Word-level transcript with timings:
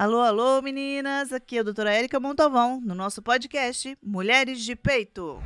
Alô, 0.00 0.20
alô, 0.20 0.62
meninas! 0.62 1.30
Aqui 1.30 1.58
é 1.58 1.60
a 1.60 1.62
doutora 1.62 1.92
Érica 1.92 2.18
Montalvão, 2.18 2.80
no 2.80 2.94
nosso 2.94 3.20
podcast 3.20 3.98
Mulheres 4.02 4.64
de 4.64 4.74
Peito. 4.74 5.38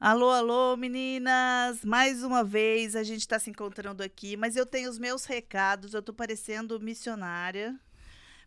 Alô, 0.00 0.30
alô, 0.30 0.78
meninas! 0.78 1.84
Mais 1.84 2.24
uma 2.24 2.42
vez 2.42 2.96
a 2.96 3.02
gente 3.02 3.20
está 3.20 3.38
se 3.38 3.50
encontrando 3.50 4.02
aqui, 4.02 4.34
mas 4.34 4.56
eu 4.56 4.64
tenho 4.64 4.88
os 4.88 4.98
meus 4.98 5.26
recados, 5.26 5.92
eu 5.92 6.00
estou 6.00 6.14
parecendo 6.14 6.80
missionária. 6.80 7.78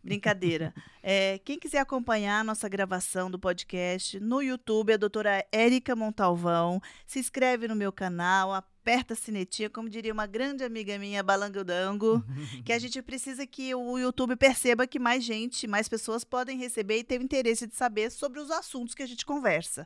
Brincadeira. 0.03 0.73
É, 1.05 1.37
quem 1.39 1.59
quiser 1.59 1.79
acompanhar 1.79 2.39
a 2.39 2.43
nossa 2.45 2.69
gravação 2.69 3.29
do 3.29 3.37
podcast 3.37 4.21
no 4.21 4.41
YouTube, 4.41 4.93
a 4.93 4.97
doutora 4.97 5.45
Érica 5.51 5.93
Montalvão. 5.97 6.81
Se 7.05 7.19
inscreve 7.19 7.67
no 7.67 7.75
meu 7.75 7.91
canal, 7.91 8.53
aperta 8.53 9.13
a 9.13 9.17
sinetinha, 9.17 9.69
como 9.69 9.89
diria 9.89 10.13
uma 10.13 10.25
grande 10.25 10.63
amiga 10.63 10.97
minha, 10.97 11.21
Balangodango, 11.21 12.23
que 12.63 12.71
a 12.71 12.79
gente 12.79 13.01
precisa 13.01 13.45
que 13.45 13.75
o 13.75 13.97
YouTube 13.97 14.37
perceba 14.37 14.87
que 14.87 14.97
mais 14.97 15.25
gente, 15.25 15.67
mais 15.67 15.89
pessoas 15.89 16.23
podem 16.23 16.57
receber 16.57 16.99
e 16.99 17.03
ter 17.03 17.19
o 17.19 17.23
interesse 17.23 17.67
de 17.67 17.75
saber 17.75 18.09
sobre 18.09 18.39
os 18.39 18.49
assuntos 18.49 18.95
que 18.95 19.03
a 19.03 19.05
gente 19.05 19.25
conversa. 19.25 19.85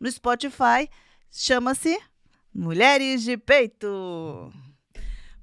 No 0.00 0.10
Spotify, 0.10 0.88
chama-se 1.30 1.98
Mulheres 2.54 3.22
de 3.22 3.36
Peito. 3.36 4.50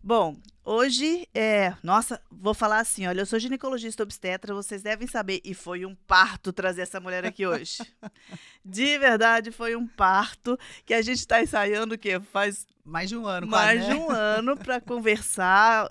Bom, 0.02 0.36
hoje 0.64 1.28
é. 1.34 1.74
Nossa, 1.84 2.22
vou 2.32 2.54
falar 2.54 2.80
assim: 2.80 3.08
olha, 3.08 3.22
eu 3.22 3.26
sou 3.26 3.40
ginecologista 3.40 4.04
obstetra, 4.04 4.54
vocês 4.54 4.82
devem 4.82 5.08
saber, 5.08 5.42
e 5.44 5.54
foi 5.54 5.86
um 5.86 5.96
parto 5.96 6.52
trazer 6.54 6.82
essa 6.82 7.00
mulher 7.00 7.26
aqui 7.26 7.46
hoje. 7.46 7.78
De 8.64 8.98
verdade, 8.98 9.52
foi 9.52 9.76
um 9.76 9.88
parto 9.88 10.58
que 10.86 10.94
a 10.94 11.02
gente 11.02 11.20
está 11.20 11.42
ensaiando 11.42 11.96
o 11.96 11.98
quê? 11.98 12.20
Faz. 12.20 12.66
Mais 12.86 13.08
de 13.08 13.16
um 13.16 13.26
ano, 13.26 13.48
Mais 13.48 13.80
quase, 13.80 13.94
de 13.94 13.98
né? 13.98 14.06
um 14.06 14.12
ano 14.12 14.58
para 14.58 14.82
conversar. 14.82 15.90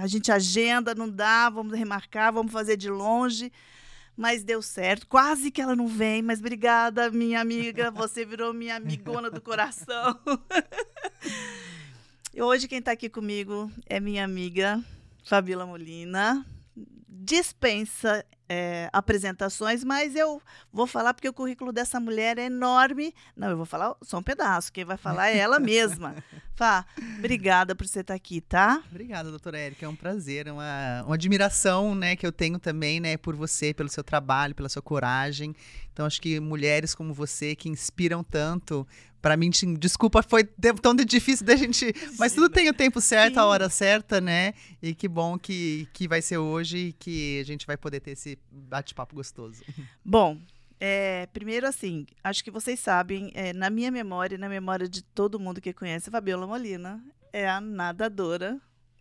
A 0.00 0.06
gente 0.06 0.30
agenda, 0.30 0.94
não 0.94 1.10
dá, 1.10 1.50
vamos 1.50 1.76
remarcar, 1.76 2.32
vamos 2.32 2.52
fazer 2.52 2.76
de 2.76 2.88
longe. 2.88 3.52
Mas 4.16 4.44
deu 4.44 4.62
certo. 4.62 5.06
Quase 5.06 5.50
que 5.50 5.60
ela 5.60 5.74
não 5.76 5.88
vem, 5.88 6.22
mas 6.22 6.38
obrigada, 6.38 7.10
minha 7.10 7.40
amiga. 7.40 7.90
Você 7.90 8.24
virou 8.24 8.54
minha 8.54 8.76
amigona 8.76 9.28
do 9.30 9.40
coração. 9.40 10.18
E 12.36 12.42
hoje 12.42 12.68
quem 12.68 12.80
está 12.80 12.92
aqui 12.92 13.08
comigo 13.08 13.72
é 13.86 13.98
minha 13.98 14.22
amiga 14.22 14.84
Fabíola 15.24 15.64
Molina. 15.64 16.44
Dispensa 17.08 18.26
é, 18.46 18.90
apresentações, 18.92 19.82
mas 19.82 20.14
eu 20.14 20.42
vou 20.70 20.86
falar 20.86 21.14
porque 21.14 21.30
o 21.30 21.32
currículo 21.32 21.72
dessa 21.72 21.98
mulher 21.98 22.36
é 22.36 22.44
enorme. 22.44 23.14
Não, 23.34 23.48
eu 23.48 23.56
vou 23.56 23.64
falar 23.64 23.96
só 24.02 24.18
um 24.18 24.22
pedaço. 24.22 24.70
Quem 24.70 24.84
vai 24.84 24.98
falar 24.98 25.30
é 25.30 25.38
ela 25.38 25.58
mesma. 25.58 26.14
Fá, 26.54 26.84
obrigada 27.16 27.74
por 27.74 27.86
você 27.86 28.00
estar 28.00 28.12
aqui, 28.12 28.42
tá? 28.42 28.82
Obrigada, 28.90 29.30
doutora 29.30 29.58
Érica. 29.58 29.86
É 29.86 29.88
um 29.88 29.96
prazer, 29.96 30.46
é 30.46 30.52
uma, 30.52 31.04
uma 31.06 31.14
admiração 31.14 31.94
né, 31.94 32.16
que 32.16 32.26
eu 32.26 32.32
tenho 32.32 32.58
também 32.58 33.00
né, 33.00 33.16
por 33.16 33.34
você, 33.34 33.72
pelo 33.72 33.88
seu 33.88 34.04
trabalho, 34.04 34.54
pela 34.54 34.68
sua 34.68 34.82
coragem. 34.82 35.56
Então, 35.90 36.04
acho 36.04 36.20
que 36.20 36.38
mulheres 36.38 36.94
como 36.94 37.14
você 37.14 37.56
que 37.56 37.70
inspiram 37.70 38.22
tanto. 38.22 38.86
Para 39.26 39.36
mim, 39.36 39.50
desculpa, 39.76 40.22
foi 40.22 40.44
tão 40.80 40.94
difícil 40.94 41.44
da 41.44 41.56
gente. 41.56 41.92
Mas 42.16 42.32
tudo 42.32 42.48
tem 42.48 42.68
o 42.68 42.72
tempo 42.72 43.00
certo, 43.00 43.34
Sim. 43.34 43.40
a 43.40 43.46
hora 43.46 43.68
certa, 43.68 44.20
né? 44.20 44.54
E 44.80 44.94
que 44.94 45.08
bom 45.08 45.36
que, 45.36 45.88
que 45.92 46.06
vai 46.06 46.22
ser 46.22 46.38
hoje 46.38 46.78
e 46.78 46.92
que 46.92 47.40
a 47.40 47.44
gente 47.44 47.66
vai 47.66 47.76
poder 47.76 47.98
ter 47.98 48.12
esse 48.12 48.38
bate-papo 48.48 49.16
gostoso. 49.16 49.64
Bom, 50.04 50.38
é, 50.78 51.26
primeiro, 51.32 51.66
assim, 51.66 52.06
acho 52.22 52.44
que 52.44 52.52
vocês 52.52 52.78
sabem, 52.78 53.32
é, 53.34 53.52
na 53.52 53.68
minha 53.68 53.90
memória 53.90 54.36
e 54.36 54.38
na 54.38 54.48
memória 54.48 54.88
de 54.88 55.02
todo 55.02 55.40
mundo 55.40 55.60
que 55.60 55.72
conhece, 55.72 56.08
a 56.08 56.12
Fabiola 56.12 56.46
Molina 56.46 57.02
é 57.32 57.48
a 57.48 57.60
nadadora 57.60 58.60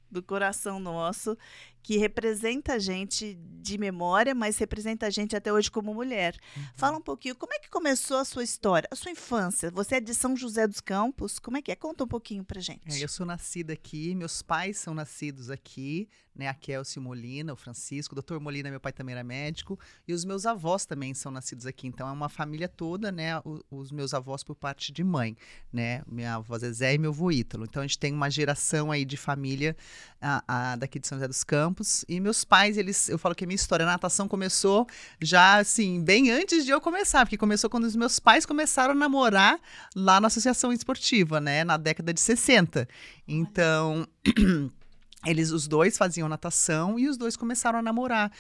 do 0.10 0.24
coração 0.24 0.80
nosso, 0.80 1.38
que 1.86 1.98
representa 1.98 2.74
a 2.74 2.80
gente 2.80 3.36
de 3.62 3.78
memória, 3.78 4.34
mas 4.34 4.58
representa 4.58 5.06
a 5.06 5.10
gente 5.12 5.36
até 5.36 5.54
hoje 5.54 5.70
como 5.70 5.94
mulher. 5.94 6.36
Uhum. 6.58 6.64
Fala 6.76 6.98
um 6.98 7.02
pouquinho, 7.02 7.36
como 7.36 7.54
é 7.54 7.60
que 7.60 7.70
começou 7.70 8.18
a 8.18 8.26
sua 8.26 8.44
história, 8.44 8.90
a 8.92 8.96
sua 8.96 9.12
infância? 9.12 9.70
Você 9.70 9.98
é 9.98 10.02
de 10.02 10.16
São 10.16 10.36
José 10.36 10.66
dos 10.66 10.82
Campos, 10.82 11.38
como 11.38 11.58
é 11.58 11.62
que 11.62 11.72
é? 11.72 11.76
Conta 11.76 12.04
um 12.04 12.08
pouquinho 12.08 12.44
pra 12.44 12.60
gente. 12.60 12.82
É, 12.88 13.04
eu 13.04 13.08
sou 13.08 13.24
nascida 13.24 13.74
aqui, 13.74 14.16
meus 14.16 14.42
pais 14.42 14.80
são 14.80 14.96
nascidos 14.96 15.52
aqui, 15.52 16.10
né, 16.36 16.48
a 16.50 16.54
Kelsey 16.54 17.02
Molina, 17.02 17.54
o 17.54 17.56
Francisco, 17.56 18.14
o 18.14 18.16
doutor 18.16 18.40
Molina, 18.40 18.70
meu 18.70 18.80
pai 18.80 18.92
também 18.92 19.14
era 19.14 19.24
médico, 19.24 19.80
e 20.08 20.14
os 20.14 20.26
meus 20.26 20.46
avós 20.46 20.86
também 20.86 21.14
são 21.14 21.32
nascidos 21.32 21.66
aqui, 21.66 21.88
então 21.88 22.08
é 22.08 22.12
uma 22.12 22.28
família 22.28 22.68
toda, 22.68 23.12
né, 23.12 23.40
os, 23.46 23.62
os 23.72 23.92
meus 23.92 24.14
avós 24.14 24.44
por 24.44 24.56
parte 24.56 24.92
de 24.92 25.04
mãe, 25.04 25.38
né, 25.72 26.04
minha 26.06 26.36
avó 26.36 26.58
Zezé 26.58 26.94
e 26.94 26.98
meu 26.98 27.12
avô 27.12 27.32
Ítalo, 27.32 27.64
então 27.64 27.82
a 27.82 27.88
gente 27.88 27.98
tem 27.98 28.14
uma 28.14 28.30
geração 28.30 28.92
aí 28.92 29.06
de 29.06 29.16
família 29.16 29.78
a, 30.22 30.44
a, 30.48 30.76
daqui 30.76 31.00
de 31.00 31.08
São 31.08 31.18
José 31.18 31.28
dos 31.28 31.44
Campos, 31.44 31.75
e 32.08 32.20
meus 32.20 32.44
pais, 32.44 32.78
eles, 32.78 33.10
eu 33.10 33.18
falo 33.18 33.36
que 33.36 33.44
a 33.44 33.48
minha 33.48 33.56
história, 33.56 33.86
a 33.86 33.90
natação 33.90 34.28
começou 34.28 34.88
já, 35.22 35.58
assim, 35.58 36.04
bem 36.04 36.32
antes 36.32 36.66
de 36.66 36.72
eu 36.72 36.82
começar, 36.82 37.26
porque 37.26 37.38
começou 37.38 37.70
quando 37.70 37.86
os 37.86 37.96
meus 37.96 38.20
pais 38.20 38.46
começaram 38.46 38.92
a 38.92 38.96
namorar 38.96 39.60
lá 39.96 40.20
na 40.20 40.28
associação 40.28 40.72
esportiva, 40.72 41.40
né, 41.40 41.64
na 41.64 41.78
década 41.78 42.14
de 42.14 42.22
60, 42.22 42.88
então... 43.28 44.08
eles 45.26 45.52
os 45.52 45.68
dois 45.68 45.98
faziam 45.98 46.30
natação 46.30 47.00
e 47.00 47.10
os 47.10 47.18
dois 47.18 47.36
começaram 47.36 47.80
a 47.80 47.82
namorar. 47.82 48.32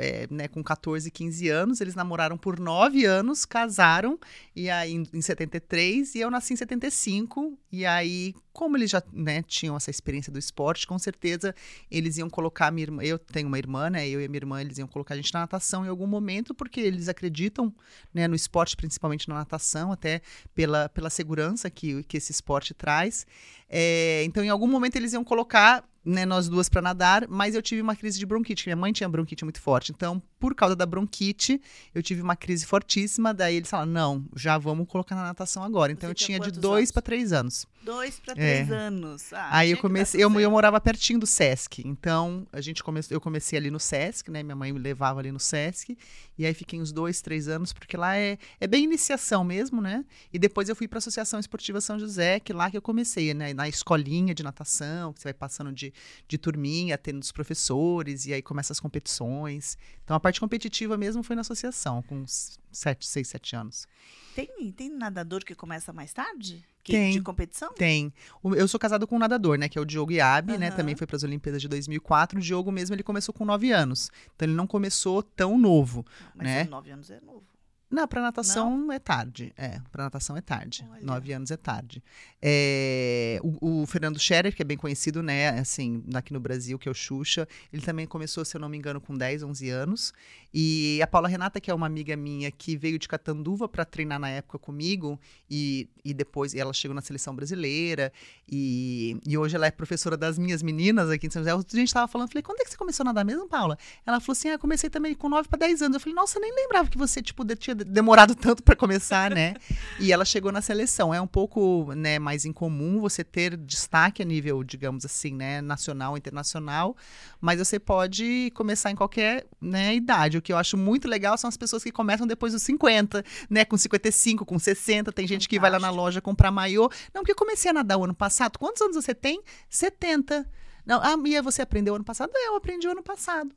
É, 0.00 0.26
né, 0.30 0.48
com 0.48 0.62
14, 0.62 1.10
15 1.10 1.48
anos, 1.48 1.80
eles 1.80 1.94
namoraram 1.94 2.36
por 2.36 2.58
9 2.58 3.04
anos, 3.04 3.44
casaram, 3.44 4.18
e 4.56 4.70
aí 4.70 4.92
em, 4.92 5.06
em 5.12 5.20
73, 5.20 6.14
e 6.14 6.20
eu 6.20 6.30
nasci 6.30 6.54
em 6.54 6.56
75, 6.56 7.58
e 7.70 7.84
aí, 7.84 8.34
como 8.52 8.76
eles 8.76 8.90
já 8.90 9.02
né, 9.12 9.42
tinham 9.42 9.76
essa 9.76 9.90
experiência 9.90 10.32
do 10.32 10.38
esporte, 10.38 10.86
com 10.86 10.98
certeza 10.98 11.54
eles 11.90 12.18
iam 12.18 12.28
colocar 12.28 12.70
minha 12.70 12.84
irmã, 12.84 13.02
eu 13.02 13.18
tenho 13.18 13.48
uma 13.48 13.58
irmã, 13.58 13.88
né, 13.90 14.08
eu 14.08 14.20
e 14.20 14.24
a 14.24 14.28
minha 14.28 14.38
irmã, 14.38 14.60
eles 14.60 14.78
iam 14.78 14.86
colocar 14.86 15.14
a 15.14 15.16
gente 15.16 15.32
na 15.32 15.40
natação 15.40 15.84
em 15.84 15.88
algum 15.88 16.06
momento, 16.06 16.54
porque 16.54 16.80
eles 16.80 17.08
acreditam 17.08 17.74
né, 18.12 18.28
no 18.28 18.34
esporte, 18.34 18.76
principalmente 18.76 19.28
na 19.28 19.36
natação, 19.36 19.92
até 19.92 20.20
pela, 20.54 20.88
pela 20.88 21.10
segurança 21.10 21.70
que, 21.70 22.02
que 22.04 22.16
esse 22.16 22.32
esporte 22.32 22.74
traz. 22.74 23.26
É, 23.68 24.22
então, 24.24 24.44
em 24.44 24.48
algum 24.48 24.66
momento 24.66 24.96
eles 24.96 25.12
iam 25.12 25.24
colocar 25.24 25.84
né, 26.04 26.26
nós 26.26 26.48
duas 26.48 26.68
para 26.68 26.82
nadar, 26.82 27.26
mas 27.28 27.54
eu 27.54 27.62
tive 27.62 27.80
uma 27.80 27.94
crise 27.94 28.18
de 28.18 28.26
bronquite. 28.26 28.66
Minha 28.66 28.76
mãe 28.76 28.92
tinha 28.92 29.08
bronquite 29.08 29.44
muito 29.44 29.60
forte. 29.60 29.92
Então, 29.92 30.22
por 30.42 30.56
causa 30.56 30.74
da 30.74 30.84
bronquite, 30.84 31.62
eu 31.94 32.02
tive 32.02 32.20
uma 32.20 32.34
crise 32.34 32.66
fortíssima. 32.66 33.32
Daí 33.32 33.54
eles 33.54 33.70
falaram: 33.70 33.92
não, 33.92 34.24
já 34.34 34.58
vamos 34.58 34.88
colocar 34.88 35.14
na 35.14 35.22
natação 35.22 35.62
agora. 35.62 35.92
Então, 35.92 36.08
Você 36.08 36.10
eu 36.10 36.14
tinha 36.16 36.40
de 36.40 36.50
dois 36.50 36.90
para 36.90 37.00
três 37.00 37.32
anos. 37.32 37.64
Dois 37.80 38.18
para 38.18 38.34
três 38.34 38.68
é. 38.68 38.74
anos. 38.74 39.32
Ah, 39.32 39.58
Aí 39.58 39.70
eu 39.70 39.76
comecei, 39.76 40.22
eu, 40.22 40.40
eu 40.40 40.50
morava 40.50 40.80
pertinho 40.80 41.20
do 41.20 41.26
Sesc. 41.26 41.82
Então, 41.86 42.44
a 42.52 42.60
gente 42.60 42.82
come, 42.82 43.00
eu 43.08 43.20
comecei 43.20 43.56
ali 43.56 43.70
no 43.70 43.78
Sesc, 43.78 44.30
né? 44.32 44.42
Minha 44.42 44.56
mãe 44.56 44.72
me 44.72 44.80
levava 44.80 45.20
ali 45.20 45.30
no 45.30 45.38
Sesc. 45.38 45.96
E 46.38 46.46
aí 46.46 46.54
fiquei 46.54 46.80
uns 46.80 46.92
dois, 46.92 47.20
três 47.20 47.46
anos, 47.46 47.72
porque 47.72 47.96
lá 47.96 48.16
é, 48.16 48.38
é 48.60 48.66
bem 48.66 48.84
iniciação 48.84 49.44
mesmo, 49.44 49.80
né? 49.80 50.04
E 50.32 50.38
depois 50.38 50.68
eu 50.68 50.74
fui 50.74 50.88
para 50.88 50.96
a 50.96 51.00
Associação 51.00 51.38
Esportiva 51.38 51.80
São 51.80 51.98
José, 51.98 52.40
que 52.40 52.52
lá 52.52 52.70
que 52.70 52.76
eu 52.76 52.82
comecei, 52.82 53.34
né? 53.34 53.52
Na 53.52 53.68
escolinha 53.68 54.34
de 54.34 54.42
natação, 54.42 55.12
que 55.12 55.20
você 55.20 55.28
vai 55.28 55.34
passando 55.34 55.72
de, 55.72 55.92
de 56.26 56.38
turminha, 56.38 56.96
tendo 56.96 57.20
os 57.20 57.30
professores, 57.30 58.26
e 58.26 58.32
aí 58.32 58.42
começa 58.42 58.72
as 58.72 58.80
competições. 58.80 59.76
Então 60.04 60.16
a 60.16 60.20
parte 60.32 60.40
competitiva 60.40 60.96
mesmo 60.96 61.22
foi 61.22 61.36
na 61.36 61.42
associação, 61.42 62.02
com 62.02 62.24
sete, 62.70 63.06
seis, 63.06 63.28
sete 63.28 63.54
anos. 63.54 63.86
Tem, 64.34 64.48
tem 64.72 64.88
nadador 64.88 65.44
que 65.44 65.54
começa 65.54 65.92
mais 65.92 66.12
tarde? 66.12 66.64
Que, 66.82 66.92
tem. 66.92 67.12
De 67.12 67.20
competição? 67.20 67.72
Tem. 67.74 68.12
Eu 68.42 68.66
sou 68.66 68.80
casado 68.80 69.06
com 69.06 69.16
um 69.16 69.18
nadador, 69.18 69.58
né? 69.58 69.68
Que 69.68 69.78
é 69.78 69.80
o 69.80 69.84
Diogo 69.84 70.10
Iabe, 70.10 70.54
uhum. 70.54 70.58
né? 70.58 70.70
Também 70.70 70.96
foi 70.96 71.06
para 71.06 71.16
as 71.16 71.22
Olimpíadas 71.22 71.60
de 71.60 71.68
2004. 71.68 72.38
O 72.38 72.42
Diogo 72.42 72.72
mesmo, 72.72 72.94
ele 72.96 73.02
começou 73.02 73.32
com 73.34 73.44
nove 73.44 73.70
anos. 73.70 74.10
Então, 74.34 74.48
ele 74.48 74.56
não 74.56 74.66
começou 74.66 75.22
tão 75.22 75.58
novo, 75.58 76.04
Mas 76.34 76.46
né? 76.46 76.64
nove 76.64 76.90
anos 76.90 77.10
é 77.10 77.20
novo. 77.20 77.44
Não, 77.92 78.08
para 78.08 78.22
natação 78.22 78.74
não? 78.74 78.92
é 78.92 78.98
tarde. 78.98 79.52
É, 79.54 79.78
para 79.92 80.04
natação 80.04 80.34
é 80.34 80.40
tarde. 80.40 80.82
Olha. 80.90 81.02
Nove 81.04 81.30
anos 81.30 81.50
é 81.50 81.58
tarde. 81.58 82.02
É, 82.40 83.38
o, 83.42 83.82
o, 83.82 83.86
Fernando 83.86 84.18
Scherer, 84.18 84.56
que 84.56 84.62
é 84.62 84.64
bem 84.64 84.78
conhecido, 84.78 85.22
né, 85.22 85.50
assim, 85.50 86.02
aqui 86.14 86.32
no 86.32 86.40
Brasil, 86.40 86.78
que 86.78 86.88
é 86.88 86.90
o 86.90 86.94
Xuxa, 86.94 87.46
ele 87.70 87.82
também 87.82 88.06
começou, 88.06 88.46
se 88.46 88.56
eu 88.56 88.60
não 88.62 88.68
me 88.70 88.78
engano, 88.78 88.98
com 88.98 89.14
10, 89.14 89.42
11 89.42 89.68
anos. 89.68 90.14
E 90.54 91.00
a 91.02 91.06
Paula 91.06 91.28
Renata, 91.28 91.60
que 91.60 91.70
é 91.70 91.74
uma 91.74 91.86
amiga 91.86 92.16
minha 92.16 92.50
que 92.50 92.78
veio 92.78 92.98
de 92.98 93.06
Catanduva 93.06 93.68
para 93.68 93.84
treinar 93.84 94.18
na 94.18 94.30
época 94.30 94.58
comigo, 94.58 95.20
e, 95.50 95.86
e 96.02 96.14
depois 96.14 96.54
ela 96.54 96.72
chegou 96.72 96.94
na 96.94 97.02
seleção 97.02 97.36
brasileira, 97.36 98.10
e, 98.48 99.18
e 99.26 99.36
hoje 99.36 99.54
ela 99.54 99.66
é 99.66 99.70
professora 99.70 100.16
das 100.16 100.38
minhas 100.38 100.62
meninas 100.62 101.10
aqui 101.10 101.26
em 101.26 101.30
São 101.30 101.42
José. 101.42 101.52
A 101.52 101.56
gente 101.56 101.88
estava 101.88 102.08
falando, 102.08 102.30
falei, 102.30 102.42
quando 102.42 102.60
é 102.60 102.64
que 102.64 102.70
você 102.70 102.76
começou 102.76 103.04
a 103.04 103.06
nadar 103.06 103.24
mesmo, 103.24 103.46
Paula? 103.46 103.76
Ela 104.06 104.18
falou 104.18 104.32
assim, 104.32 104.48
ah, 104.48 104.58
comecei 104.58 104.88
também 104.88 105.14
com 105.14 105.28
9 105.28 105.46
para 105.46 105.58
10 105.58 105.82
anos. 105.82 105.94
Eu 105.96 106.00
falei, 106.00 106.14
nossa, 106.14 106.38
eu 106.38 106.42
nem 106.42 106.54
lembrava 106.54 106.88
que 106.88 106.96
você, 106.96 107.20
tipo, 107.20 107.44
tinha 107.54 107.81
demorado 107.84 108.34
tanto 108.34 108.62
para 108.62 108.76
começar, 108.76 109.30
né? 109.30 109.54
E 109.98 110.12
ela 110.12 110.24
chegou 110.24 110.50
na 110.52 110.60
seleção. 110.60 111.12
É 111.12 111.20
um 111.20 111.26
pouco 111.26 111.92
né, 111.94 112.18
mais 112.18 112.44
incomum 112.44 113.00
você 113.00 113.22
ter 113.22 113.56
destaque 113.56 114.22
a 114.22 114.24
nível, 114.24 114.62
digamos 114.62 115.04
assim, 115.04 115.34
né, 115.34 115.60
nacional, 115.60 116.16
internacional, 116.16 116.96
mas 117.40 117.58
você 117.58 117.78
pode 117.78 118.50
começar 118.54 118.90
em 118.90 118.96
qualquer 118.96 119.46
né, 119.60 119.94
idade. 119.94 120.38
O 120.38 120.42
que 120.42 120.52
eu 120.52 120.56
acho 120.56 120.76
muito 120.76 121.08
legal 121.08 121.36
são 121.38 121.48
as 121.48 121.56
pessoas 121.56 121.82
que 121.82 121.92
começam 121.92 122.26
depois 122.26 122.52
dos 122.52 122.62
50, 122.62 123.24
né? 123.48 123.64
Com 123.64 123.76
55, 123.76 124.44
com 124.44 124.58
60. 124.58 125.12
Tem 125.12 125.26
gente 125.26 125.32
Fantástico. 125.32 125.50
que 125.50 125.60
vai 125.60 125.70
lá 125.70 125.78
na 125.78 125.90
loja 125.90 126.20
comprar 126.20 126.50
maiô. 126.50 126.90
Não, 127.14 127.22
porque 127.22 127.32
eu 127.32 127.36
comecei 127.36 127.70
a 127.70 127.74
nadar 127.74 127.98
o 127.98 128.04
ano 128.04 128.14
passado. 128.14 128.58
Quantos 128.58 128.82
anos 128.82 128.96
você 128.96 129.14
tem? 129.14 129.42
70. 129.68 130.46
Não, 130.84 131.00
ah, 131.02 131.16
Mia, 131.16 131.42
você 131.42 131.62
aprendeu 131.62 131.94
ano 131.94 132.04
passado? 132.04 132.32
Eu 132.34 132.56
aprendi 132.56 132.86
o 132.88 132.90
ano 132.90 133.02
passado. 133.02 133.54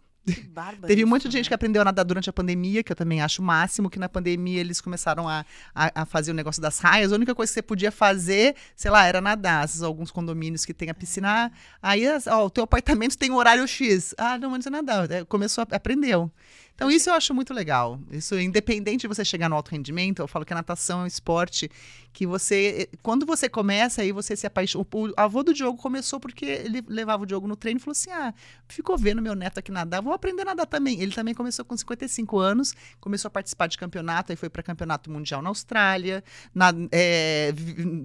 Teve 0.87 1.05
um 1.05 1.07
monte 1.07 1.27
de 1.27 1.31
gente 1.31 1.45
né? 1.45 1.49
que 1.49 1.53
aprendeu 1.53 1.81
a 1.81 1.85
nadar 1.85 2.03
durante 2.03 2.29
a 2.29 2.33
pandemia, 2.33 2.83
que 2.83 2.91
eu 2.91 2.95
também 2.95 3.21
acho 3.21 3.41
o 3.41 3.45
máximo, 3.45 3.89
que 3.89 3.99
na 3.99 4.09
pandemia 4.09 4.59
eles 4.59 4.81
começaram 4.81 5.29
a, 5.29 5.45
a, 5.73 6.01
a, 6.01 6.05
fazer 6.05 6.31
o 6.31 6.33
negócio 6.33 6.61
das 6.61 6.79
raias. 6.79 7.11
A 7.11 7.15
única 7.15 7.35
coisa 7.35 7.51
que 7.51 7.53
você 7.53 7.61
podia 7.61 7.91
fazer, 7.91 8.55
sei 8.75 8.89
lá, 8.89 9.05
era 9.05 9.21
nadar. 9.21 9.67
Alguns 9.83 10.11
condomínios 10.11 10.65
que 10.65 10.73
tem 10.73 10.89
a 10.89 10.93
piscina. 10.93 11.51
Aí, 11.81 12.05
ó, 12.27 12.45
o 12.45 12.49
teu 12.49 12.63
apartamento 12.63 13.17
tem 13.17 13.31
um 13.31 13.35
horário 13.35 13.67
X. 13.67 14.15
Ah, 14.17 14.37
não, 14.37 14.49
mas 14.49 14.63
você 14.63 14.69
nadar. 14.69 15.07
Começou 15.25 15.61
a 15.61 15.75
aprendeu. 15.75 16.31
Então, 16.75 16.91
isso 16.91 17.09
eu 17.09 17.13
acho 17.13 17.33
muito 17.33 17.53
legal. 17.53 17.99
Isso, 18.11 18.37
independente 18.37 19.01
de 19.01 19.07
você 19.07 19.23
chegar 19.23 19.49
no 19.49 19.55
alto 19.55 19.71
rendimento, 19.71 20.21
eu 20.21 20.27
falo 20.27 20.45
que 20.45 20.51
a 20.51 20.57
natação 20.57 21.01
é 21.01 21.03
um 21.05 21.07
esporte 21.07 21.71
que 22.11 22.27
você. 22.27 22.89
Quando 23.01 23.25
você 23.25 23.47
começa, 23.47 24.01
aí 24.01 24.11
você 24.11 24.35
se 24.35 24.45
apaixona. 24.45 24.85
O 24.93 25.13
avô 25.15 25.41
do 25.41 25.53
Diogo 25.53 25.77
começou 25.77 26.19
porque 26.19 26.45
ele 26.45 26.83
levava 26.87 27.23
o 27.23 27.25
Diogo 27.25 27.47
no 27.47 27.55
treino 27.55 27.79
e 27.79 27.81
falou 27.81 27.93
assim: 27.93 28.11
ah, 28.11 28.33
ficou 28.67 28.97
vendo 28.97 29.21
meu 29.21 29.35
neto 29.35 29.57
aqui 29.59 29.71
nadar, 29.71 30.01
vou 30.01 30.13
aprender 30.13 30.41
a 30.41 30.45
nadar 30.45 30.65
também. 30.65 30.99
Ele 30.99 31.13
também 31.13 31.33
começou 31.33 31.63
com 31.63 31.77
55 31.77 32.39
anos, 32.39 32.73
começou 32.99 33.29
a 33.29 33.31
participar 33.31 33.67
de 33.67 33.77
campeonato, 33.77 34.33
aí 34.33 34.35
foi 34.35 34.49
para 34.49 34.61
campeonato 34.61 35.09
mundial 35.09 35.41
na 35.41 35.49
Austrália, 35.49 36.23
nad, 36.53 36.75
é, 36.91 37.53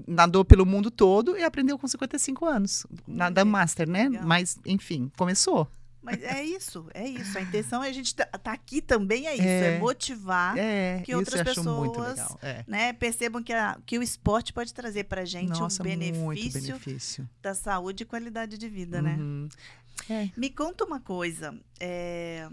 nadou 0.06 0.44
pelo 0.44 0.64
mundo 0.64 0.90
todo 0.90 1.36
e 1.36 1.42
aprendeu 1.42 1.76
com 1.76 1.88
55 1.88 2.46
anos. 2.46 2.86
Nada 3.06 3.44
master, 3.44 3.88
né? 3.88 4.08
Legal. 4.08 4.26
Mas, 4.26 4.58
enfim, 4.64 5.10
começou. 5.16 5.68
Mas 6.02 6.22
é 6.22 6.42
isso, 6.42 6.86
é 6.94 7.06
isso. 7.06 7.36
A 7.36 7.42
intenção 7.42 7.84
é 7.84 7.88
a 7.88 7.92
gente 7.92 8.14
tá, 8.14 8.24
tá 8.24 8.52
aqui 8.52 8.80
também 8.80 9.26
é 9.26 9.34
isso, 9.34 9.42
é, 9.42 9.76
é 9.76 9.78
motivar 9.78 10.56
é, 10.56 11.02
que 11.04 11.14
outras 11.14 11.42
pessoas 11.42 12.18
é. 12.42 12.64
né, 12.66 12.92
percebam 12.94 13.42
que, 13.42 13.52
a, 13.52 13.78
que 13.84 13.98
o 13.98 14.02
esporte 14.02 14.52
pode 14.52 14.72
trazer 14.72 15.04
para 15.04 15.24
gente 15.24 15.58
Nossa, 15.60 15.82
um 15.82 15.84
benefício, 15.84 16.62
benefício, 16.62 17.28
da 17.42 17.54
saúde 17.54 18.04
e 18.04 18.06
qualidade 18.06 18.56
de 18.56 18.68
vida, 18.68 19.02
né? 19.02 19.16
uhum. 19.18 19.48
né? 20.08 20.30
Me 20.36 20.48
conta 20.48 20.84
uma 20.84 21.00
coisa. 21.00 21.54
É, 21.78 22.48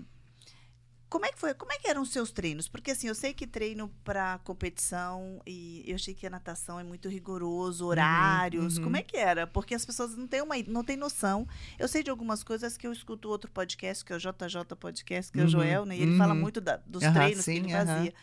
como 1.10 1.26
é 1.26 1.32
que 1.32 1.40
foi? 1.40 1.54
Como 1.54 1.72
é 1.72 1.78
que 1.78 1.88
eram 1.88 2.02
os 2.02 2.10
seus 2.10 2.32
treinos? 2.32 2.68
Porque 2.68 2.92
assim, 2.92 3.08
eu 3.08 3.16
sei 3.16 3.34
que 3.34 3.48
treino 3.48 3.90
para 4.04 4.40
competição 4.40 5.42
e 5.46 5.84
eu 5.88 5.96
achei 5.96 6.14
que 6.14 6.28
a 6.28 6.30
natação 6.30 6.80
é 6.80 6.84
muito 6.84 7.08
rigoroso, 7.08 7.86
uhum, 7.86 7.92
horários. 7.92 8.78
Uhum. 8.78 8.84
Como 8.84 8.98
é 8.98 9.02
que 9.02 9.16
era? 9.16 9.48
Porque 9.48 9.74
as 9.74 9.86
pessoas 9.86 10.16
não 10.18 10.28
têm 10.28 10.42
uma 10.42 10.56
não 10.68 10.84
têm 10.84 10.98
noção. 10.98 11.48
Eu 11.80 11.88
sei 11.88 12.04
de 12.04 12.10
algumas 12.10 12.44
coisas 12.44 12.78
que 12.78 12.86
eu 12.86 12.92
escuto 12.92 13.30
outro 13.30 13.50
podcast, 13.52 14.04
que 14.04 14.12
é 14.12 14.16
o 14.16 14.20
JJ 14.20 14.76
Podcast, 14.80 15.32
que 15.32 15.40
é 15.40 15.44
o 15.44 15.46
uhum, 15.46 15.52
Joel, 15.52 15.86
né? 15.86 15.98
E 15.98 16.02
ele 16.02 16.18
fala 16.18 16.34
uhum. 16.34 16.42
muito 16.42 16.60
da, 16.60 16.78
dos 16.86 17.04
treinos 17.04 17.46
sim, 17.46 17.54
que 17.54 17.60
ele 17.60 17.72
fazia. 17.72 18.14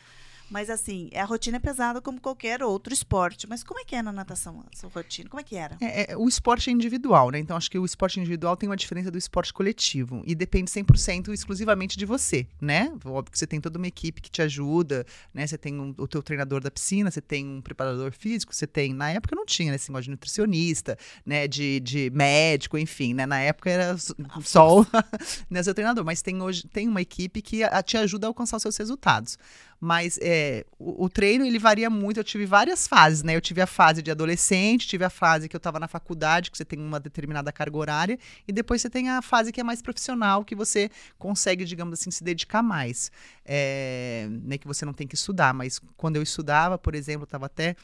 Mas 0.54 0.70
assim, 0.70 1.10
a 1.12 1.24
rotina 1.24 1.56
é 1.56 1.60
pesada 1.60 2.00
como 2.00 2.20
qualquer 2.20 2.62
outro 2.62 2.94
esporte. 2.94 3.44
Mas 3.48 3.64
como 3.64 3.80
é 3.80 3.84
que 3.84 3.96
é 3.96 4.00
na 4.00 4.12
natação 4.12 4.64
a 4.72 4.76
sua 4.76 4.88
rotina? 4.88 5.28
Como 5.28 5.40
é 5.40 5.42
que 5.42 5.56
era? 5.56 5.76
É, 5.80 6.12
é, 6.12 6.16
o 6.16 6.28
esporte 6.28 6.70
é 6.70 6.72
individual, 6.72 7.32
né? 7.32 7.40
Então 7.40 7.56
acho 7.56 7.68
que 7.68 7.76
o 7.76 7.84
esporte 7.84 8.20
individual 8.20 8.56
tem 8.56 8.68
uma 8.68 8.76
diferença 8.76 9.10
do 9.10 9.18
esporte 9.18 9.52
coletivo. 9.52 10.22
E 10.24 10.32
depende 10.32 10.70
100% 10.70 11.32
exclusivamente 11.32 11.98
de 11.98 12.06
você, 12.06 12.46
né? 12.60 12.96
Óbvio 13.04 13.32
que 13.32 13.38
você 13.40 13.48
tem 13.48 13.60
toda 13.60 13.78
uma 13.78 13.88
equipe 13.88 14.22
que 14.22 14.30
te 14.30 14.42
ajuda, 14.42 15.04
né? 15.34 15.44
Você 15.44 15.58
tem 15.58 15.74
um, 15.74 15.92
o 15.98 16.06
teu 16.06 16.22
treinador 16.22 16.60
da 16.60 16.70
piscina, 16.70 17.10
você 17.10 17.20
tem 17.20 17.44
um 17.44 17.60
preparador 17.60 18.12
físico, 18.12 18.54
você 18.54 18.64
tem... 18.64 18.94
Na 18.94 19.10
época 19.10 19.34
não 19.34 19.44
tinha 19.44 19.70
né, 19.70 19.74
esse 19.74 19.90
negócio 19.90 20.04
de 20.04 20.10
nutricionista, 20.10 20.96
né? 21.26 21.48
De, 21.48 21.80
de 21.80 22.10
médico, 22.10 22.78
enfim, 22.78 23.12
né? 23.12 23.26
Na 23.26 23.40
época 23.40 23.70
era 23.70 23.96
só 24.44 24.82
o 24.82 24.86
né, 25.50 25.64
seu 25.64 25.74
treinador. 25.74 26.04
Mas 26.04 26.22
tem 26.22 26.40
hoje 26.40 26.64
tem 26.68 26.86
uma 26.86 27.02
equipe 27.02 27.42
que 27.42 27.64
a, 27.64 27.82
te 27.82 27.96
ajuda 27.96 28.28
a 28.28 28.28
alcançar 28.28 28.58
os 28.58 28.62
seus 28.62 28.76
resultados. 28.76 29.36
Mas 29.84 30.18
é, 30.22 30.64
o, 30.78 31.04
o, 31.04 31.08
treino, 31.10 31.44
ele 31.44 31.58
varia 31.58 31.90
muito. 31.90 32.18
Eu 32.18 32.24
tive 32.24 32.46
várias 32.46 32.86
fases, 32.88 33.22
né? 33.22 33.36
Eu 33.36 33.40
tive 33.40 33.60
a 33.60 33.66
fase 33.66 34.00
de 34.00 34.10
adolescente, 34.10 34.88
tive 34.88 35.04
a 35.04 35.10
fase 35.10 35.46
que 35.46 35.54
eu 35.54 35.58
estava 35.58 35.78
na 35.78 35.86
faculdade, 35.86 36.50
que 36.50 36.56
você 36.56 36.64
tem 36.64 36.78
uma 36.78 36.98
determinada 36.98 37.52
carga 37.52 37.76
horária, 37.76 38.18
e 38.48 38.52
depois 38.52 38.80
você 38.80 38.88
tem 38.88 39.10
a 39.10 39.20
fase 39.20 39.52
que 39.52 39.60
é 39.60 39.62
mais 39.62 39.82
profissional, 39.82 40.42
que 40.42 40.54
você 40.54 40.90
consegue, 41.18 41.66
digamos 41.66 42.00
assim, 42.00 42.10
se 42.10 42.24
dedicar 42.24 42.62
mais. 42.62 43.12
É, 43.44 44.26
né, 44.30 44.56
que 44.56 44.66
você 44.66 44.86
não 44.86 44.94
tem 44.94 45.06
que 45.06 45.16
estudar, 45.16 45.52
mas 45.52 45.78
quando 45.98 46.16
eu 46.16 46.22
estudava, 46.22 46.78
por 46.78 46.94
exemplo, 46.94 47.24
eu 47.24 47.26
estava 47.26 47.44
até 47.44 47.76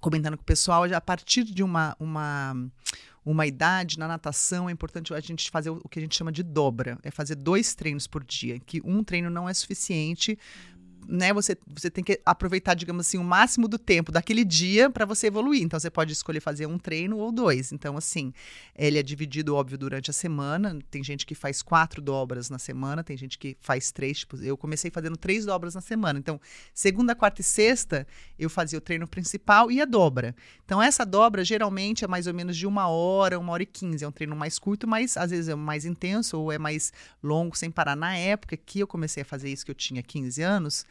comentando 0.00 0.36
com 0.36 0.42
o 0.42 0.46
pessoal, 0.46 0.84
a 0.84 1.00
partir 1.00 1.42
de 1.42 1.64
uma, 1.64 1.96
uma, 1.98 2.54
uma 3.24 3.46
idade 3.46 3.98
na 3.98 4.08
natação 4.08 4.68
é 4.68 4.72
importante 4.72 5.12
a 5.12 5.20
gente 5.20 5.50
fazer 5.50 5.70
o 5.70 5.88
que 5.88 5.98
a 5.98 6.02
gente 6.02 6.16
chama 6.16 6.32
de 6.32 6.42
dobra, 6.42 6.96
é 7.02 7.10
fazer 7.10 7.34
dois 7.34 7.74
treinos 7.74 8.06
por 8.06 8.24
dia, 8.24 8.58
que 8.60 8.80
um 8.84 9.02
treino 9.04 9.28
não 9.28 9.48
é 9.48 9.52
suficiente 9.52 10.38
né, 11.08 11.32
você, 11.32 11.56
você 11.66 11.90
tem 11.90 12.04
que 12.04 12.20
aproveitar, 12.24 12.74
digamos 12.74 13.06
assim, 13.06 13.16
o 13.16 13.24
máximo 13.24 13.66
do 13.66 13.78
tempo 13.78 14.12
daquele 14.12 14.44
dia 14.44 14.90
para 14.90 15.06
você 15.06 15.28
evoluir. 15.28 15.62
Então, 15.62 15.80
você 15.80 15.90
pode 15.90 16.12
escolher 16.12 16.40
fazer 16.40 16.66
um 16.66 16.78
treino 16.78 17.16
ou 17.16 17.32
dois. 17.32 17.72
Então, 17.72 17.96
assim, 17.96 18.30
ele 18.76 18.98
é 18.98 19.02
dividido, 19.02 19.54
óbvio, 19.54 19.78
durante 19.78 20.10
a 20.10 20.12
semana. 20.12 20.78
Tem 20.90 21.02
gente 21.02 21.24
que 21.24 21.34
faz 21.34 21.62
quatro 21.62 22.02
dobras 22.02 22.50
na 22.50 22.58
semana, 22.58 23.02
tem 23.02 23.16
gente 23.16 23.38
que 23.38 23.56
faz 23.58 23.90
três. 23.90 24.18
Tipo, 24.18 24.36
eu 24.36 24.54
comecei 24.58 24.90
fazendo 24.90 25.16
três 25.16 25.46
dobras 25.46 25.74
na 25.74 25.80
semana. 25.80 26.18
Então, 26.18 26.38
segunda, 26.74 27.14
quarta 27.14 27.40
e 27.40 27.44
sexta, 27.44 28.06
eu 28.38 28.50
fazia 28.50 28.78
o 28.78 28.82
treino 28.82 29.08
principal 29.08 29.70
e 29.70 29.80
a 29.80 29.86
dobra. 29.86 30.36
Então, 30.66 30.82
essa 30.82 31.06
dobra 31.06 31.42
geralmente 31.42 32.04
é 32.04 32.08
mais 32.08 32.26
ou 32.26 32.34
menos 32.34 32.54
de 32.54 32.66
uma 32.66 32.88
hora, 32.88 33.38
uma 33.38 33.52
hora 33.54 33.62
e 33.62 33.66
quinze. 33.66 34.04
É 34.04 34.08
um 34.08 34.12
treino 34.12 34.36
mais 34.36 34.58
curto, 34.58 34.86
mas 34.86 35.16
às 35.16 35.30
vezes 35.30 35.48
é 35.48 35.54
mais 35.54 35.86
intenso 35.86 36.38
ou 36.38 36.52
é 36.52 36.58
mais 36.58 36.92
longo, 37.22 37.56
sem 37.56 37.70
parar. 37.70 37.96
Na 37.96 38.14
época 38.14 38.58
que 38.58 38.80
eu 38.80 38.86
comecei 38.86 39.22
a 39.22 39.26
fazer 39.26 39.48
isso, 39.48 39.64
que 39.64 39.70
eu 39.70 39.74
tinha 39.74 40.02
15 40.02 40.42
anos, 40.42 40.84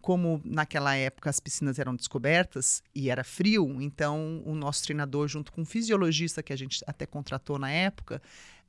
como 0.00 0.40
naquela 0.44 0.94
época 0.96 1.28
as 1.28 1.40
piscinas 1.40 1.78
eram 1.78 1.94
descobertas 1.94 2.82
e 2.94 3.10
era 3.10 3.24
frio, 3.24 3.80
então 3.80 4.42
o 4.46 4.54
nosso 4.54 4.82
treinador, 4.84 5.28
junto 5.28 5.52
com 5.52 5.62
um 5.62 5.64
fisiologista 5.64 6.42
que 6.42 6.52
a 6.52 6.56
gente 6.56 6.82
até 6.86 7.04
contratou 7.04 7.58
na 7.58 7.70
época, 7.70 8.22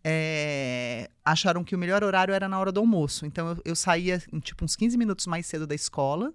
é, 0.03 1.09
acharam 1.23 1.63
que 1.63 1.75
o 1.75 1.77
melhor 1.77 2.03
horário 2.03 2.33
era 2.33 2.47
na 2.47 2.59
hora 2.59 2.71
do 2.71 2.79
almoço. 2.79 3.25
Então 3.25 3.49
eu, 3.49 3.61
eu 3.65 3.75
saía 3.75 4.19
tipo 4.41 4.65
uns 4.65 4.75
15 4.75 4.97
minutos 4.97 5.27
mais 5.27 5.45
cedo 5.45 5.67
da 5.67 5.75
escola, 5.75 6.33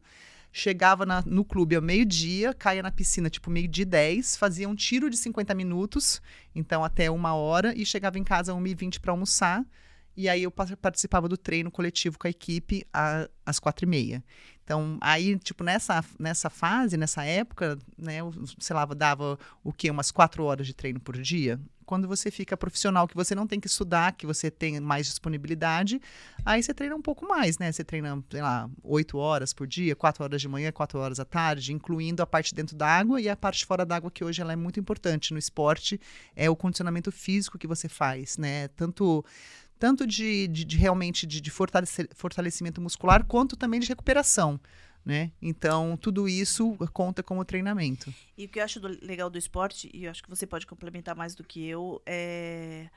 chegava 0.53 1.05
na, 1.05 1.23
no 1.27 1.45
clube 1.45 1.75
ao 1.75 1.83
meio-dia, 1.83 2.55
caía 2.55 2.83
na 2.83 2.91
piscina 2.91 3.29
tipo 3.29 3.51
meio-dia 3.51 3.83
e 3.83 3.87
10, 3.87 4.37
fazia 4.37 4.69
um 4.69 4.75
tiro 4.75 5.11
de 5.11 5.17
50 5.17 5.55
minutos, 5.55 6.23
então 6.55 6.85
até 6.85 7.11
uma 7.11 7.35
hora, 7.35 7.77
e 7.77 7.85
chegava 7.85 8.19
em 8.19 8.25
casa 8.25 8.53
às 8.53 8.59
1h20 8.59 9.01
para 9.01 9.13
almoçar. 9.13 9.65
E 10.17 10.29
aí 10.29 10.43
eu 10.43 10.51
participava 10.51 11.29
do 11.29 11.37
treino 11.37 11.71
coletivo 11.71 12.19
com 12.19 12.27
a 12.27 12.31
equipe 12.31 12.87
às 13.45 13.59
quatro 13.59 13.85
e 13.85 13.89
meia. 13.89 14.23
Então, 14.65 14.97
aí, 15.01 15.39
tipo, 15.39 15.63
nessa, 15.63 16.03
nessa 16.19 16.49
fase, 16.49 16.97
nessa 16.97 17.23
época, 17.25 17.79
né, 17.99 18.21
eu, 18.21 18.33
sei 18.59 18.75
lá, 18.75 18.87
dava 18.87 19.39
o 19.63 19.73
quê? 19.73 19.91
Umas 19.91 20.11
quatro 20.11 20.45
horas 20.45 20.67
de 20.67 20.73
treino 20.73 20.99
por 20.99 21.21
dia. 21.21 21.61
Quando 21.85 22.09
você 22.09 22.31
fica 22.31 22.57
profissional, 22.57 23.07
que 23.07 23.15
você 23.15 23.35
não 23.35 23.47
tem 23.47 23.61
que 23.61 23.67
estudar, 23.67 24.13
que 24.13 24.25
você 24.25 24.51
tem 24.51 24.81
mais 24.81 25.07
disponibilidade, 25.07 26.01
aí 26.43 26.63
você 26.63 26.73
treina 26.73 26.97
um 26.97 27.03
pouco 27.03 27.29
mais, 27.29 27.59
né? 27.59 27.71
Você 27.71 27.85
treina, 27.85 28.25
sei 28.31 28.41
lá, 28.41 28.71
oito 28.83 29.19
horas 29.19 29.53
por 29.53 29.67
dia, 29.67 29.95
quatro 29.95 30.25
horas 30.25 30.41
de 30.41 30.49
manhã, 30.49 30.73
quatro 30.73 30.99
horas 30.99 31.21
à 31.21 31.27
tarde, 31.27 31.75
incluindo 31.75 32.23
a 32.23 32.27
parte 32.27 32.55
dentro 32.55 32.75
da 32.75 32.87
água 32.87 33.21
e 33.21 33.29
a 33.29 33.37
parte 33.37 33.67
fora 33.67 33.85
da 33.85 33.97
água, 33.97 34.11
que 34.11 34.25
hoje 34.25 34.41
ela 34.41 34.55
é 34.55 34.57
muito 34.57 34.81
importante 34.81 35.35
no 35.35 35.39
esporte, 35.39 36.01
é 36.35 36.49
o 36.49 36.57
condicionamento 36.57 37.13
físico 37.13 37.59
que 37.59 37.67
você 37.67 37.87
faz, 37.87 38.39
né? 38.39 38.69
Tanto 38.69 39.23
tanto 39.79 40.07
de, 40.07 40.49
de, 40.49 40.65
de 40.65 40.77
realmente 40.77 41.27
de, 41.27 41.41
de 41.41 41.51
fortalecimento 41.51 42.81
muscular, 42.81 43.25
quanto 43.25 43.57
também 43.57 43.81
de 43.81 43.89
recuperação. 43.89 44.61
Né? 45.05 45.33
Então, 45.43 45.99
tudo 45.99 46.27
isso 46.27 46.77
conta 46.93 47.23
como 47.23 47.45
treinamento. 47.45 48.13
E 48.39 48.47
o 48.47 48.49
que 48.49 48.59
eu 48.59 48.65
acho 48.65 48.81
do, 48.81 48.89
legal 49.05 49.29
do 49.29 49.37
esporte, 49.37 49.91
e 49.93 50.05
eu 50.05 50.11
acho 50.11 50.23
que 50.23 50.31
você 50.31 50.47
pode 50.47 50.67
complementar 50.67 51.15
mais 51.15 51.35
do 51.35 51.45
que 51.45 51.67
eu, 51.67 52.01
é. 52.07 52.89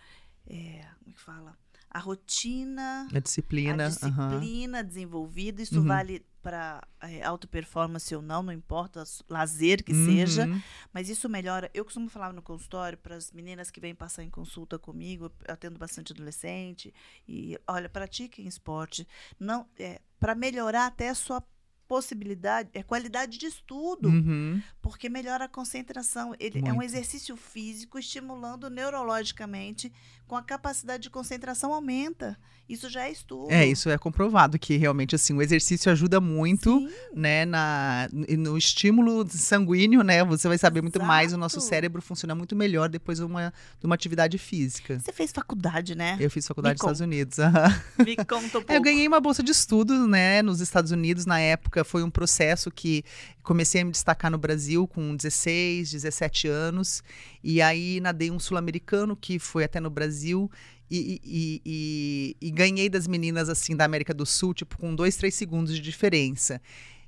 é 0.48 0.86
como 1.00 1.10
é 1.10 1.13
que 1.13 1.19
fala? 1.19 1.57
A 1.89 2.00
rotina. 2.00 3.08
A 3.13 3.20
disciplina. 3.20 3.86
A 3.86 3.89
disciplina 3.89 4.84
desenvolvida. 4.84 5.62
Isso 5.62 5.79
uhum. 5.79 5.86
vale 5.86 6.25
para 6.48 6.82
é, 7.01 7.22
alta 7.24 7.46
performance 7.46 8.15
ou 8.15 8.22
não, 8.22 8.41
não 8.41 8.53
importa, 8.53 9.03
lazer 9.27 9.84
que 9.84 9.91
uhum. 9.91 10.06
seja, 10.06 10.48
mas 10.94 11.10
isso 11.10 11.27
melhora. 11.27 11.70
Eu 11.74 11.84
costumo 11.84 12.08
falar 12.10 12.32
no 12.32 12.41
consultório 12.41 12.98
para 12.98 13.15
as 13.17 13.34
meninas 13.34 13.70
que 13.70 13.82
vêm 13.82 13.94
passar 13.94 14.24
em 14.24 14.29
consulta 14.29 14.79
comigo, 14.79 15.25
eu 15.25 15.53
atendo 15.53 15.77
bastante 15.77 16.13
adolescente, 16.13 16.94
e 17.27 17.60
olha, 17.67 17.89
pratiquem 17.89 18.48
esporte, 18.48 19.06
não 19.38 19.67
é 19.77 20.00
para 20.22 20.36
melhorar 20.36 20.86
até 20.86 21.10
a 21.10 21.15
sua 21.15 21.44
possibilidade, 21.88 22.70
é 22.74 22.84
qualidade 22.84 23.38
de 23.38 23.46
estudo, 23.46 24.10
Uhum. 24.10 24.62
porque 24.82 25.10
melhora 25.10 25.46
a 25.46 25.50
concentração. 25.50 26.36
Ele 26.39 26.60
é 26.60 26.72
um 26.72 26.75
Muito. 26.75 26.84
exercício 26.84 27.36
físico 27.36 27.98
estimulando 27.98 28.70
neurologicamente, 28.70 29.91
com 30.27 30.36
a 30.36 30.43
capacidade 30.43 31.03
de 31.03 31.10
concentração 31.10 31.74
aumenta. 31.74 32.38
Isso 32.69 32.89
já 32.89 33.03
é 33.07 33.12
estudo. 33.12 33.50
É, 33.50 33.65
isso 33.65 33.89
é 33.89 33.98
comprovado 33.98 34.60
que 34.60 34.75
realmente 34.75 35.15
assim, 35.15 35.34
o 35.34 35.41
exercício 35.41 35.89
ajuda 35.89 36.19
muito, 36.19 36.79
Sim. 36.79 36.89
né, 37.15 37.46
na 37.46 38.10
no 38.12 38.57
estímulo 38.57 39.25
sanguíneo, 39.29 40.03
né? 40.03 40.22
Você 40.25 40.50
vai 40.50 40.57
saber 40.57 40.81
muito 40.81 41.01
mais, 41.01 41.31
o 41.31 41.38
nosso 41.38 41.60
Exato. 41.60 41.69
cérebro 41.69 42.01
funciona 42.01 42.36
muito 42.36 42.57
melhor 42.57 42.89
depois 42.89 43.19
de 43.19 43.24
uma, 43.24 43.53
de 43.79 43.86
uma 43.86 43.96
atividade 43.96 44.38
física. 44.38 45.00
Você 45.00 45.13
fez 45.13 45.31
faculdade, 45.31 45.96
né? 45.96 46.17
Eu 46.19 46.29
fiz 46.29 46.46
faculdade 46.46 46.74
nos 46.74 46.81
conta. 46.81 46.91
Estados 46.91 47.01
Unidos. 47.01 47.39
aham. 47.39 47.81
Me 48.05 48.17
conta 48.17 48.46
um 48.46 48.50
pouco. 48.50 48.74
Eu 48.74 48.81
ganhei 48.81 49.07
uma 49.07 49.22
bolsa 49.22 49.41
de 49.41 49.51
estudos, 49.51 50.05
né, 50.10 50.41
nos 50.41 50.60
Estados 50.60 50.91
Unidos. 50.91 51.25
Na 51.25 51.39
época, 51.39 51.86
foi 51.86 52.03
um 52.03 52.10
processo 52.10 52.69
que 52.69 53.05
comecei 53.43 53.79
a 53.79 53.86
me 53.86 53.91
destacar 53.91 54.29
no 54.29 54.38
Brasil 54.38 54.86
com 54.88 55.15
16, 55.15 55.91
17 55.91 56.50
anos. 56.50 57.01
E 57.50 57.62
aí 57.62 58.01
nadei 58.01 58.30
um 58.30 58.38
sul-americano 58.39 59.16
que 59.16 59.39
foi 59.39 59.63
até 59.63 59.80
no 59.80 59.89
Brasil. 59.89 60.51
E, 60.92 61.22
e- 61.24 61.62
e- 61.66 62.38
e- 62.42 62.51
ganhei 62.51 62.89
das 62.89 63.08
meninas, 63.08 63.48
assim, 63.48 63.74
da 63.74 63.86
América 63.86 64.13
do 64.13 64.25
Sul, 64.25 64.54
tipo, 64.54 64.77
com 64.77 64.94
dois, 64.94 65.16
três 65.16 65.34
segundos 65.34 65.74
de 65.74 65.80
diferença. 65.82 66.62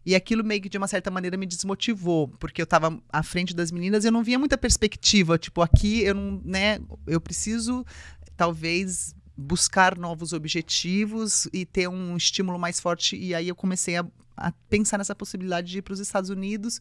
E 0.05 0.15
aquilo 0.15 0.41
meio 0.41 0.61
que, 0.61 0.69
de 0.69 0.77
uma 0.77 0.87
certa 0.87 1.11
maneira, 1.11 1.35
me 1.35 1.45
desmotivou, 1.45 2.29
porque 2.39 2.61
eu 2.61 2.65
tava 2.65 2.97
à 3.11 3.21
frente 3.21 3.53
das 3.53 3.69
meninas 3.69 4.05
e 4.05 4.07
eu 4.07 4.13
não 4.13 4.23
via 4.23 4.39
muita 4.39 4.57
perspectiva. 4.57 5.37
Tipo, 5.37 5.61
aqui 5.61 6.03
eu 6.03 6.15
não, 6.15 6.41
né, 6.45 6.79
eu 7.05 7.19
preciso, 7.19 7.85
talvez, 8.37 9.13
buscar 9.35 9.97
novos 9.97 10.31
objetivos 10.31 11.49
e 11.51 11.65
ter 11.65 11.89
um 11.89 12.15
estímulo 12.15 12.57
mais 12.57 12.79
forte. 12.79 13.17
E 13.17 13.35
aí 13.35 13.49
eu 13.49 13.55
comecei 13.55 13.97
a, 13.97 14.05
a 14.37 14.53
pensar 14.69 14.97
nessa 14.97 15.13
possibilidade 15.15 15.69
de 15.69 15.79
ir 15.79 15.81
para 15.81 15.93
os 15.93 15.99
Estados 15.99 16.29
Unidos. 16.29 16.79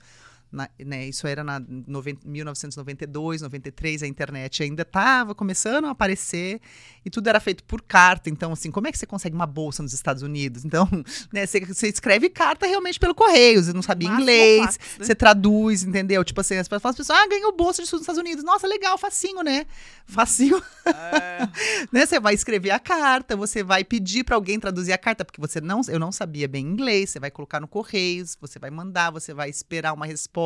Na- 0.50 0.69
né, 0.78 1.07
isso 1.07 1.26
era 1.26 1.45
na 1.45 1.61
noven- 1.87 2.19
1992, 2.25 3.43
93, 3.43 4.02
a 4.02 4.07
internet 4.07 4.62
ainda 4.62 4.83
estava 4.83 5.35
começando 5.35 5.85
a 5.87 5.90
aparecer 5.90 6.61
e 7.05 7.11
tudo 7.11 7.28
era 7.28 7.38
feito 7.38 7.62
por 7.64 7.83
carta. 7.83 8.31
Então, 8.31 8.52
assim, 8.52 8.71
como 8.71 8.87
é 8.87 8.93
que 8.93 8.99
você 8.99 9.07
consegue 9.07 9.35
uma 9.35 9.47
bolsa 9.47 9.83
nos 9.83 9.93
Estados 9.93 10.23
Unidos? 10.23 10.64
Então, 10.64 10.88
né, 11.33 11.47
você, 11.47 11.61
você 11.61 11.88
escreve 11.88 12.31
carta 12.31 12.67
realmente 12.67 12.99
pelo 12.99 13.14
correio, 13.14 13.62
você 13.62 13.73
não 13.73 13.83
sabia 13.83 14.09
Máximo 14.09 14.23
inglês, 14.23 14.78
né? 14.78 15.05
você 15.05 15.14
traduz, 15.14 15.83
entendeu? 15.83 16.25
Tipo 16.25 16.40
assim, 16.40 16.57
as 16.57 16.67
pessoas, 16.67 16.93
as 16.93 16.97
pessoas 16.97 17.19
ah, 17.19 17.26
ganhou 17.28 17.55
bolsa 17.55 17.83
de 17.83 17.85
estudo 17.85 18.00
nos 18.00 18.05
Estados 18.05 18.21
Unidos. 18.21 18.43
Nossa, 18.45 18.67
legal, 18.67 18.97
facinho, 18.97 19.43
né? 19.43 19.67
Facinho 20.07 20.62
É. 20.87 21.49
né? 21.93 22.07
Você 22.07 22.19
vai 22.19 22.35
escrever 22.35 22.71
a 22.71 22.78
carta, 22.78 23.37
você 23.37 23.62
vai 23.62 23.85
pedir 23.85 24.25
para 24.25 24.35
alguém 24.35 24.59
traduzir 24.59 24.93
a 24.93 24.99
carta, 24.99 25.25
porque 25.25 25.40
você 25.40 25.61
não, 25.61 25.83
eu 25.88 25.99
não 25.99 26.11
sabia 26.11 26.49
bem 26.49 26.64
inglês, 26.67 27.11
você 27.11 27.21
vai 27.21 27.31
colocar 27.31 27.61
no 27.61 27.69
correios, 27.69 28.37
você 28.40 28.59
vai 28.59 28.71
mandar, 28.71 29.11
você 29.11 29.35
vai 29.35 29.50
esperar 29.50 29.93
uma 29.93 30.07
resposta. 30.07 30.38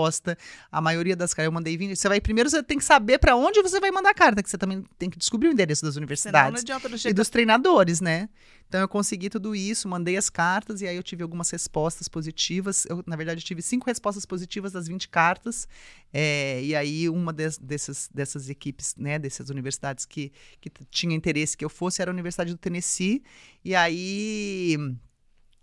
A 0.70 0.80
maioria 0.80 1.14
das 1.14 1.32
cartas 1.34 1.46
eu 1.46 1.52
mandei 1.52 1.76
20. 1.76 1.96
Você 1.96 2.08
vai 2.08 2.20
primeiro 2.20 2.48
você 2.48 2.62
tem 2.62 2.78
que 2.78 2.84
saber 2.84 3.18
para 3.18 3.36
onde 3.36 3.60
você 3.62 3.78
vai 3.80 3.90
mandar 3.90 4.10
a 4.10 4.14
carta, 4.14 4.42
que 4.42 4.48
você 4.50 4.58
também 4.58 4.84
tem 4.98 5.10
que 5.10 5.18
descobrir 5.18 5.48
o 5.48 5.52
endereço 5.52 5.82
das 5.84 5.94
Senão 5.94 6.02
universidades 6.02 6.62
adianta 6.62 6.88
e 7.08 7.12
dos 7.12 7.28
treinadores, 7.28 8.00
né? 8.00 8.28
Então 8.68 8.80
eu 8.80 8.88
consegui 8.88 9.28
tudo 9.28 9.54
isso, 9.54 9.86
mandei 9.86 10.16
as 10.16 10.30
cartas 10.30 10.80
e 10.80 10.86
aí 10.86 10.96
eu 10.96 11.02
tive 11.02 11.22
algumas 11.22 11.50
respostas 11.50 12.08
positivas. 12.08 12.86
Eu, 12.86 13.04
na 13.06 13.16
verdade, 13.16 13.44
tive 13.44 13.60
cinco 13.60 13.86
respostas 13.86 14.24
positivas 14.24 14.72
das 14.72 14.88
20 14.88 15.10
cartas. 15.10 15.68
É, 16.10 16.62
e 16.64 16.74
aí 16.74 17.06
uma 17.08 17.34
des- 17.34 17.58
dessas, 17.58 18.08
dessas 18.14 18.48
equipes, 18.48 18.94
né, 18.96 19.18
dessas 19.18 19.50
universidades 19.50 20.06
que, 20.06 20.32
que 20.58 20.70
tinha 20.90 21.14
interesse 21.14 21.54
que 21.56 21.64
eu 21.64 21.68
fosse 21.68 22.00
era 22.00 22.10
a 22.10 22.14
Universidade 22.14 22.50
do 22.52 22.56
Tennessee. 22.58 23.22
E 23.62 23.74
aí. 23.74 24.78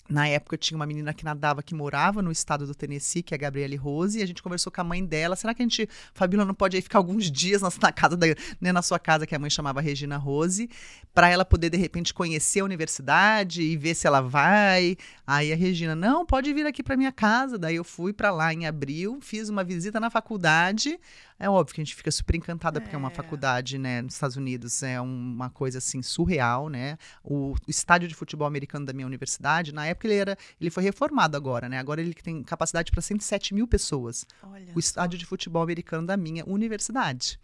Na 0.09 0.27
época 0.27 0.57
tinha 0.57 0.75
uma 0.75 0.87
menina 0.87 1.13
que 1.13 1.23
nadava 1.23 1.61
que 1.61 1.75
morava 1.75 2.19
no 2.21 2.31
estado 2.31 2.65
do 2.65 2.73
Tennessee, 2.73 3.21
que 3.21 3.33
é 3.33 3.35
a 3.35 3.37
Gabriele 3.37 3.75
Rose, 3.75 4.17
e 4.17 4.23
a 4.23 4.25
gente 4.25 4.41
conversou 4.41 4.71
com 4.71 4.81
a 4.81 4.83
mãe 4.83 5.05
dela. 5.05 5.35
Será 5.35 5.53
que 5.53 5.61
a 5.61 5.65
gente, 5.65 5.87
Fabíola, 6.15 6.45
não 6.45 6.55
pode 6.55 6.75
aí 6.75 6.81
ficar 6.81 6.97
alguns 6.97 7.29
dias 7.31 7.61
na, 7.61 7.69
na 7.79 7.91
casa 7.91 8.17
da, 8.17 8.25
né, 8.59 8.71
na 8.71 8.81
sua 8.81 8.97
casa, 8.97 9.27
que 9.27 9.35
a 9.35 9.39
mãe 9.39 9.51
chamava 9.51 9.79
Regina 9.79 10.17
Rose, 10.17 10.67
para 11.13 11.29
ela 11.29 11.45
poder 11.45 11.69
de 11.69 11.77
repente 11.77 12.11
conhecer 12.11 12.61
a 12.61 12.65
universidade 12.65 13.61
e 13.61 13.77
ver 13.77 13.93
se 13.93 14.07
ela 14.07 14.19
vai. 14.19 14.97
Aí 15.31 15.53
a 15.53 15.55
Regina, 15.55 15.95
não, 15.95 16.25
pode 16.25 16.51
vir 16.51 16.65
aqui 16.65 16.81
para 16.81 16.97
minha 16.97 17.11
casa. 17.11 17.55
Daí 17.55 17.75
eu 17.75 17.83
fui 17.83 18.11
para 18.11 18.31
lá 18.31 18.51
em 18.51 18.65
abril, 18.65 19.19
fiz 19.21 19.47
uma 19.47 19.63
visita 19.63 19.99
na 19.99 20.09
faculdade. 20.09 20.99
É 21.37 21.47
óbvio 21.47 21.75
que 21.75 21.81
a 21.81 21.83
gente 21.83 21.95
fica 21.95 22.09
super 22.09 22.35
encantada 22.35 22.81
porque 22.81 22.95
é 22.95 22.97
uma 22.97 23.09
É. 23.09 23.13
faculdade, 23.13 23.77
né, 23.77 24.01
nos 24.01 24.15
Estados 24.15 24.37
Unidos 24.37 24.81
é 24.81 24.99
uma 24.99 25.51
coisa 25.51 25.77
assim 25.77 26.01
surreal, 26.01 26.67
né? 26.67 26.97
O, 27.23 27.51
o 27.51 27.55
estádio 27.67 28.07
de 28.07 28.15
futebol 28.15 28.47
americano 28.47 28.87
da 28.87 28.91
minha 28.91 29.05
universidade, 29.05 29.71
na 29.71 29.85
época 29.85 30.07
ele 30.07 30.15
era, 30.15 30.35
ele 30.59 30.71
foi 30.71 30.81
reformado 30.81 31.37
agora, 31.37 31.69
né? 31.69 31.77
Agora 31.77 32.01
ele 32.01 32.15
tem 32.15 32.41
capacidade 32.41 32.91
para 32.91 32.99
107 32.99 33.53
mil 33.53 33.67
pessoas 33.67 34.25
Olha 34.41 34.63
o 34.71 34.73
só. 34.73 34.79
estádio 34.79 35.19
de 35.19 35.27
futebol 35.27 35.61
americano 35.61 36.07
da 36.07 36.17
minha 36.17 36.43
universidade. 36.47 37.39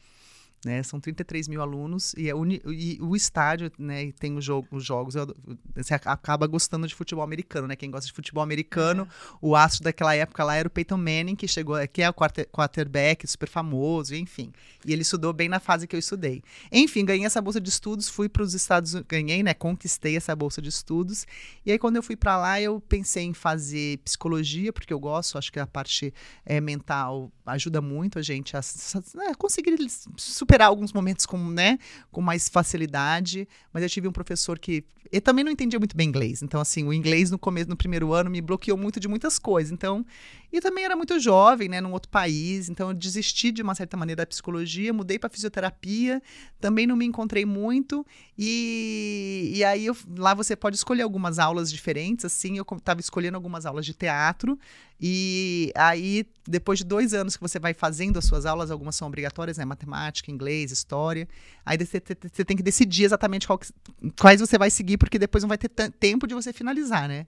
Né, 0.65 0.81
são 0.81 0.99
33 0.99 1.47
mil 1.47 1.61
alunos 1.61 2.15
e, 2.17 2.27
é 2.27 2.33
uni- 2.33 2.59
e 2.65 2.97
o 2.99 3.15
estádio 3.15 3.71
né, 3.77 4.11
tem 4.13 4.35
o 4.35 4.41
jogo, 4.41 4.67
os 4.71 4.83
jogos. 4.83 5.13
eu 5.13 5.27
você 5.75 5.93
ac- 5.93 6.07
acaba 6.07 6.47
gostando 6.47 6.87
de 6.87 6.95
futebol 6.95 7.23
americano, 7.23 7.67
né? 7.67 7.75
Quem 7.75 7.91
gosta 7.91 8.07
de 8.07 8.13
futebol 8.13 8.41
americano, 8.41 9.07
o 9.39 9.55
astro 9.55 9.83
daquela 9.83 10.15
época 10.15 10.43
lá 10.43 10.55
era 10.55 10.67
o 10.67 10.71
Peyton 10.71 10.97
Manning, 10.97 11.35
que 11.35 11.47
chegou 11.47 11.75
aqui, 11.75 12.01
é 12.01 12.09
o 12.09 12.13
quarter- 12.13 12.47
quarterback 12.51 13.27
super 13.27 13.47
famoso, 13.47 14.15
enfim. 14.15 14.51
E 14.83 14.91
ele 14.91 15.03
estudou 15.03 15.31
bem 15.31 15.47
na 15.47 15.59
fase 15.59 15.85
que 15.85 15.95
eu 15.95 15.99
estudei. 15.99 16.41
Enfim, 16.71 17.05
ganhei 17.05 17.27
essa 17.27 17.39
bolsa 17.43 17.61
de 17.61 17.69
estudos, 17.69 18.09
fui 18.09 18.27
para 18.27 18.41
os 18.41 18.55
Estados 18.55 18.95
Unidos, 18.95 19.07
ganhei, 19.07 19.43
né? 19.43 19.53
Conquistei 19.53 20.17
essa 20.17 20.35
bolsa 20.35 20.63
de 20.63 20.69
estudos. 20.69 21.27
E 21.63 21.71
aí, 21.71 21.77
quando 21.77 21.97
eu 21.97 22.01
fui 22.01 22.15
para 22.15 22.37
lá, 22.37 22.59
eu 22.59 22.81
pensei 22.81 23.23
em 23.25 23.35
fazer 23.35 23.99
psicologia, 23.99 24.73
porque 24.73 24.91
eu 24.91 24.99
gosto, 24.99 25.37
acho 25.37 25.51
que 25.51 25.59
a 25.59 25.67
parte 25.67 26.11
é, 26.43 26.59
mental 26.59 27.31
ajuda 27.45 27.81
muito 27.81 28.17
a 28.19 28.21
gente 28.21 28.55
a 28.55 28.59
s- 28.59 28.97
né, 29.15 29.33
conseguir 29.37 29.75
superar 30.17 30.67
alguns 30.67 30.91
momentos 30.93 31.25
com, 31.25 31.37
né, 31.49 31.77
com 32.11 32.21
mais 32.21 32.49
facilidade. 32.49 33.47
Mas 33.73 33.83
eu 33.83 33.89
tive 33.89 34.07
um 34.07 34.11
professor 34.11 34.57
que 34.59 34.83
eu 35.11 35.21
também 35.21 35.45
não 35.45 35.51
entendia 35.51 35.77
muito 35.79 35.95
bem 35.95 36.09
inglês. 36.09 36.41
Então, 36.41 36.59
assim, 36.59 36.83
o 36.83 36.91
inglês 36.91 37.29
no 37.29 37.37
começo, 37.37 37.69
no 37.69 37.77
primeiro 37.77 38.11
ano, 38.11 38.29
me 38.29 38.41
bloqueou 38.41 38.77
muito 38.77 38.99
de 38.99 39.07
muitas 39.07 39.37
coisas. 39.37 39.71
Então, 39.71 40.03
e 40.51 40.59
também 40.59 40.83
era 40.83 40.95
muito 40.95 41.19
jovem, 41.19 41.69
né, 41.69 41.79
num 41.79 41.91
outro 41.91 42.09
país. 42.09 42.69
Então, 42.69 42.89
eu 42.89 42.93
desisti 42.93 43.51
de 43.51 43.61
uma 43.61 43.75
certa 43.75 43.95
maneira 43.95 44.23
da 44.23 44.25
psicologia, 44.25 44.91
mudei 44.91 45.19
para 45.19 45.29
fisioterapia. 45.29 46.21
Também 46.59 46.87
não 46.87 46.95
me 46.95 47.05
encontrei 47.05 47.45
muito. 47.45 48.05
E, 48.37 49.51
e 49.55 49.63
aí, 49.63 49.85
eu- 49.85 49.95
lá 50.17 50.33
você 50.33 50.55
pode 50.55 50.75
escolher 50.75 51.03
algumas 51.03 51.37
aulas 51.39 51.71
diferentes. 51.71 52.25
Assim, 52.25 52.57
eu 52.57 52.65
estava 52.77 52.99
escolhendo 52.99 53.35
algumas 53.37 53.65
aulas 53.65 53.85
de 53.85 53.93
teatro. 53.93 54.57
E 54.99 55.71
aí, 55.75 56.25
depois 56.47 56.79
de 56.79 56.85
dois 56.85 57.13
anos 57.13 57.35
que 57.35 57.41
você 57.41 57.59
vai 57.59 57.73
fazendo 57.73 58.17
as 58.17 58.25
suas 58.25 58.45
aulas, 58.45 58.71
algumas 58.71 58.95
são 58.95 59.07
obrigatórias, 59.07 59.57
né? 59.57 59.65
Matemática, 59.65 60.31
inglês, 60.31 60.71
história. 60.71 61.27
Aí 61.65 61.77
você, 61.77 62.01
você 62.31 62.45
tem 62.45 62.55
que 62.55 62.63
decidir 62.63 63.03
exatamente 63.03 63.47
que- 63.47 64.11
quais 64.19 64.39
você 64.39 64.57
vai 64.57 64.69
seguir, 64.69 64.97
porque 64.97 65.19
depois 65.19 65.43
não 65.43 65.49
vai 65.49 65.57
ter 65.57 65.69
tempo 65.69 66.25
de 66.25 66.33
você 66.33 66.53
finalizar, 66.53 67.07
né? 67.07 67.27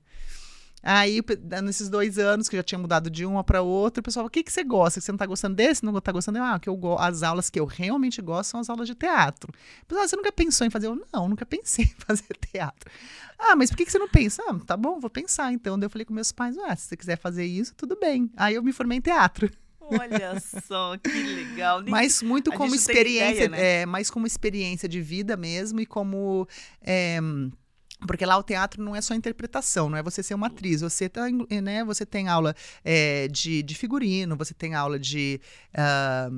Aí, 0.83 1.21
nesses 1.63 1.89
dois 1.89 2.17
anos 2.17 2.47
que 2.47 2.55
eu 2.55 2.59
já 2.59 2.63
tinha 2.63 2.79
mudado 2.79 3.09
de 3.09 3.25
uma 3.25 3.43
para 3.43 3.61
outra, 3.61 3.99
o 3.99 4.03
pessoal 4.03 4.25
o 4.25 4.29
que, 4.29 4.43
que 4.43 4.51
você 4.51 4.63
gosta? 4.63 5.01
Você 5.01 5.11
não 5.11 5.17
tá 5.17 5.25
gostando 5.25 5.55
desse? 5.55 5.83
Não 5.83 5.99
tá 5.99 6.11
gostando? 6.11 6.37
Ah, 6.41 6.59
que 6.59 6.69
eu 6.69 6.75
go- 6.77 6.97
as 6.97 7.23
aulas 7.23 7.49
que 7.49 7.59
eu 7.59 7.65
realmente 7.65 8.21
gosto 8.21 8.51
são 8.51 8.59
as 8.59 8.69
aulas 8.69 8.87
de 8.87 8.95
teatro. 8.95 9.51
Pessoal, 9.87 10.05
"Ah, 10.05 10.07
você 10.07 10.15
nunca 10.15 10.31
pensou 10.31 10.65
em 10.65 10.69
fazer? 10.69 10.87
Eu, 10.87 11.01
não, 11.11 11.27
nunca 11.27 11.45
pensei 11.45 11.85
em 11.91 11.95
fazer 12.05 12.37
teatro. 12.51 12.89
Ah, 13.39 13.55
mas 13.55 13.69
por 13.69 13.77
que, 13.77 13.85
que 13.85 13.91
você 13.91 13.99
não 13.99 14.07
pensa? 14.07 14.41
Ah, 14.47 14.57
tá 14.65 14.77
bom, 14.77 14.99
vou 14.99 15.09
pensar. 15.09 15.51
Então, 15.51 15.77
daí 15.77 15.85
eu 15.87 15.89
falei 15.89 16.05
com 16.05 16.13
meus 16.13 16.31
pais: 16.31 16.57
ah, 16.59 16.75
se 16.75 16.87
você 16.87 16.95
quiser 16.97 17.17
fazer 17.17 17.45
isso, 17.45 17.73
tudo 17.75 17.97
bem. 17.99 18.31
Aí 18.37 18.55
eu 18.55 18.63
me 18.63 18.71
formei 18.71 18.99
em 18.99 19.01
teatro. 19.01 19.49
Olha 19.81 20.37
só, 20.39 20.97
que 20.97 21.23
legal. 21.23 21.81
Mas 21.87 22.21
muito 22.21 22.51
como 22.51 22.75
experiência, 22.75 23.45
ideia, 23.45 23.49
né? 23.49 23.81
é, 23.81 23.85
mais 23.85 24.09
como 24.09 24.27
experiência 24.27 24.87
de 24.87 25.01
vida 25.01 25.37
mesmo 25.37 25.79
e 25.79 25.85
como. 25.85 26.47
é, 26.81 27.19
porque 28.05 28.25
lá 28.25 28.37
o 28.37 28.43
teatro 28.43 28.83
não 28.83 28.95
é 28.95 29.01
só 29.01 29.15
interpretação, 29.15 29.89
não 29.89 29.97
é 29.97 30.03
você 30.03 30.21
ser 30.21 30.35
uma 30.35 30.47
atriz. 30.47 30.81
Você, 30.81 31.09
tá, 31.09 31.25
né, 31.63 31.83
você 31.83 32.05
tem 32.05 32.27
aula 32.27 32.55
é, 32.83 33.27
de, 33.27 33.63
de 33.63 33.75
figurino, 33.75 34.35
você 34.35 34.53
tem 34.53 34.75
aula 34.75 34.99
de. 34.99 35.41
ah, 35.73 36.29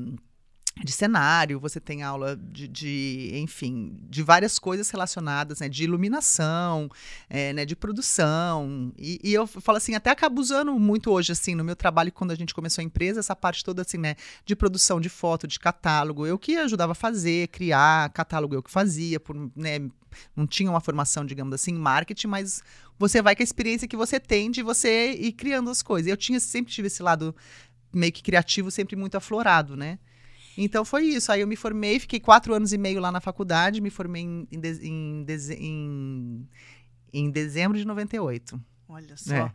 de 0.84 0.92
cenário, 0.92 1.60
você 1.60 1.80
tem 1.80 2.04
aula 2.04 2.38
de, 2.38 2.68
de, 2.68 3.32
enfim, 3.34 3.98
de 4.10 4.24
várias 4.24 4.58
coisas 4.58 4.90
relacionadas, 4.90 5.60
né, 5.60 5.68
de 5.68 5.84
iluminação, 5.84 6.90
é, 7.30 7.52
né, 7.54 7.66
de 7.66 7.76
produção, 7.76 8.94
e, 8.98 9.20
e 9.24 9.34
eu 9.34 9.46
falo 9.46 9.78
assim, 9.78 9.94
até 9.94 10.10
acabo 10.10 10.40
usando 10.40 10.78
muito 10.80 11.12
hoje, 11.12 11.32
assim, 11.32 11.54
no 11.54 11.64
meu 11.64 11.76
trabalho, 11.76 12.12
quando 12.12 12.32
a 12.32 12.36
gente 12.36 12.54
começou 12.54 12.82
a 12.82 12.86
empresa, 12.86 13.20
essa 13.20 13.36
parte 13.36 13.64
toda, 13.64 13.82
assim, 13.82 13.98
né, 13.98 14.16
de 14.46 14.56
produção 14.56 15.02
de 15.02 15.10
foto, 15.10 15.48
de 15.48 15.60
catálogo, 15.60 16.26
eu 16.26 16.38
que 16.38 16.56
ajudava 16.58 16.94
a 16.94 16.96
fazer, 16.96 17.50
criar, 17.50 18.10
catálogo 18.12 18.56
eu 18.56 18.64
que 18.64 18.72
fazia, 18.72 19.20
por, 19.20 19.36
né, 19.56 19.90
não 20.36 20.46
tinha 20.48 20.70
uma 20.70 20.82
formação, 20.82 21.26
digamos 21.26 21.54
assim, 21.54 21.72
em 21.72 21.80
marketing, 21.80 22.28
mas 22.28 22.64
você 22.98 23.22
vai 23.22 23.36
com 23.36 23.42
a 23.42 23.44
experiência 23.44 23.88
que 23.88 23.98
você 23.98 24.20
tem 24.20 24.52
de 24.52 24.62
você 24.62 25.14
ir 25.14 25.34
criando 25.34 25.70
as 25.70 25.82
coisas. 25.82 26.10
Eu 26.10 26.18
tinha, 26.18 26.40
sempre 26.40 26.72
tive 26.72 26.88
esse 26.88 27.02
lado 27.02 27.36
meio 27.94 28.12
que 28.12 28.22
criativo, 28.22 28.70
sempre 28.70 28.96
muito 28.96 29.16
aflorado, 29.16 29.76
né? 29.76 30.00
Então 30.58 30.84
foi 30.84 31.06
isso. 31.06 31.32
Aí 31.32 31.42
eu 31.42 31.48
me 31.48 31.56
formei, 31.56 32.00
fiquei 32.00 32.20
quatro 32.20 32.54
anos 32.54 32.74
e 32.74 32.78
meio 32.78 33.00
lá 33.00 33.12
na 33.12 33.22
faculdade, 33.22 33.80
me 33.82 33.90
formei 33.90 34.24
em, 34.24 34.48
em, 34.52 34.62
em, 34.82 35.26
em, 35.58 36.48
em 37.14 37.32
dezembro 37.32 37.78
de 37.78 37.86
98. 37.86 38.60
Olha 38.92 39.16
só. 39.16 39.36
É. 39.36 39.52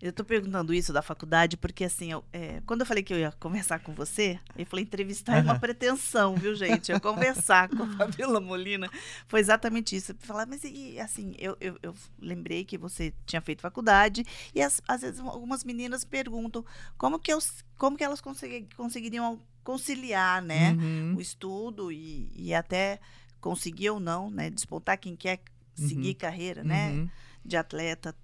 Eu 0.00 0.10
estou 0.10 0.24
perguntando 0.24 0.72
isso 0.72 0.94
da 0.94 1.02
faculdade 1.02 1.58
porque, 1.58 1.84
assim, 1.84 2.10
eu, 2.10 2.24
é, 2.32 2.62
quando 2.64 2.80
eu 2.80 2.86
falei 2.86 3.02
que 3.02 3.12
eu 3.12 3.18
ia 3.18 3.30
conversar 3.32 3.80
com 3.80 3.92
você, 3.92 4.40
eu 4.56 4.64
falei 4.64 4.82
entrevistar 4.82 5.32
uhum. 5.32 5.38
é 5.40 5.42
uma 5.42 5.58
pretensão, 5.58 6.34
viu, 6.34 6.54
gente? 6.54 6.90
Eu 6.90 6.98
conversar 6.98 7.68
com 7.68 7.82
a 7.82 7.86
Fabiola 7.98 8.40
Molina 8.40 8.90
foi 9.26 9.40
exatamente 9.40 9.94
isso. 9.94 10.14
Falar, 10.20 10.46
mas 10.46 10.64
e, 10.64 10.98
assim, 10.98 11.34
eu, 11.38 11.54
eu, 11.60 11.78
eu, 11.82 11.94
lembrei 12.18 12.64
que 12.64 12.78
você 12.78 13.12
tinha 13.26 13.42
feito 13.42 13.60
faculdade 13.60 14.24
e 14.54 14.62
as, 14.62 14.80
às 14.88 15.02
vezes 15.02 15.20
algumas 15.20 15.64
meninas 15.64 16.02
perguntam 16.02 16.64
como 16.96 17.18
que, 17.18 17.30
eu, 17.30 17.38
como 17.76 17.94
que 17.94 18.02
elas 18.02 18.22
consegui, 18.22 18.66
conseguiriam 18.74 19.38
conciliar, 19.62 20.40
né, 20.40 20.72
uhum. 20.72 21.16
o 21.16 21.20
estudo 21.20 21.92
e, 21.92 22.32
e 22.34 22.54
até 22.54 22.98
conseguir 23.38 23.90
ou 23.90 24.00
não, 24.00 24.30
né, 24.30 24.48
despontar 24.48 24.96
quem 24.96 25.14
quer 25.14 25.42
seguir 25.74 26.08
uhum. 26.08 26.14
carreira, 26.14 26.64
né, 26.64 26.90
uhum. 26.92 27.10
de 27.44 27.54
atleta 27.54 28.16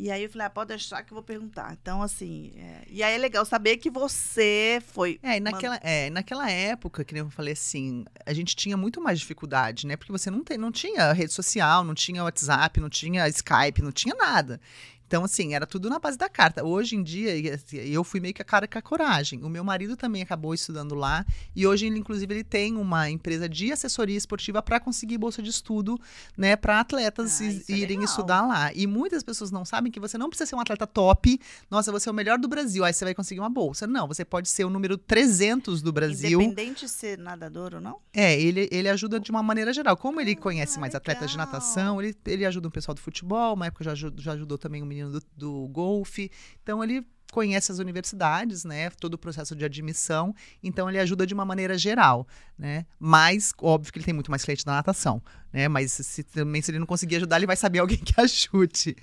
e 0.00 0.10
aí 0.10 0.22
eu 0.22 0.30
falei, 0.30 0.46
ah, 0.46 0.50
pode 0.50 0.68
deixar 0.68 1.02
que 1.02 1.12
eu 1.12 1.14
vou 1.14 1.22
perguntar. 1.22 1.76
Então, 1.80 2.02
assim, 2.02 2.52
é... 2.56 2.84
e 2.88 3.02
aí 3.02 3.14
é 3.14 3.18
legal 3.18 3.44
saber 3.44 3.76
que 3.76 3.90
você 3.90 4.82
foi. 4.86 5.20
É, 5.22 5.36
e 5.36 5.40
naquela, 5.40 5.74
uma... 5.74 5.80
é, 5.82 6.08
naquela 6.08 6.50
época, 6.50 7.04
que 7.04 7.14
eu 7.14 7.28
falei 7.28 7.52
assim, 7.52 8.04
a 8.24 8.32
gente 8.32 8.56
tinha 8.56 8.76
muito 8.76 9.00
mais 9.00 9.20
dificuldade, 9.20 9.86
né? 9.86 9.96
Porque 9.96 10.10
você 10.10 10.30
não, 10.30 10.42
tem, 10.42 10.56
não 10.56 10.72
tinha 10.72 11.12
rede 11.12 11.32
social, 11.34 11.84
não 11.84 11.94
tinha 11.94 12.24
WhatsApp, 12.24 12.80
não 12.80 12.88
tinha 12.88 13.28
Skype, 13.28 13.82
não 13.82 13.92
tinha 13.92 14.14
nada. 14.14 14.58
Então, 15.10 15.24
assim, 15.24 15.54
era 15.54 15.66
tudo 15.66 15.90
na 15.90 15.98
base 15.98 16.16
da 16.16 16.28
carta. 16.28 16.64
Hoje 16.64 16.94
em 16.94 17.02
dia, 17.02 17.56
assim, 17.56 17.78
eu 17.78 18.04
fui 18.04 18.20
meio 18.20 18.32
que 18.32 18.40
a 18.40 18.44
cara 18.44 18.68
com 18.68 18.78
a 18.78 18.80
coragem. 18.80 19.42
O 19.42 19.48
meu 19.48 19.64
marido 19.64 19.96
também 19.96 20.22
acabou 20.22 20.54
estudando 20.54 20.94
lá 20.94 21.26
e 21.52 21.66
hoje, 21.66 21.86
ele, 21.86 21.98
inclusive, 21.98 22.32
ele 22.32 22.44
tem 22.44 22.76
uma 22.76 23.10
empresa 23.10 23.48
de 23.48 23.72
assessoria 23.72 24.16
esportiva 24.16 24.62
para 24.62 24.78
conseguir 24.78 25.18
bolsa 25.18 25.42
de 25.42 25.50
estudo, 25.50 26.00
né, 26.38 26.54
para 26.54 26.78
atletas 26.78 27.40
ah, 27.40 27.44
é 27.44 27.72
irem 27.72 28.02
é 28.02 28.04
estudar 28.04 28.42
lá. 28.42 28.72
E 28.72 28.86
muitas 28.86 29.24
pessoas 29.24 29.50
não 29.50 29.64
sabem 29.64 29.90
que 29.90 29.98
você 29.98 30.16
não 30.16 30.28
precisa 30.28 30.48
ser 30.48 30.54
um 30.54 30.60
atleta 30.60 30.86
top. 30.86 31.40
Nossa, 31.68 31.90
você 31.90 32.08
é 32.08 32.12
o 32.12 32.14
melhor 32.14 32.38
do 32.38 32.46
Brasil, 32.46 32.84
aí 32.84 32.92
você 32.92 33.04
vai 33.04 33.12
conseguir 33.12 33.40
uma 33.40 33.50
bolsa. 33.50 33.88
Não, 33.88 34.06
você 34.06 34.24
pode 34.24 34.48
ser 34.48 34.64
o 34.64 34.70
número 34.70 34.96
300 34.96 35.82
do 35.82 35.92
Brasil. 35.92 36.40
Independente 36.40 36.84
de 36.84 36.88
ser 36.88 37.18
nadador 37.18 37.74
ou 37.74 37.80
não? 37.80 37.98
É, 38.14 38.40
ele, 38.40 38.68
ele 38.70 38.88
ajuda 38.88 39.18
de 39.18 39.32
uma 39.32 39.42
maneira 39.42 39.72
geral. 39.72 39.96
Como 39.96 40.20
ele 40.20 40.36
conhece 40.36 40.76
ah, 40.76 40.80
mais 40.80 40.92
legal. 40.92 41.00
atletas 41.00 41.32
de 41.32 41.36
natação, 41.36 42.00
ele, 42.00 42.16
ele 42.24 42.46
ajuda 42.46 42.68
o 42.68 42.70
pessoal 42.70 42.94
do 42.94 43.00
futebol, 43.00 43.54
uma 43.54 43.66
época 43.66 43.82
já, 43.82 43.94
já 43.96 44.34
ajudou 44.34 44.56
também 44.56 44.80
o 44.80 44.86
menino 44.86 44.99
menino 45.00 45.20
do, 45.20 45.26
do 45.36 45.68
golfe. 45.68 46.30
Então 46.62 46.82
ele 46.82 47.04
conhece 47.30 47.70
as 47.70 47.78
universidades, 47.78 48.64
né, 48.64 48.90
todo 48.90 49.14
o 49.14 49.18
processo 49.18 49.54
de 49.54 49.64
admissão, 49.64 50.34
então 50.62 50.88
ele 50.88 50.98
ajuda 50.98 51.24
de 51.24 51.32
uma 51.32 51.44
maneira 51.44 51.78
geral, 51.78 52.26
né? 52.58 52.84
Mas 52.98 53.52
óbvio 53.62 53.92
que 53.92 53.98
ele 53.98 54.04
tem 54.04 54.14
muito 54.14 54.32
mais 54.32 54.44
cliente 54.44 54.64
da 54.64 54.72
natação, 54.72 55.22
né? 55.52 55.68
Mas 55.68 55.92
se 55.92 56.24
também 56.24 56.60
se 56.60 56.72
ele 56.72 56.80
não 56.80 56.86
conseguir 56.86 57.16
ajudar, 57.16 57.36
ele 57.36 57.46
vai 57.46 57.56
saber 57.56 57.78
alguém 57.80 57.98
que 57.98 58.20
ajude. 58.20 58.96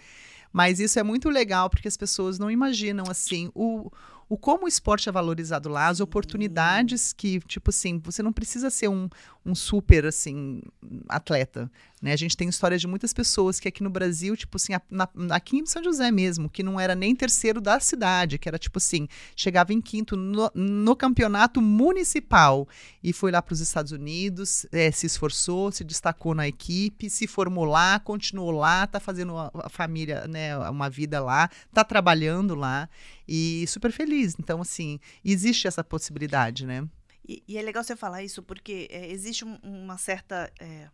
Mas 0.52 0.80
isso 0.80 1.00
é 1.00 1.04
muito 1.04 1.30
legal 1.30 1.70
porque 1.70 1.88
as 1.88 1.98
pessoas 1.98 2.38
não 2.38 2.52
imaginam 2.52 3.06
assim 3.10 3.50
o 3.54 3.92
o 4.30 4.38
como 4.38 4.66
o 4.66 4.68
esporte 4.68 5.08
é 5.08 5.12
valorizado 5.12 5.70
lá, 5.70 5.88
as 5.88 6.00
oportunidades 6.00 7.14
que, 7.14 7.40
tipo 7.42 7.70
assim, 7.70 8.00
você 8.00 8.22
não 8.22 8.34
precisa 8.34 8.70
ser 8.70 8.90
um, 8.90 9.08
um 9.46 9.56
super, 9.56 10.06
assim, 10.06 10.62
atleta, 11.08 11.72
né? 12.02 12.14
A 12.14 12.16
gente 12.16 12.38
tem 12.38 12.48
histórias 12.48 12.80
de 12.80 12.88
muitas 12.88 13.12
pessoas 13.12 13.60
que 13.60 13.68
aqui 13.68 13.82
no 13.82 13.90
Brasil, 13.90 14.38
tipo 14.38 14.58
assim, 14.58 14.74
a, 14.74 14.82
na, 14.90 15.08
aqui 15.32 15.58
em 15.58 15.66
São 15.66 15.84
José 15.84 16.12
mesmo, 16.12 16.50
que 16.50 16.62
não 16.62 16.80
era 16.80 16.94
nem 16.94 17.16
terceiro 17.16 17.60
da 17.60 17.80
cidade, 17.80 18.38
que 18.38 18.48
era, 18.48 18.60
tipo 18.60 18.78
assim, 18.78 19.08
chegava 19.36 19.74
em 19.74 19.82
quinto 19.82 20.16
no, 20.16 20.52
no 20.54 20.96
campeonato 20.96 21.62
municipal 21.62 22.68
e 23.04 23.12
foi 23.12 23.32
lá 23.32 23.42
para 23.42 23.54
os 23.54 23.62
Estados 23.62 23.92
Unidos, 23.92 24.66
é, 24.72 24.92
se 24.92 25.08
esforçou, 25.08 25.72
se 25.72 25.84
destacou 25.84 26.36
na 26.36 26.48
equipe, 26.48 27.10
se 27.10 27.26
formou 27.26 27.66
lá, 27.66 28.00
continuou 28.00 28.52
lá, 28.52 28.86
tá 28.86 29.00
fazendo 29.00 29.36
a, 29.38 29.70
família, 29.70 30.28
né, 30.28 30.58
uma 30.70 30.90
vida 30.90 31.20
lá, 31.20 31.50
tá 31.74 31.84
trabalhando 31.84 32.54
lá 32.54 32.88
e 33.28 33.66
super 33.68 33.92
feliz. 33.92 34.36
Então, 34.40 34.62
assim, 34.62 35.00
existe 35.26 35.68
essa 35.68 35.84
possibilidade, 35.84 36.66
né? 36.66 36.88
E, 37.28 37.44
e 37.48 37.58
é 37.58 37.62
legal 37.62 37.84
você 37.84 37.96
falar 37.96 38.24
isso 38.24 38.42
porque 38.42 38.88
é, 38.90 39.12
existe 39.12 39.44
um, 39.44 39.58
uma 39.64 39.98
certa. 39.98 40.52
É, 40.60 40.88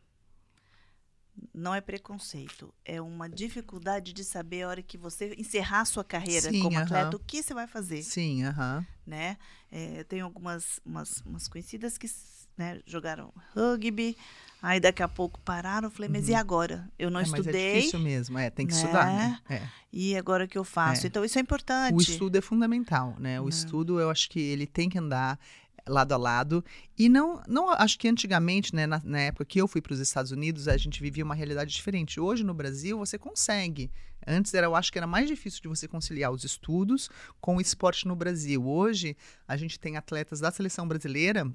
não 1.54 1.74
é 1.74 1.82
preconceito, 1.82 2.74
é 2.86 3.02
uma 3.02 3.30
dificuldade 3.30 4.14
de 4.14 4.24
saber 4.24 4.64
a 4.64 4.70
hora 4.70 4.82
que 4.82 4.98
você 4.98 5.34
encerrar 5.38 5.86
sua 5.86 6.04
carreira 6.04 6.50
Sim, 6.50 6.62
como 6.62 6.78
atleta, 6.78 7.08
uh 7.08 7.12
-huh. 7.12 7.16
o 7.16 7.26
que 7.26 7.42
você 7.42 7.54
vai 7.54 7.68
fazer. 7.68 8.04
Sim, 8.04 8.44
aham. 8.44 8.78
Uh 8.78 8.82
-huh. 8.82 8.88
Né? 9.06 9.38
É, 9.72 10.00
eu 10.00 10.06
tenho 10.06 10.24
algumas 10.24 10.80
umas, 10.86 11.22
umas 11.26 11.48
conhecidas 11.48 11.98
que 11.98 12.08
né, 12.58 12.80
jogaram 12.86 13.34
rugby, 13.54 14.16
Aí 14.64 14.80
daqui 14.80 15.04
a 15.04 15.10
pouco 15.10 15.42
pararam, 15.42 15.92
falei, 15.92 16.10
mas 16.10 16.28
uhum. 16.28 16.32
e 16.32 16.36
agora? 16.36 16.90
Eu 16.98 17.12
não 17.12 17.20
é, 17.20 17.24
estudei. 17.24 17.44
Mas 17.52 17.56
é 17.56 17.76
difícil 17.76 18.00
mesmo, 18.00 18.38
é, 18.38 18.50
tem 18.50 18.66
que 18.66 18.74
né? 18.74 18.80
estudar, 18.80 19.06
né? 19.08 19.40
É. 19.50 19.62
E 19.92 20.16
agora 20.16 20.46
o 20.46 20.48
que 20.48 20.58
eu 20.58 20.64
faço? 20.64 21.06
É. 21.06 21.08
Então 21.08 21.26
isso 21.26 21.38
é 21.38 21.42
importante. 21.42 21.94
O 21.94 22.02
estudo 22.02 22.38
é 22.38 22.42
fundamental, 22.42 23.14
né? 23.20 23.42
O 23.42 23.50
estudo, 23.50 24.00
eu 24.00 24.10
acho 24.10 24.30
que 24.30 24.40
ele 24.40 24.66
tem 24.66 24.88
que 24.88 24.98
andar 24.98 25.38
lado 25.88 26.14
a 26.14 26.18
lado. 26.18 26.64
E 26.98 27.10
não, 27.10 27.42
não 27.48 27.70
acho 27.70 27.98
que 28.00 28.08
antigamente, 28.08 28.76
né, 28.76 28.86
na, 28.86 29.02
na 29.04 29.20
época 29.20 29.46
que 29.46 29.60
eu 29.60 29.68
fui 29.68 29.82
para 29.82 29.94
os 29.94 30.00
Estados 30.00 30.32
Unidos, 30.32 30.68
a 30.68 30.78
gente 30.78 31.02
vivia 31.02 31.24
uma 31.24 31.36
realidade 31.36 31.74
diferente. 31.74 32.20
Hoje 32.20 32.44
no 32.44 32.54
Brasil 32.54 32.98
você 32.98 33.18
consegue. 33.18 33.92
Antes 34.26 34.54
era, 34.54 34.68
eu 34.68 34.76
acho 34.76 34.92
que 34.92 34.98
era 34.98 35.08
mais 35.08 35.28
difícil 35.28 35.62
de 35.62 35.68
você 35.68 35.88
conciliar 35.88 36.32
os 36.32 36.44
estudos 36.44 37.10
com 37.42 37.58
o 37.58 37.62
esporte 37.62 38.08
no 38.08 38.16
Brasil. 38.16 38.66
Hoje 38.66 39.18
a 39.48 39.58
gente 39.58 39.80
tem 39.80 39.98
atletas 39.98 40.40
da 40.40 40.52
seleção 40.52 40.88
brasileira 40.88 41.52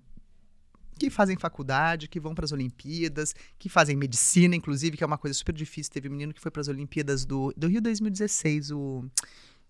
que 0.99 1.09
fazem 1.09 1.37
faculdade, 1.37 2.09
que 2.09 2.19
vão 2.19 2.35
para 2.35 2.45
as 2.45 2.53
Olimpíadas, 2.53 3.35
que 3.57 3.69
fazem 3.69 3.97
medicina, 3.97 4.57
inclusive, 4.57 4.97
que 4.97 5.05
é 5.05 5.07
uma 5.07 5.17
coisa 5.17 5.33
super 5.33 5.55
difícil. 5.55 5.93
Teve 5.93 6.09
um 6.09 6.13
menino 6.13 6.35
que 6.35 6.41
foi 6.41 6.51
para 6.51 6.61
as 6.61 6.69
Olimpíadas 6.69 7.25
do, 7.25 7.55
do 7.57 7.69
Rio 7.69 7.81
2016, 7.81 8.73
o 8.73 9.05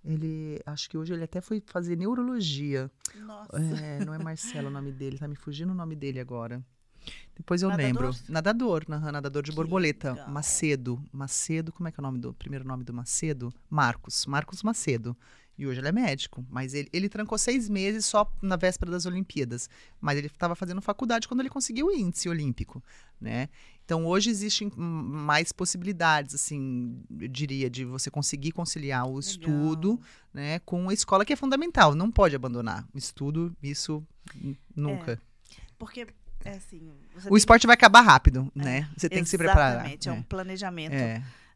ele, 0.05 0.61
acho 0.65 0.89
que 0.89 0.97
hoje 0.97 1.13
ele 1.13 1.25
até 1.25 1.41
foi 1.41 1.63
fazer 1.67 1.97
neurologia. 1.97 2.91
Nossa. 3.17 3.57
É, 3.59 4.05
não 4.05 4.15
é 4.15 4.19
Marcelo 4.19 4.69
o 4.69 4.71
nome 4.71 4.93
dele, 4.93 5.19
tá 5.19 5.29
me 5.29 5.37
fugindo 5.37 5.71
o 5.71 5.75
nome 5.75 5.97
dele 5.97 6.21
agora. 6.21 6.65
Depois 7.37 7.63
eu 7.63 7.69
nadador? 7.69 7.87
lembro. 7.87 8.17
Nadador, 8.29 8.85
nadador 8.89 9.43
de 9.43 9.51
que 9.51 9.57
borboleta. 9.57 10.13
Legal. 10.13 10.29
Macedo. 10.29 11.05
Macedo, 11.13 11.73
como 11.73 11.89
é 11.89 11.93
que 11.93 12.01
é 12.01 12.03
o 12.03 12.07
nome 12.07 12.19
do 12.19 12.35
primeiro 12.35 12.67
nome 12.67 12.85
do 12.85 12.93
Macedo? 12.93 13.53
Marcos. 13.71 14.27
Marcos 14.27 14.63
Macedo. 14.63 15.17
E 15.57 15.67
hoje 15.67 15.81
ele 15.81 15.89
é 15.89 15.93
médico. 15.93 16.45
Mas 16.49 16.75
ele, 16.75 16.89
ele 16.93 17.09
trancou 17.09 17.37
seis 17.39 17.69
meses 17.69 18.05
só 18.07 18.31
na 18.43 18.57
véspera 18.57 18.91
das 18.91 19.07
Olimpíadas. 19.07 19.69
Mas 20.01 20.19
ele 20.19 20.29
estava 20.29 20.55
fazendo 20.55 20.81
faculdade 20.83 21.27
quando 21.27 21.41
ele 21.41 21.49
conseguiu 21.49 21.87
o 21.87 21.93
índice 21.93 22.29
olímpico, 22.29 22.83
né? 23.21 23.49
Então 23.89 24.05
hoje 24.05 24.29
existem 24.29 24.71
mais 24.77 25.51
possibilidades, 25.51 26.35
assim, 26.35 27.03
eu 27.19 27.27
diria, 27.27 27.71
de 27.71 27.87
você 27.87 28.11
conseguir 28.11 28.53
conciliar 28.53 29.07
o 29.07 29.17
Legal. 29.17 29.19
estudo, 29.19 29.99
né, 30.31 30.59
com 30.59 30.91
a 30.91 30.93
escola 30.93 31.25
que 31.25 31.33
é 31.33 31.37
fundamental. 31.37 31.95
Não 31.95 32.11
pode 32.11 32.37
abandonar 32.37 32.87
o 32.93 32.99
estudo, 32.99 33.51
isso 33.63 34.07
nunca. 34.77 35.13
É, 35.13 35.19
porque 35.79 36.07
é 36.45 36.51
assim. 36.51 36.93
o 37.31 37.37
esporte 37.39 37.63
que... 37.63 37.67
vai 37.67 37.73
acabar 37.73 38.03
rápido, 38.03 38.53
é, 38.57 38.63
né? 38.63 38.91
Você 38.95 39.09
tem 39.09 39.23
que 39.25 39.31
se 39.31 39.39
preparar. 39.39 39.77
Exatamente, 39.77 40.09
é 40.11 40.13
um 40.13 40.17
é. 40.17 40.25
planejamento. 40.29 40.95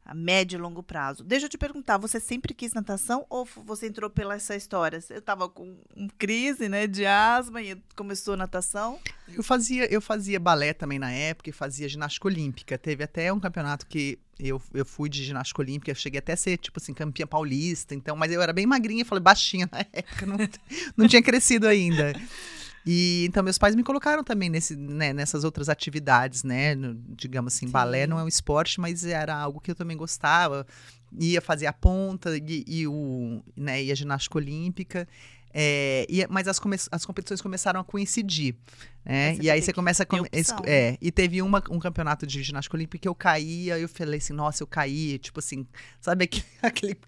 A 0.04 0.14
médio 0.14 0.58
e 0.58 0.60
longo 0.60 0.82
prazo. 0.82 1.22
Deixa 1.22 1.46
eu 1.46 1.50
te 1.50 1.56
perguntar, 1.56 1.96
você 1.96 2.18
sempre 2.18 2.52
quis 2.52 2.72
natação 2.72 3.24
ou 3.30 3.46
você 3.64 3.86
entrou 3.86 4.10
pela 4.10 4.34
essa 4.34 4.56
história? 4.56 5.00
Você 5.00 5.14
estava 5.14 5.48
com 5.48 5.76
crise, 6.18 6.68
né, 6.68 6.86
de 6.86 7.06
asma 7.06 7.62
e 7.62 7.80
começou 7.94 8.36
natação? 8.36 8.98
Eu 9.32 9.42
fazia, 9.42 9.92
eu 9.92 10.00
fazia 10.00 10.40
balé 10.40 10.72
também 10.72 10.98
na 10.98 11.12
época 11.12 11.50
e 11.50 11.52
fazia 11.52 11.88
ginástica 11.88 12.26
olímpica. 12.26 12.76
Teve 12.76 13.04
até 13.04 13.32
um 13.32 13.38
campeonato 13.38 13.86
que 13.86 14.18
eu, 14.38 14.60
eu 14.74 14.84
fui 14.84 15.08
de 15.08 15.22
ginástica 15.22 15.62
olímpica, 15.62 15.94
cheguei 15.94 16.18
até 16.18 16.32
a 16.32 16.36
ser, 16.36 16.58
tipo 16.58 16.80
assim, 16.80 16.92
campeã 16.92 17.26
paulista, 17.26 17.94
então, 17.94 18.16
mas 18.16 18.32
eu 18.32 18.42
era 18.42 18.52
bem 18.52 18.66
magrinha, 18.66 19.04
falei 19.04 19.22
baixinha 19.22 19.68
na 19.70 19.86
época, 19.92 20.26
não, 20.26 20.36
não 20.96 21.08
tinha 21.08 21.22
crescido 21.22 21.66
ainda. 21.68 22.12
E 22.84 23.24
então 23.26 23.42
meus 23.42 23.58
pais 23.58 23.74
me 23.74 23.82
colocaram 23.82 24.24
também 24.24 24.50
nesse, 24.50 24.74
né, 24.76 25.12
nessas 25.12 25.44
outras 25.44 25.68
atividades, 25.68 26.42
né? 26.42 26.74
No, 26.74 26.94
digamos 27.16 27.54
assim, 27.54 27.66
Sim. 27.66 27.72
balé 27.72 28.06
não 28.06 28.18
é 28.18 28.24
um 28.24 28.28
esporte, 28.28 28.80
mas 28.80 29.04
era 29.04 29.36
algo 29.36 29.60
que 29.60 29.70
eu 29.70 29.74
também 29.74 29.96
gostava. 29.96 30.66
Ia 31.18 31.40
fazer 31.40 31.66
a 31.66 31.72
ponta 31.72 32.36
e, 32.36 32.64
e 32.66 32.86
o, 32.86 33.42
né, 33.56 33.82
e 33.84 33.92
a 33.92 33.94
ginástica 33.94 34.38
olímpica. 34.38 35.06
É, 35.54 36.06
e, 36.08 36.26
mas 36.28 36.48
as, 36.48 36.58
come 36.58 36.76
as 36.90 37.04
competições 37.04 37.40
começaram 37.40 37.78
a 37.78 37.84
coincidir. 37.84 38.56
Né? 39.04 39.36
E 39.40 39.50
aí 39.50 39.60
você 39.60 39.72
começa 39.72 40.02
a. 40.02 40.06
Com 40.06 40.24
é, 40.64 40.96
e 41.00 41.12
teve 41.12 41.42
uma, 41.42 41.62
um 41.70 41.78
campeonato 41.78 42.26
de 42.26 42.42
ginástica 42.42 42.76
olímpica 42.76 43.02
que 43.02 43.08
eu 43.08 43.14
caía, 43.14 43.78
e 43.78 43.82
eu 43.82 43.88
falei 43.88 44.18
assim, 44.18 44.32
nossa, 44.32 44.62
eu 44.62 44.66
caí. 44.66 45.18
Tipo 45.18 45.38
assim, 45.38 45.66
sabe 46.00 46.24
aquele, 46.24 46.46
aquele, 46.62 46.98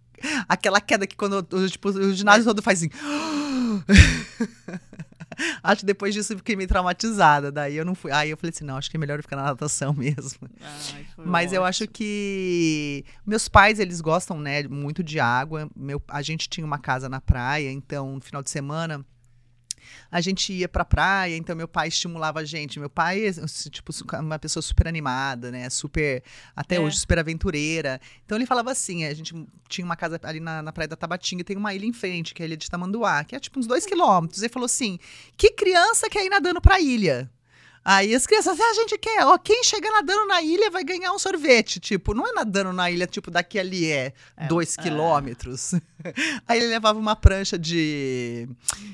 aquela 0.48 0.80
queda 0.80 1.06
que 1.06 1.16
quando 1.16 1.42
tipo, 1.68 1.88
o 1.88 2.12
ginásio 2.12 2.44
todo 2.44 2.62
faz 2.62 2.80
assim. 2.80 2.90
acho 5.62 5.80
que 5.80 5.86
depois 5.86 6.14
disso 6.14 6.32
eu 6.32 6.38
fiquei 6.38 6.56
meio 6.56 6.68
traumatizada. 6.68 7.50
Daí 7.50 7.76
eu 7.76 7.84
não 7.84 7.94
fui. 7.94 8.10
Aí 8.12 8.30
eu 8.30 8.36
falei 8.36 8.50
assim: 8.54 8.64
não, 8.64 8.76
acho 8.76 8.90
que 8.90 8.96
é 8.96 9.00
melhor 9.00 9.18
eu 9.18 9.22
ficar 9.22 9.36
na 9.36 9.44
natação 9.44 9.92
mesmo. 9.96 10.48
Ai, 10.60 11.06
Mas 11.18 11.46
ótimo. 11.46 11.56
eu 11.56 11.64
acho 11.64 11.88
que. 11.88 13.04
Meus 13.26 13.48
pais, 13.48 13.78
eles 13.78 14.00
gostam, 14.00 14.38
né, 14.38 14.62
muito 14.64 15.02
de 15.02 15.18
água. 15.20 15.68
Meu, 15.74 16.02
a 16.08 16.22
gente 16.22 16.48
tinha 16.48 16.66
uma 16.66 16.78
casa 16.78 17.08
na 17.08 17.20
praia, 17.20 17.70
então 17.70 18.14
no 18.14 18.20
final 18.20 18.42
de 18.42 18.50
semana 18.50 19.04
a 20.10 20.20
gente 20.20 20.52
ia 20.52 20.68
pra 20.68 20.84
praia, 20.84 21.36
então 21.36 21.54
meu 21.56 21.68
pai 21.68 21.88
estimulava 21.88 22.40
a 22.40 22.44
gente. 22.44 22.78
Meu 22.78 22.90
pai, 22.90 23.22
tipo, 23.70 23.92
uma 24.20 24.38
pessoa 24.38 24.62
super 24.62 24.86
animada, 24.88 25.50
né? 25.50 25.68
Super, 25.70 26.22
até 26.54 26.76
É. 26.76 26.80
hoje, 26.80 26.98
super 26.98 27.18
aventureira. 27.18 28.00
Então 28.24 28.36
ele 28.38 28.46
falava 28.46 28.70
assim: 28.70 29.04
a 29.04 29.14
gente 29.14 29.34
tinha 29.68 29.84
uma 29.84 29.96
casa 29.96 30.20
ali 30.22 30.40
na, 30.40 30.62
na 30.62 30.72
praia 30.72 30.88
da 30.88 30.96
Tabatinga 30.96 31.42
e 31.42 31.44
tem 31.44 31.56
uma 31.56 31.74
ilha 31.74 31.86
em 31.86 31.92
frente, 31.92 32.34
que 32.34 32.42
é 32.42 32.44
a 32.44 32.46
ilha 32.46 32.56
de 32.56 32.70
Tamanduá, 32.70 33.24
que 33.24 33.34
é 33.34 33.40
tipo 33.40 33.58
uns 33.58 33.66
dois 33.66 33.84
quilômetros. 33.86 34.42
Ele 34.42 34.52
falou 34.52 34.66
assim: 34.66 34.98
que 35.36 35.50
criança 35.52 36.08
quer 36.08 36.24
ir 36.24 36.30
nadando 36.30 36.60
pra 36.60 36.80
ilha? 36.80 37.30
Aí 37.84 38.14
as 38.14 38.26
crianças, 38.26 38.58
ah, 38.58 38.70
a 38.70 38.74
gente 38.74 38.96
quer, 38.96 39.26
ó, 39.26 39.36
quem 39.36 39.62
chegar 39.62 39.90
nadando 39.90 40.26
na 40.26 40.40
ilha 40.40 40.70
vai 40.70 40.82
ganhar 40.82 41.12
um 41.12 41.18
sorvete. 41.18 41.78
Tipo, 41.78 42.14
não 42.14 42.26
é 42.26 42.32
nadando 42.32 42.72
na 42.72 42.90
ilha, 42.90 43.06
tipo, 43.06 43.30
daqui 43.30 43.58
ali 43.58 43.90
é 43.90 44.12
É, 44.36 44.46
dois 44.46 44.78
é. 44.78 44.82
quilômetros. 44.82 45.74
Aí 46.48 46.58
ele 46.58 46.68
levava 46.68 46.98
uma 46.98 47.14
prancha 47.14 47.58
de, 47.58 48.48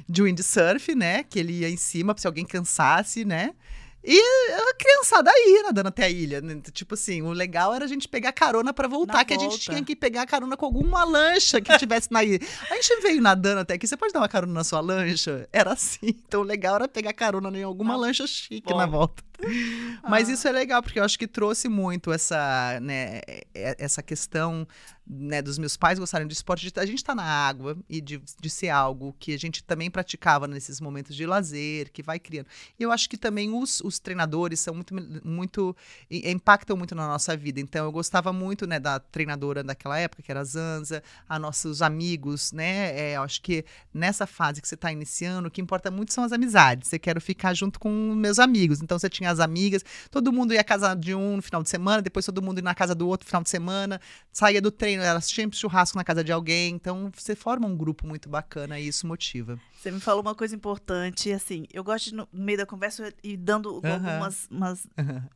de 0.08 0.22
windsurf, 0.22 0.94
né? 0.94 1.22
Que 1.22 1.38
ele 1.38 1.52
ia 1.60 1.68
em 1.70 1.76
cima, 1.76 2.14
se 2.18 2.26
alguém 2.26 2.44
cansasse, 2.44 3.24
né? 3.24 3.52
E 4.02 4.18
a 4.18 4.74
criançada 4.78 5.30
ia 5.36 5.62
nadando 5.64 5.88
até 5.88 6.04
a 6.04 6.08
ilha. 6.10 6.40
né? 6.40 6.58
Tipo 6.72 6.94
assim, 6.94 7.20
o 7.22 7.32
legal 7.32 7.74
era 7.74 7.84
a 7.84 7.88
gente 7.88 8.08
pegar 8.08 8.32
carona 8.32 8.72
pra 8.72 8.88
voltar, 8.88 9.12
Na 9.18 9.24
que 9.24 9.34
a 9.34 9.38
gente 9.38 9.50
volta. 9.50 9.64
tinha 9.64 9.84
que 9.84 9.94
pegar 9.94 10.26
carona 10.26 10.56
com 10.56 10.64
alguma 10.64 11.04
lancha 11.04 11.60
que 11.60 11.76
tivesse 11.78 12.10
na 12.10 12.24
ilha. 12.24 12.40
A 12.70 12.74
gente 12.76 13.00
veio 13.02 13.20
nadando 13.20 13.60
até 13.60 13.74
aqui, 13.74 13.86
você 13.86 13.96
pode 13.96 14.12
dar 14.12 14.20
uma 14.20 14.28
carona 14.28 14.52
na 14.52 14.64
sua 14.64 14.80
lancha? 14.80 15.46
Era 15.52 15.72
assim. 15.74 15.98
Então 16.26 16.40
o 16.40 16.44
legal 16.44 16.76
era 16.76 16.88
pegar 16.88 17.12
carona 17.12 17.50
em 17.58 17.62
alguma 17.62 17.94
Ah, 17.94 17.98
lancha 17.98 18.26
chique 18.26 18.70
bom. 18.72 18.78
na 18.78 18.86
volta. 18.86 19.22
Mas 20.08 20.28
Ah. 20.28 20.32
isso 20.32 20.48
é 20.48 20.52
legal, 20.52 20.82
porque 20.82 20.98
eu 20.98 21.04
acho 21.04 21.18
que 21.18 21.26
trouxe 21.28 21.68
muito 21.68 22.12
essa, 22.12 22.78
né, 22.80 23.20
é- 23.54 23.76
essa 23.78 24.02
questão 24.02 24.66
né, 25.12 25.42
dos 25.42 25.58
meus 25.58 25.76
pais 25.76 25.98
gostarem 25.98 26.24
de 26.28 26.32
esporte, 26.34 26.70
de 26.70 26.78
a 26.78 26.86
gente 26.86 26.98
estar 26.98 27.16
na 27.16 27.24
água 27.24 27.76
e 27.88 28.00
de, 28.00 28.22
de 28.40 28.48
ser 28.48 28.68
algo 28.68 29.12
que 29.18 29.34
a 29.34 29.36
gente 29.38 29.64
também 29.64 29.90
praticava 29.90 30.46
nesses 30.46 30.80
momentos 30.80 31.16
de 31.16 31.26
lazer, 31.26 31.90
que 31.92 32.00
vai 32.00 32.20
criando. 32.20 32.46
E 32.78 32.82
eu 32.84 32.92
acho 32.92 33.08
que 33.10 33.16
também 33.16 33.52
os, 33.52 33.80
os 33.80 33.98
treinadores 33.98 34.60
são 34.60 34.72
muito, 34.72 34.94
muito 35.24 35.76
impactam 36.08 36.76
muito 36.76 36.94
na 36.94 37.08
nossa 37.08 37.36
vida. 37.36 37.58
Então 37.60 37.84
eu 37.86 37.90
gostava 37.90 38.32
muito 38.32 38.68
né, 38.68 38.78
da 38.78 39.00
treinadora 39.00 39.64
daquela 39.64 39.98
época, 39.98 40.22
que 40.22 40.30
era 40.30 40.40
a 40.40 40.44
Zanza, 40.44 41.02
a 41.28 41.40
nossos 41.40 41.82
amigos, 41.82 42.52
né? 42.52 42.96
É, 42.96 43.16
eu 43.16 43.22
acho 43.22 43.42
que 43.42 43.64
nessa 43.92 44.28
fase 44.28 44.62
que 44.62 44.68
você 44.68 44.76
está 44.76 44.92
iniciando, 44.92 45.48
o 45.48 45.50
que 45.50 45.60
importa 45.60 45.90
muito 45.90 46.12
são 46.12 46.22
as 46.22 46.30
amizades. 46.30 46.92
Eu 46.92 47.00
quero 47.00 47.20
ficar 47.20 47.52
junto 47.52 47.80
com 47.80 48.14
meus 48.14 48.38
amigos. 48.38 48.80
Então 48.80 48.96
você 48.96 49.08
tinha 49.10 49.29
as 49.30 49.40
amigas, 49.40 49.84
todo 50.10 50.32
mundo 50.32 50.52
ia 50.52 50.60
à 50.60 50.64
casa 50.64 50.94
de 50.94 51.14
um 51.14 51.36
no 51.36 51.42
final 51.42 51.62
de 51.62 51.68
semana, 51.70 52.02
depois 52.02 52.26
todo 52.26 52.42
mundo 52.42 52.58
ia 52.58 52.62
na 52.64 52.74
casa 52.74 52.94
do 52.94 53.08
outro 53.08 53.24
no 53.26 53.28
final 53.30 53.42
de 53.42 53.50
semana, 53.50 54.00
saía 54.32 54.60
do 54.60 54.70
treino, 54.70 55.02
era 55.02 55.20
sempre 55.20 55.56
churrasco 55.58 55.96
na 55.96 56.04
casa 56.04 56.22
de 56.22 56.32
alguém. 56.32 56.74
Então 56.74 57.10
você 57.16 57.34
forma 57.34 57.66
um 57.66 57.76
grupo 57.76 58.06
muito 58.06 58.28
bacana 58.28 58.78
e 58.78 58.88
isso 58.88 59.06
motiva. 59.06 59.58
Você 59.80 59.90
me 59.90 60.00
falou 60.00 60.20
uma 60.20 60.34
coisa 60.34 60.54
importante, 60.54 61.32
assim, 61.32 61.66
eu 61.72 61.82
gosto 61.82 62.10
de, 62.10 62.14
no 62.14 62.28
meio 62.32 62.58
da 62.58 62.66
conversa 62.66 63.12
ir 63.22 63.36
dando 63.36 63.68
algumas 63.70 64.46
umas, 64.50 64.86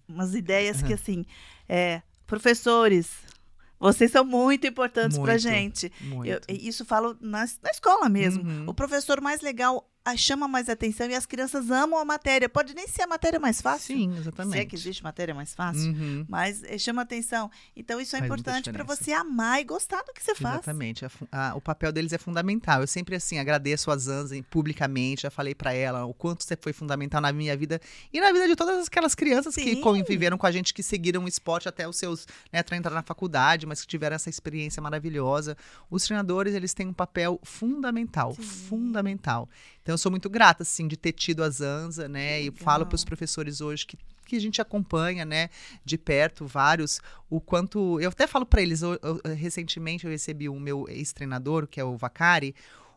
umas 0.06 0.34
ideias 0.34 0.82
que, 0.82 0.92
assim, 0.92 1.24
é, 1.68 2.02
professores, 2.26 3.10
vocês 3.80 4.10
são 4.10 4.24
muito 4.24 4.66
importantes 4.66 5.16
pra 5.18 5.32
Muito, 5.32 5.42
gente. 5.42 5.92
Muito. 6.00 6.28
Eu- 6.30 6.40
e 6.48 6.68
isso 6.68 6.84
falo 6.84 7.16
na, 7.20 7.40
na 7.62 7.70
escola 7.70 8.08
mesmo. 8.08 8.44
Uhum. 8.44 8.64
O 8.68 8.74
professor 8.74 9.20
mais 9.20 9.40
legal 9.40 9.88
chama 10.16 10.46
mais 10.46 10.68
atenção 10.68 11.08
e 11.08 11.14
as 11.14 11.24
crianças 11.24 11.70
amam 11.70 11.98
a 11.98 12.04
matéria. 12.04 12.46
Pode 12.48 12.74
nem 12.74 12.86
ser 12.86 13.02
a 13.02 13.06
matéria 13.06 13.40
mais 13.40 13.62
fácil. 13.62 13.96
Sim, 13.96 14.12
Se 14.12 14.18
exatamente. 14.20 14.58
é 14.60 14.64
que 14.66 14.76
existe 14.76 15.02
matéria 15.02 15.34
mais 15.34 15.54
fácil. 15.54 15.92
Uhum. 15.92 16.26
Mas 16.28 16.62
eh, 16.64 16.76
chama 16.76 17.00
atenção. 17.02 17.50
Então, 17.74 17.98
isso 17.98 18.14
é 18.14 18.18
Faz 18.18 18.28
importante 18.30 18.70
para 18.70 18.84
você 18.84 19.12
amar 19.12 19.60
e 19.60 19.64
gostar 19.64 20.02
do 20.02 20.12
que 20.12 20.22
você 20.22 20.34
faz. 20.34 20.56
Exatamente. 20.56 21.04
A 21.06 21.08
fu- 21.08 21.26
a- 21.32 21.54
o 21.56 21.60
papel 21.60 21.90
deles 21.90 22.12
é 22.12 22.18
fundamental. 22.18 22.82
Eu 22.82 22.86
sempre, 22.86 23.16
assim, 23.16 23.38
agradeço 23.38 23.90
a 23.90 23.96
Zanza 23.96 24.34
publicamente. 24.50 25.22
Já 25.22 25.30
falei 25.30 25.54
pra 25.54 25.72
ela 25.72 26.04
o 26.04 26.12
quanto 26.12 26.44
você 26.44 26.54
foi 26.60 26.74
fundamental 26.74 27.20
na 27.22 27.32
minha 27.32 27.56
vida 27.56 27.80
e 28.12 28.20
na 28.20 28.30
vida 28.30 28.46
de 28.46 28.54
todas 28.56 28.86
aquelas 28.86 29.14
crianças 29.14 29.54
que 29.54 29.74
Sim. 29.74 29.80
conviveram 29.80 30.36
com 30.36 30.46
a 30.46 30.52
gente, 30.52 30.74
que 30.74 30.82
seguiram 30.82 31.24
o 31.24 31.28
esporte 31.28 31.66
até 31.68 31.88
os 31.88 31.96
seus, 31.96 32.26
né, 32.52 32.58
até 32.58 32.76
entrar 32.76 32.90
na 32.92 33.02
faculdade, 33.02 33.64
mas 33.64 33.80
que 33.80 33.86
tiveram 33.86 34.16
essa 34.16 34.28
experiência 34.28 34.82
maravilhosa. 34.82 35.56
Os 35.90 36.04
treinadores, 36.04 36.54
eles 36.54 36.74
têm 36.74 36.86
um 36.88 36.92
papel 36.92 37.40
fundamental. 37.42 38.34
Sim. 38.34 38.42
Fundamental. 38.42 39.48
Então, 39.84 39.92
eu 39.92 39.98
sou 39.98 40.10
muito 40.10 40.30
grata, 40.30 40.62
assim, 40.62 40.88
de 40.88 40.96
ter 40.96 41.12
tido 41.12 41.44
a 41.44 41.50
Zanza, 41.50 42.08
né? 42.08 42.40
E 42.40 42.50
falo 42.50 42.86
para 42.86 42.96
os 42.96 43.04
professores 43.04 43.60
hoje 43.60 43.86
que 43.86 43.96
que 44.26 44.36
a 44.36 44.40
gente 44.40 44.58
acompanha, 44.58 45.22
né, 45.22 45.50
de 45.84 45.98
perto, 45.98 46.46
vários, 46.46 46.98
o 47.28 47.42
quanto. 47.42 48.00
Eu 48.00 48.08
até 48.08 48.26
falo 48.26 48.46
para 48.46 48.62
eles, 48.62 48.80
eu- 48.80 48.98
eu- 49.02 49.20
recentemente 49.34 50.06
eu 50.06 50.10
recebi 50.10 50.48
o 50.48 50.58
meu 50.58 50.86
ex-treinador, 50.88 51.66
que 51.66 51.78
é 51.78 51.84
o 51.84 51.94
Vacari. 51.98 52.54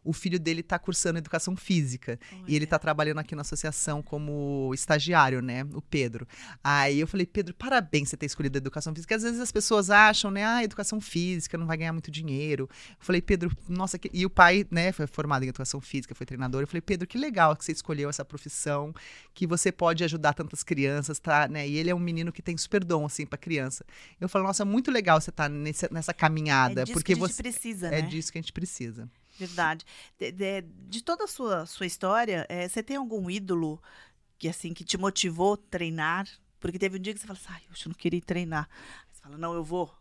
O 0.07 0.13
filho 0.13 0.39
dele 0.39 0.61
está 0.61 0.79
cursando 0.79 1.17
educação 1.19 1.55
física. 1.55 2.17
E 2.47 2.55
ele 2.55 2.65
tá 2.65 2.77
está 2.77 2.79
trabalhando 2.79 3.17
aqui 3.19 3.35
na 3.35 3.41
associação 3.41 4.01
como 4.01 4.71
estagiário, 4.73 5.41
né? 5.41 5.63
O 5.73 5.81
Pedro. 5.81 6.27
Aí 6.63 6.99
eu 6.99 7.07
falei, 7.07 7.25
Pedro, 7.25 7.53
parabéns 7.53 8.09
você 8.09 8.17
ter 8.17 8.27
escolhido 8.27 8.57
a 8.57 8.59
educação 8.59 8.93
física. 8.93 9.15
Às 9.15 9.23
vezes 9.23 9.39
as 9.39 9.51
pessoas 9.51 9.89
acham, 9.89 10.29
né? 10.31 10.45
Ah, 10.45 10.63
educação 10.63 11.01
física 11.01 11.57
não 11.57 11.65
vai 11.65 11.77
ganhar 11.77 11.91
muito 11.91 12.11
dinheiro. 12.11 12.69
Eu 12.71 12.95
falei, 12.99 13.21
Pedro, 13.21 13.51
nossa, 13.67 13.97
que... 13.97 14.09
e 14.13 14.25
o 14.25 14.29
pai, 14.29 14.65
né, 14.69 14.91
foi 14.91 15.07
formado 15.07 15.43
em 15.43 15.49
educação 15.49 15.81
física, 15.81 16.13
foi 16.13 16.25
treinador. 16.25 16.61
Eu 16.61 16.67
falei, 16.67 16.81
Pedro, 16.81 17.07
que 17.07 17.17
legal 17.17 17.55
que 17.55 17.65
você 17.65 17.71
escolheu 17.71 18.09
essa 18.09 18.23
profissão, 18.23 18.93
que 19.33 19.47
você 19.47 19.71
pode 19.71 20.03
ajudar 20.03 20.33
tantas 20.33 20.63
crianças, 20.63 21.19
tá? 21.19 21.47
Né? 21.47 21.67
E 21.67 21.77
ele 21.77 21.89
é 21.89 21.95
um 21.95 21.99
menino 21.99 22.31
que 22.31 22.41
tem 22.41 22.55
super 22.57 22.83
dom, 22.83 23.05
assim, 23.05 23.25
para 23.25 23.37
criança. 23.37 23.85
Eu 24.21 24.29
falo, 24.29 24.45
nossa, 24.45 24.63
muito 24.63 24.91
legal 24.91 25.19
você 25.19 25.29
estar 25.29 25.49
nessa, 25.49 25.89
nessa 25.91 26.13
caminhada, 26.13 26.81
é 26.81 26.83
disso 26.83 26.93
porque 26.93 27.13
que 27.15 27.19
a 27.19 27.25
gente 27.25 27.35
você. 27.35 27.43
precisa, 27.43 27.87
É 27.87 28.01
né? 28.01 28.07
disso 28.07 28.31
que 28.31 28.37
a 28.37 28.41
gente 28.41 28.53
precisa. 28.53 29.09
Verdade. 29.39 29.85
De, 30.19 30.31
de- 30.31 30.61
de 30.89 31.03
toda 31.03 31.25
a 31.25 31.27
sua, 31.27 31.65
sua 31.65 31.85
história, 31.85 32.45
eh, 32.49 32.67
você 32.67 32.81
tem 32.81 32.97
algum 32.97 33.29
ídolo 33.29 33.81
que 34.39 34.47
assim 34.47 34.73
que 34.73 34.83
te 34.83 34.97
motivou 34.97 35.53
a 35.53 35.57
treinar? 35.69 36.27
Porque 36.59 36.79
teve 36.79 36.97
um 36.97 37.01
dia 37.01 37.13
que 37.13 37.19
você 37.19 37.27
fala 37.27 37.37
assim, 37.39 37.49
ai, 37.53 37.61
eu 37.69 37.89
não 37.89 37.93
queria 37.93 38.21
treinar. 38.21 38.67
Aí 38.71 39.05
Você 39.13 39.21
fala, 39.21 39.37
não, 39.37 39.53
eu 39.53 39.63
vou. 39.63 39.93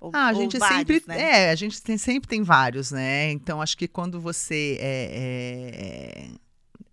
Ou- 0.00 0.10
Ah, 0.14 0.26
a 0.28 0.34
gente 0.34 0.58
vários, 0.58 1.02
sempre. 1.02 1.02
né? 1.06 1.20
É, 1.46 1.50
a 1.50 1.54
gente 1.54 1.82
tem, 1.82 1.96
sempre 1.98 2.28
tem 2.28 2.42
vários, 2.42 2.90
né? 2.90 3.30
Então, 3.30 3.60
acho 3.62 3.76
que 3.76 3.88
quando 3.88 4.20
você. 4.20 4.76
É, 4.80 6.30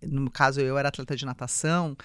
é- 0.02 0.06
no 0.06 0.30
caso, 0.30 0.60
eu 0.60 0.76
era 0.76 0.88
atleta 0.88 1.16
de 1.16 1.24
natação. 1.24 1.96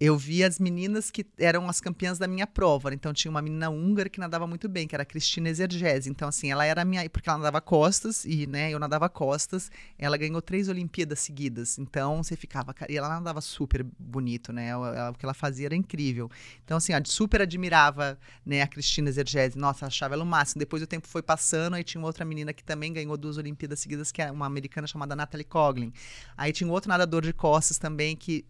Eu 0.00 0.16
vi 0.16 0.42
as 0.42 0.58
meninas 0.58 1.10
que 1.10 1.26
eram 1.38 1.68
as 1.68 1.78
campeãs 1.78 2.18
da 2.18 2.26
minha 2.26 2.46
prova. 2.46 2.94
Então, 2.94 3.12
tinha 3.12 3.30
uma 3.30 3.42
menina 3.42 3.68
húngara 3.68 4.08
que 4.08 4.18
nadava 4.18 4.46
muito 4.46 4.66
bem, 4.66 4.88
que 4.88 4.96
era 4.96 5.02
a 5.02 5.06
Cristina 5.06 5.50
Exergese. 5.50 6.08
Então, 6.08 6.26
assim, 6.26 6.50
ela 6.50 6.64
era 6.64 6.82
minha. 6.86 7.08
Porque 7.10 7.28
ela 7.28 7.36
nadava 7.36 7.60
costas, 7.60 8.24
e, 8.24 8.46
né, 8.46 8.70
eu 8.70 8.78
nadava 8.78 9.10
costas. 9.10 9.70
Ela 9.98 10.16
ganhou 10.16 10.40
três 10.40 10.70
Olimpíadas 10.70 11.20
seguidas. 11.20 11.78
Então, 11.78 12.22
você 12.22 12.34
ficava. 12.34 12.74
E 12.88 12.96
ela 12.96 13.10
nadava 13.10 13.42
super 13.42 13.84
bonito, 13.98 14.54
né? 14.54 14.74
O 14.74 15.12
que 15.18 15.26
ela 15.26 15.34
fazia 15.34 15.66
era 15.66 15.76
incrível. 15.76 16.30
Então, 16.64 16.78
assim, 16.78 16.94
eu 16.94 17.00
super 17.04 17.42
admirava 17.42 18.18
né, 18.46 18.62
a 18.62 18.66
Cristina 18.66 19.12
Zergese. 19.12 19.58
Nossa, 19.58 19.84
achava 19.84 20.14
ela 20.14 20.24
o 20.24 20.26
máximo. 20.26 20.60
Depois 20.60 20.82
o 20.82 20.86
tempo 20.86 21.06
foi 21.06 21.20
passando, 21.22 21.74
aí 21.74 21.84
tinha 21.84 22.02
outra 22.02 22.24
menina 22.24 22.54
que 22.54 22.64
também 22.64 22.90
ganhou 22.90 23.18
duas 23.18 23.36
Olimpíadas 23.36 23.80
seguidas, 23.80 24.10
que 24.10 24.22
é 24.22 24.30
uma 24.30 24.46
americana 24.46 24.86
chamada 24.86 25.14
Natalie 25.14 25.44
Coughlin. 25.44 25.92
Aí 26.38 26.54
tinha 26.54 26.66
um 26.66 26.72
outro 26.72 26.88
nadador 26.88 27.20
de 27.20 27.34
costas 27.34 27.76
também, 27.76 28.16
que 28.16 28.46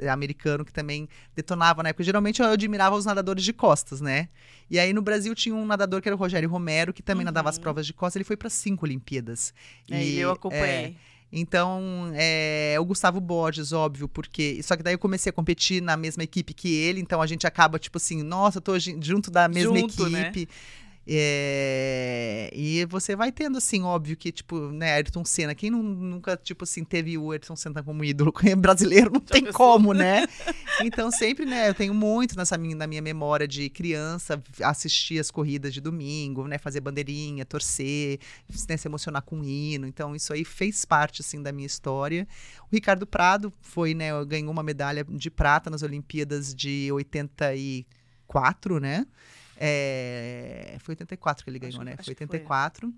é 0.00 0.08
americano, 0.08 0.64
que 0.64 0.72
também 0.72 0.89
detonava 1.34 1.82
na 1.82 1.90
época. 1.90 2.04
Geralmente 2.04 2.40
eu 2.40 2.46
admirava 2.48 2.96
os 2.96 3.04
nadadores 3.04 3.44
de 3.44 3.52
costas, 3.52 4.00
né? 4.00 4.28
E 4.70 4.78
aí 4.78 4.92
no 4.92 5.02
Brasil 5.02 5.34
tinha 5.34 5.54
um 5.54 5.66
nadador 5.66 6.00
que 6.00 6.08
era 6.08 6.14
o 6.16 6.18
Rogério 6.18 6.48
Romero, 6.48 6.92
que 6.92 7.02
também 7.02 7.24
nadava 7.24 7.48
as 7.48 7.56
Uhum. 7.56 7.62
provas 7.62 7.86
de 7.86 7.92
costas. 7.92 8.16
Ele 8.16 8.24
foi 8.24 8.36
para 8.36 8.48
cinco 8.50 8.84
Olimpíadas. 8.86 9.52
É, 9.90 10.02
E, 10.04 10.18
eu 10.18 10.30
é, 10.30 10.32
acompanhei. 10.32 10.96
então, 11.32 12.10
é, 12.14 12.76
o 12.80 12.84
Gustavo 12.84 13.20
Borges, 13.20 13.72
óbvio, 13.72 14.08
porque. 14.08 14.62
Só 14.62 14.76
que 14.76 14.82
daí 14.82 14.94
eu 14.94 14.98
comecei 14.98 15.30
a 15.30 15.32
competir 15.32 15.80
na 15.82 15.96
mesma 15.96 16.22
equipe 16.22 16.52
que 16.54 16.72
ele, 16.74 17.00
então 17.00 17.20
a 17.22 17.26
gente 17.26 17.46
acaba, 17.46 17.78
tipo 17.78 17.96
assim, 17.98 18.22
nossa, 18.22 18.58
eu 18.58 18.62
tô 18.62 18.78
junto 18.78 19.30
da 19.30 19.48
mesma 19.48 19.78
Junto, 19.78 20.08
né? 20.08 20.30
É, 21.06 22.50
e 22.54 22.84
você 22.86 23.16
vai 23.16 23.32
tendo, 23.32 23.58
assim, 23.58 23.82
óbvio 23.82 24.16
que, 24.16 24.30
tipo, 24.30 24.70
né, 24.70 24.92
Ayrton 24.94 25.24
Senna, 25.24 25.54
quem 25.54 25.70
não- 25.70 25.82
nunca, 25.82 26.36
tipo 26.36 26.64
assim, 26.64 26.84
teve 26.84 27.16
o 27.18 27.30
Ayrton 27.32 27.56
Senna 27.56 27.82
como 27.82 28.04
ídolo 28.04 28.32
brasileiro, 28.58 29.10
não 29.12 29.20
tem 29.20 29.44
pensou? 29.44 29.56
como, 29.58 29.92
né? 29.92 30.26
Então, 30.82 31.10
sempre, 31.10 31.44
né, 31.44 31.68
eu 31.68 31.74
tenho 31.74 31.92
muito 31.92 32.34
nessa 32.36 32.56
minha, 32.56 32.74
na 32.74 32.86
minha 32.86 33.02
memória 33.02 33.46
de 33.46 33.68
criança, 33.68 34.42
assistir 34.62 35.18
as 35.18 35.30
corridas 35.30 35.74
de 35.74 35.80
domingo, 35.80 36.46
né, 36.46 36.56
fazer 36.56 36.80
bandeirinha, 36.80 37.44
torcer, 37.44 38.18
né, 38.68 38.76
se 38.78 38.88
emocionar 38.88 39.20
com 39.22 39.40
o 39.40 39.44
hino. 39.44 39.86
Então, 39.86 40.16
isso 40.16 40.32
aí 40.32 40.42
fez 40.44 40.86
parte, 40.86 41.20
assim, 41.20 41.42
da 41.42 41.52
minha 41.52 41.66
história. 41.66 42.26
O 42.62 42.74
Ricardo 42.74 43.06
Prado 43.06 43.52
foi, 43.60 43.92
né, 43.92 44.08
ganhou 44.24 44.50
uma 44.50 44.62
medalha 44.62 45.04
de 45.04 45.30
prata 45.30 45.68
nas 45.68 45.82
Olimpíadas 45.82 46.54
de 46.54 46.90
84, 46.92 48.80
né? 48.80 49.06
É, 49.62 50.76
foi 50.80 50.92
84 50.92 51.44
que 51.44 51.50
ele 51.50 51.58
Acho- 51.58 51.68
ganhou, 51.68 51.84
né? 51.84 51.92
acho 51.98 52.04
Foi 52.06 52.14
que 52.14 52.26
foi. 52.26 52.36
84. 52.38 52.92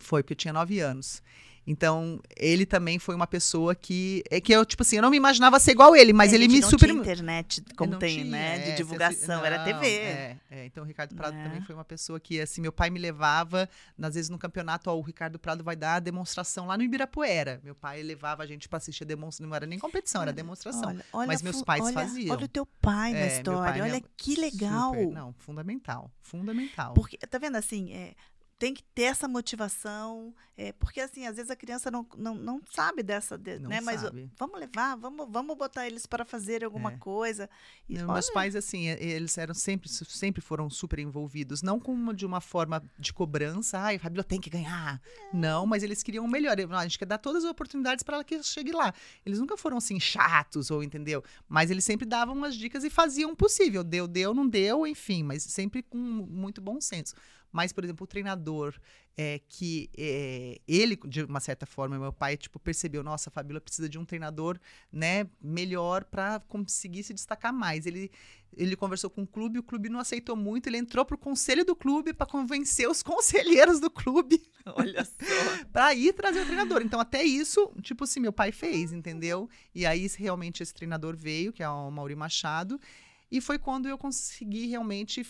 Foi, 0.00 0.22
porque 0.22 0.32
eu 0.32 0.36
tinha 0.36 0.52
9 0.52 0.80
anos. 0.80 1.22
Então, 1.66 2.20
ele 2.36 2.64
também 2.64 2.98
foi 2.98 3.14
uma 3.14 3.26
pessoa 3.26 3.74
que. 3.74 4.22
É 4.30 4.40
que 4.40 4.52
eu, 4.52 4.64
tipo 4.64 4.82
assim, 4.82 4.96
eu 4.96 5.02
não 5.02 5.10
me 5.10 5.16
imaginava 5.16 5.58
ser 5.58 5.72
igual 5.72 5.96
ele, 5.96 6.12
mas 6.12 6.32
É, 6.32 6.36
ele 6.36 6.46
me 6.46 6.60
não 6.60 6.70
super. 6.70 6.86
tinha 6.86 7.00
internet 7.00 7.60
como 7.76 7.92
Não 7.92 7.98
tem, 7.98 8.18
tinha, 8.20 8.30
né? 8.30 8.56
é, 8.56 8.70
De 8.70 8.76
divulgação, 8.76 9.36
assi- 9.38 9.46
era 9.46 9.58
não, 9.58 9.64
TV. 9.64 9.86
É, 9.96 10.36
é. 10.48 10.66
então 10.66 10.84
o 10.84 10.86
Ricardo 10.86 11.14
Prado 11.16 11.36
É. 11.36 11.42
também 11.42 11.60
foi 11.62 11.74
uma 11.74 11.84
pessoa 11.84 12.20
que, 12.20 12.40
assim, 12.40 12.60
meu 12.60 12.70
pai 12.70 12.88
me 12.88 13.00
levava, 13.00 13.68
às 14.00 14.14
vezes 14.14 14.30
no 14.30 14.38
campeonato, 14.38 14.88
ó, 14.90 14.94
o 14.96 15.00
Ricardo 15.02 15.38
Prado 15.40 15.64
vai 15.64 15.74
dar 15.74 15.94
a 15.96 16.00
demonstração 16.00 16.66
lá 16.66 16.76
no 16.76 16.84
Ibirapuera. 16.84 17.60
Meu 17.64 17.74
pai 17.74 18.00
levava 18.02 18.44
a 18.44 18.46
gente 18.46 18.68
pra 18.68 18.76
assistir 18.76 19.02
a 19.02 19.06
demonstração, 19.06 19.48
não 19.48 19.56
era 19.56 19.66
nem 19.66 19.78
competição, 19.78 20.22
era 20.22 20.32
demonstração. 20.32 20.88
Olha, 20.90 21.04
olha 21.12 21.26
Mas 21.26 21.42
meus 21.42 21.62
pais 21.64 21.82
olha- 21.82 21.92
faziam. 21.92 22.36
Olha 22.36 22.44
o 22.44 22.48
teu 22.48 22.64
pai 22.80 23.12
na 23.12 23.18
É, 23.18 23.26
história. 23.38 23.72
pai, 23.72 23.80
olha 23.90 24.02
que 24.16 24.36
legal. 24.36 24.94
Super, 24.94 25.10
não, 25.12 25.34
fundamental, 25.38 26.10
fundamental. 26.22 26.94
Porque, 26.94 27.16
tá 27.18 27.38
vendo 27.38 27.56
assim, 27.56 27.92
é, 27.92 28.14
tem 28.58 28.72
que 28.72 28.82
ter 28.82 29.02
essa 29.02 29.28
motivação, 29.28 30.34
é, 30.56 30.72
porque 30.72 30.98
assim, 31.00 31.26
às 31.26 31.36
vezes 31.36 31.50
a 31.50 31.56
criança 31.56 31.90
não, 31.90 32.06
não, 32.16 32.34
não 32.34 32.62
sabe 32.70 33.02
dessa, 33.02 33.36
de- 33.36 33.58
Não 33.58 33.68
né? 33.68 33.82
Mas 33.82 34.00
sabe. 34.00 34.30
vamos 34.38 34.58
levar, 34.58 34.96
vamos, 34.96 35.26
vamos 35.30 35.54
botar 35.58 35.86
eles 35.86 36.06
para 36.06 36.24
fazer 36.24 36.64
alguma 36.64 36.92
É. 36.92 36.96
coisa. 36.96 37.50
E, 37.86 37.98
Não, 37.98 38.12
meus 38.14 38.30
pais, 38.30 38.56
assim, 38.56 38.86
eles 38.88 39.36
eram 39.36 39.52
sempre, 39.52 39.88
sempre 39.90 40.40
foram 40.40 40.70
super 40.70 40.98
envolvidos. 40.98 41.60
Não 41.60 41.78
com 41.78 41.92
uma- 41.92 42.14
de 42.14 42.24
uma 42.24 42.40
forma 42.40 42.82
de 42.98 43.12
cobrança, 43.12 43.78
ai, 43.78 43.98
Fabíola 43.98 44.24
tem 44.24 44.40
que 44.40 44.48
ganhar. 44.48 45.02
Não, 45.34 45.66
mas 45.66 45.82
eles 45.82 46.02
queriam 46.02 46.24
o 46.24 46.28
melhor. 46.28 46.58
Eu- 46.58 46.72
A 46.74 46.82
gente 46.84 46.98
quer 46.98 47.04
dar 47.06 47.18
todas 47.18 47.44
as 47.44 47.50
oportunidades 47.50 48.02
para 48.02 48.16
ela 48.16 48.24
que 48.24 48.42
chegue 48.42 48.72
lá. 48.72 48.94
Eles 49.26 49.38
nunca 49.38 49.56
foram, 49.58 49.76
assim, 49.76 50.00
chatos, 50.00 50.70
ou 50.70 50.82
entendeu? 50.82 51.22
Mas 51.46 51.70
eles 51.70 51.84
sempre 51.84 52.06
davam 52.06 52.42
as 52.44 52.54
dicas 52.56 52.84
e 52.84 52.88
faziam 52.90 53.32
o 53.32 53.36
possível. 53.36 53.84
Deu, 53.84 54.08
deu, 54.08 54.32
não 54.32 54.48
deu, 54.48 54.86
enfim, 54.86 55.22
mas 55.22 55.42
sempre 55.42 55.82
com 55.82 55.98
muito 55.98 56.60
bom 56.62 56.80
senso. 56.80 57.14
Mas, 57.52 57.72
por 57.72 57.84
exemplo, 57.84 58.04
o 58.04 58.06
treinador, 58.06 58.74
é, 59.16 59.40
que 59.48 59.88
é, 59.96 60.60
ele, 60.66 60.96
de 60.96 61.22
uma 61.22 61.40
certa 61.40 61.66
forma, 61.66 61.98
meu 61.98 62.12
pai, 62.12 62.36
tipo, 62.36 62.58
percebeu, 62.58 63.02
nossa, 63.02 63.30
a 63.30 63.32
Fabíola 63.32 63.60
precisa 63.60 63.88
de 63.88 63.98
um 63.98 64.04
treinador, 64.04 64.58
né, 64.92 65.28
melhor 65.40 66.04
para 66.04 66.40
conseguir 66.40 67.02
se 67.02 67.14
destacar 67.14 67.52
mais. 67.52 67.86
Ele, 67.86 68.10
ele 68.56 68.76
conversou 68.76 69.08
com 69.08 69.22
o 69.22 69.26
clube, 69.26 69.58
o 69.58 69.62
clube 69.62 69.88
não 69.88 70.00
aceitou 70.00 70.36
muito, 70.36 70.68
ele 70.68 70.78
entrou 70.78 71.04
pro 71.04 71.16
conselho 71.16 71.64
do 71.64 71.74
clube 71.74 72.12
para 72.12 72.26
convencer 72.26 72.88
os 72.88 73.02
conselheiros 73.04 73.80
do 73.80 73.90
clube 73.90 74.42
olha 74.74 75.04
só. 75.04 75.64
para 75.72 75.94
ir 75.94 76.12
trazer 76.12 76.42
o 76.42 76.44
treinador. 76.44 76.82
Então, 76.82 76.98
até 76.98 77.22
isso, 77.22 77.72
tipo 77.82 78.04
assim, 78.04 78.20
meu 78.20 78.32
pai 78.32 78.50
fez, 78.50 78.92
entendeu? 78.92 79.48
E 79.74 79.86
aí, 79.86 80.10
realmente, 80.16 80.62
esse 80.62 80.74
treinador 80.74 81.16
veio, 81.16 81.52
que 81.52 81.62
é 81.62 81.68
o 81.68 81.90
Mauri 81.90 82.16
Machado. 82.16 82.80
E 83.28 83.40
foi 83.40 83.58
quando 83.58 83.88
eu 83.88 83.98
consegui 83.98 84.66
realmente 84.68 85.26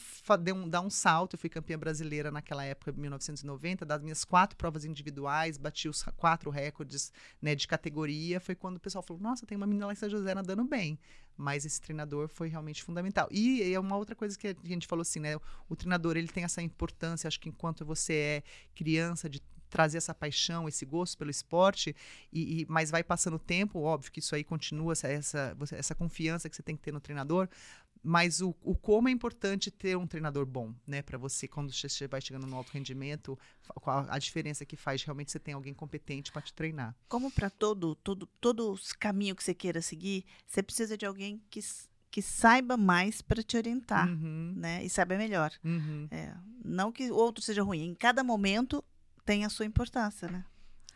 um, 0.55 0.69
dar 0.69 0.83
um 0.83 0.91
salto. 0.91 1.35
Eu 1.35 1.39
fui 1.39 1.49
campeã 1.49 1.79
brasileira 1.79 2.31
naquela 2.31 2.63
época, 2.63 2.93
1990, 2.93 3.87
das 3.87 4.03
minhas 4.03 4.23
quatro 4.23 4.57
provas 4.57 4.85
individuais, 4.85 5.57
bati 5.57 5.89
os 5.89 6.03
quatro 6.17 6.51
recordes 6.51 7.11
né, 7.41 7.55
de 7.55 7.67
categoria. 7.67 8.39
Foi 8.39 8.55
quando 8.55 8.77
o 8.77 8.81
pessoal 8.81 9.03
falou: 9.03 9.23
Nossa, 9.23 9.47
tem 9.47 9.57
uma 9.57 9.67
menina 9.67 9.87
lá 9.87 9.93
em 9.93 9.97
São 9.97 10.11
José 10.11 10.35
nadando 10.35 10.65
bem. 10.65 10.99
Mas 11.39 11.65
esse 11.65 11.81
treinador 11.81 12.29
foi 12.29 12.49
realmente 12.49 12.83
fundamental. 12.83 13.29
E 13.31 13.73
é 13.73 13.81
uma 13.81 13.97
outra 13.97 14.15
coisa 14.15 14.39
que 14.39 14.49
a 14.49 14.55
gente 14.65 14.87
falou 14.87 15.03
assim, 15.03 15.21
né? 15.21 15.37
O 15.69 15.75
treinador 15.77 16.17
ele 16.17 16.29
tem 16.29 16.45
essa 16.45 16.61
importância, 16.63 17.29
acho 17.29 17.41
que 17.41 17.49
enquanto 17.49 17.85
você 17.85 18.15
é 18.15 18.43
criança, 18.75 19.29
de 19.29 19.43
trazer 19.69 19.99
essa 19.99 20.15
paixão, 20.15 20.69
esse 20.69 20.85
gosto 20.85 21.19
pelo 21.19 21.31
esporte, 21.31 21.95
e, 22.33 22.63
e- 22.63 22.67
mas 22.69 22.91
vai 22.91 23.03
passando 23.03 23.35
o 23.35 23.39
tempo, 23.39 23.81
óbvio 23.81 24.11
que 24.13 24.21
isso 24.21 24.35
aí 24.35 24.45
continua, 24.45 24.93
essa, 24.93 25.57
essa 25.73 25.95
confiança 25.95 26.49
que 26.49 26.57
você 26.57 26.63
tem 26.63 26.77
que 26.77 26.83
ter 26.83 26.93
no 26.93 27.01
treinador, 27.01 27.49
mas 28.09 28.41
o, 28.41 28.55
o 28.63 28.77
como 28.77 29.09
é 29.09 29.11
importante 29.11 29.69
ter 29.69 29.97
um 29.97 30.07
treinador 30.07 30.47
bom, 30.47 30.73
né, 30.87 31.03
para 31.03 31.19
você 31.19 31.49
quando 31.49 31.73
você 31.73 32.07
vai 32.07 32.21
chegando 32.21 32.47
no 32.47 32.55
alto 32.55 32.71
rendimento, 32.71 33.37
a, 33.85 34.15
a 34.15 34.19
diferença 34.19 34.65
que 34.65 34.77
faz 34.77 35.03
realmente 35.03 35.33
você 35.33 35.41
tem 35.41 35.55
alguém 35.55 35.75
competente 35.75 36.31
para 36.31 36.41
te 36.43 36.55
treinar. 36.55 36.95
Como 37.09 37.31
para 37.33 37.51
todo, 37.51 37.97
todo, 37.97 38.27
todos 38.41 38.81
os 38.81 38.93
caminhos 38.93 39.37
que 39.39 39.43
você 39.45 39.55
queira 39.55 39.83
seguir, 39.83 40.25
você 40.47 40.63
precisa 40.63 40.97
de 40.97 41.05
alguém 41.05 41.43
que, 41.51 41.61
que 42.11 42.23
saiba 42.23 42.77
mais 42.77 43.21
para 43.21 43.43
te 43.43 43.57
orientar, 43.57 44.09
Uhum, 44.09 44.55
né? 44.57 44.85
E 44.85 44.89
saiba 44.89 45.17
melhor. 45.19 45.51
uhum. 45.65 46.07
É, 46.11 46.33
não 46.65 46.93
que 46.93 47.11
o 47.11 47.17
outro 47.17 47.43
seja 47.43 47.63
ruim. 47.65 47.83
Em 47.89 47.95
cada 47.95 48.23
momento 48.23 48.85
tem 49.25 49.45
a 49.45 49.49
sua 49.49 49.67
importância, 49.67 50.29
né? 50.29 50.45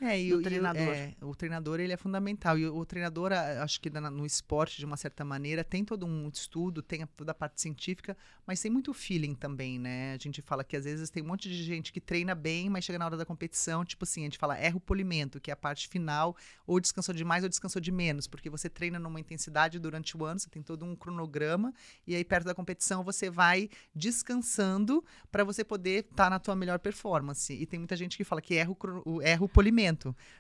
É, 0.00 0.20
e, 0.20 0.30
do 0.30 0.38
o- 0.38 0.40
e 0.40 0.44
treinador. 0.44 0.94
é, 0.94 1.14
o 1.20 1.34
treinador 1.34 1.78
ele 1.80 1.92
é 1.92 1.96
fundamental. 1.96 2.58
E 2.58 2.66
o, 2.66 2.74
o 2.76 2.86
treinador, 2.86 3.32
acho 3.32 3.80
que 3.80 3.90
no 3.90 4.24
esporte, 4.24 4.78
de 4.78 4.84
uma 4.86 4.96
certa 4.96 5.24
maneira, 5.24 5.62
tem 5.62 5.84
todo 5.84 6.06
um 6.06 6.28
estudo, 6.28 6.82
tem 6.82 7.06
toda 7.16 7.32
a 7.32 7.34
parte 7.34 7.60
científica, 7.60 8.16
mas 8.46 8.60
tem 8.60 8.70
muito 8.70 8.94
feeling 8.94 9.34
também, 9.34 9.78
né? 9.78 10.14
A 10.14 10.18
gente 10.18 10.40
fala 10.42 10.64
que 10.64 10.76
às 10.76 10.84
vezes 10.84 11.10
tem 11.10 11.22
um 11.22 11.26
monte 11.26 11.48
de 11.48 11.62
gente 11.62 11.92
que 11.92 12.00
treina 12.00 12.34
bem, 12.34 12.70
mas 12.70 12.84
chega 12.84 12.98
na 12.98 13.04
hora 13.06 13.16
da 13.16 13.26
competição, 13.26 13.84
tipo 13.84 14.04
assim, 14.04 14.22
a 14.22 14.24
gente 14.24 14.38
fala 14.38 14.56
erra 14.56 14.76
o 14.76 14.80
polimento, 14.80 15.40
que 15.40 15.50
é 15.50 15.54
a 15.54 15.56
parte 15.56 15.86
final, 15.88 16.34
ou 16.66 16.80
descansou 16.80 17.14
demais 17.14 17.42
ou 17.42 17.48
descansou 17.48 17.80
de 17.80 17.92
menos, 17.92 18.26
porque 18.26 18.48
você 18.48 18.68
treina 18.70 18.98
numa 18.98 19.20
intensidade 19.20 19.78
durante 19.78 20.16
o 20.16 20.24
ano, 20.24 20.40
você 20.40 20.48
tem 20.48 20.62
todo 20.62 20.84
um 20.84 20.96
cronograma, 20.96 21.72
e 22.06 22.14
aí 22.14 22.24
perto 22.24 22.46
da 22.46 22.54
competição 22.54 23.04
você 23.04 23.28
vai 23.28 23.68
descansando 23.94 25.04
para 25.30 25.44
você 25.44 25.64
poder 25.64 26.04
estar 26.10 26.30
na 26.30 26.38
tua 26.38 26.54
melhor 26.54 26.78
performance. 26.78 27.52
E 27.52 27.66
tem 27.66 27.78
muita 27.78 27.96
gente 27.96 28.16
que 28.16 28.24
fala 28.24 28.40
que 28.40 28.54
erra 28.54 28.70
o- 29.04 29.22
erra 29.22 29.44
o 29.44 29.48
polimento, 29.48 29.89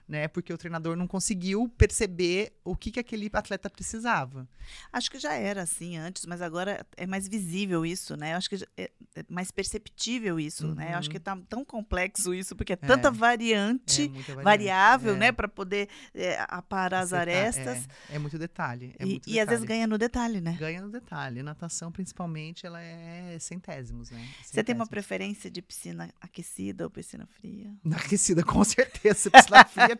né? 0.08 0.28
Porque 0.28 0.52
o 0.52 0.58
treinador 0.58 0.96
não 0.96 1.06
conseguiu 1.06 1.68
perceber 1.78 2.52
o 2.64 2.74
que, 2.76 2.90
que 2.90 3.00
aquele 3.00 3.28
atleta 3.32 3.68
precisava. 3.70 4.48
Acho 4.92 5.10
que 5.10 5.18
já 5.18 5.34
era 5.34 5.62
assim 5.62 5.96
antes, 5.96 6.26
mas 6.26 6.40
agora 6.42 6.86
é 6.96 7.06
mais 7.06 7.26
visível 7.28 7.84
isso, 7.84 8.16
né? 8.16 8.34
Acho 8.34 8.48
que 8.50 8.56
é, 8.76 8.90
é 9.14 9.24
mais 9.28 9.50
perceptível 9.50 10.38
isso, 10.38 10.74
né? 10.74 10.92
Eu 10.94 10.98
acho 10.98 11.08
Uhum. 11.08 11.12
que 11.12 11.20
tá 11.20 11.36
tão 11.48 11.64
complexo 11.64 12.32
isso, 12.34 12.54
porque 12.54 12.72
é 12.72 12.76
tanta 12.76 13.08
É. 13.08 13.10
variante, 13.10 14.02
É 14.04 14.06
variante. 14.08 14.32
variável, 14.44 15.14
É. 15.14 15.18
né? 15.18 15.32
Para 15.32 15.48
poder 15.48 15.88
é, 16.14 16.38
aparar 16.48 17.00
as 17.00 17.12
arestas. 17.12 17.88
É, 18.08 18.18
muito 18.18 18.38
detalhe. 18.38 18.94
E 19.00 19.04
muito 19.04 19.28
e 19.30 19.40
às 19.40 19.48
vezes 19.48 19.64
ganha 19.64 19.86
no 19.86 19.98
detalhe, 19.98 20.40
né? 20.40 20.56
Ganha 20.58 20.80
no 20.82 20.90
detalhe. 20.90 21.42
Natação, 21.42 21.90
principalmente, 21.90 22.66
ela 22.66 22.80
é 22.80 23.36
centésimos, 23.40 24.10
né? 24.10 24.18
Você 24.42 24.62
tem 24.62 24.74
uma 24.74 24.84
Centésimos. 24.84 24.88
preferência 24.88 25.50
de 25.50 25.62
piscina 25.62 26.12
aquecida 26.20 26.84
ou 26.84 26.90
piscina 26.90 27.26
fria? 27.26 27.72
Aquecida, 28.10 28.42
com 28.44 28.62
certeza. 28.64 29.30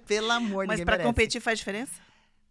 Pelo 0.06 0.30
amor, 0.32 0.66
Mas 0.66 0.78
ninguém 0.78 0.86
para 0.86 1.02
competir 1.02 1.40
faz 1.40 1.58
diferença? 1.58 1.92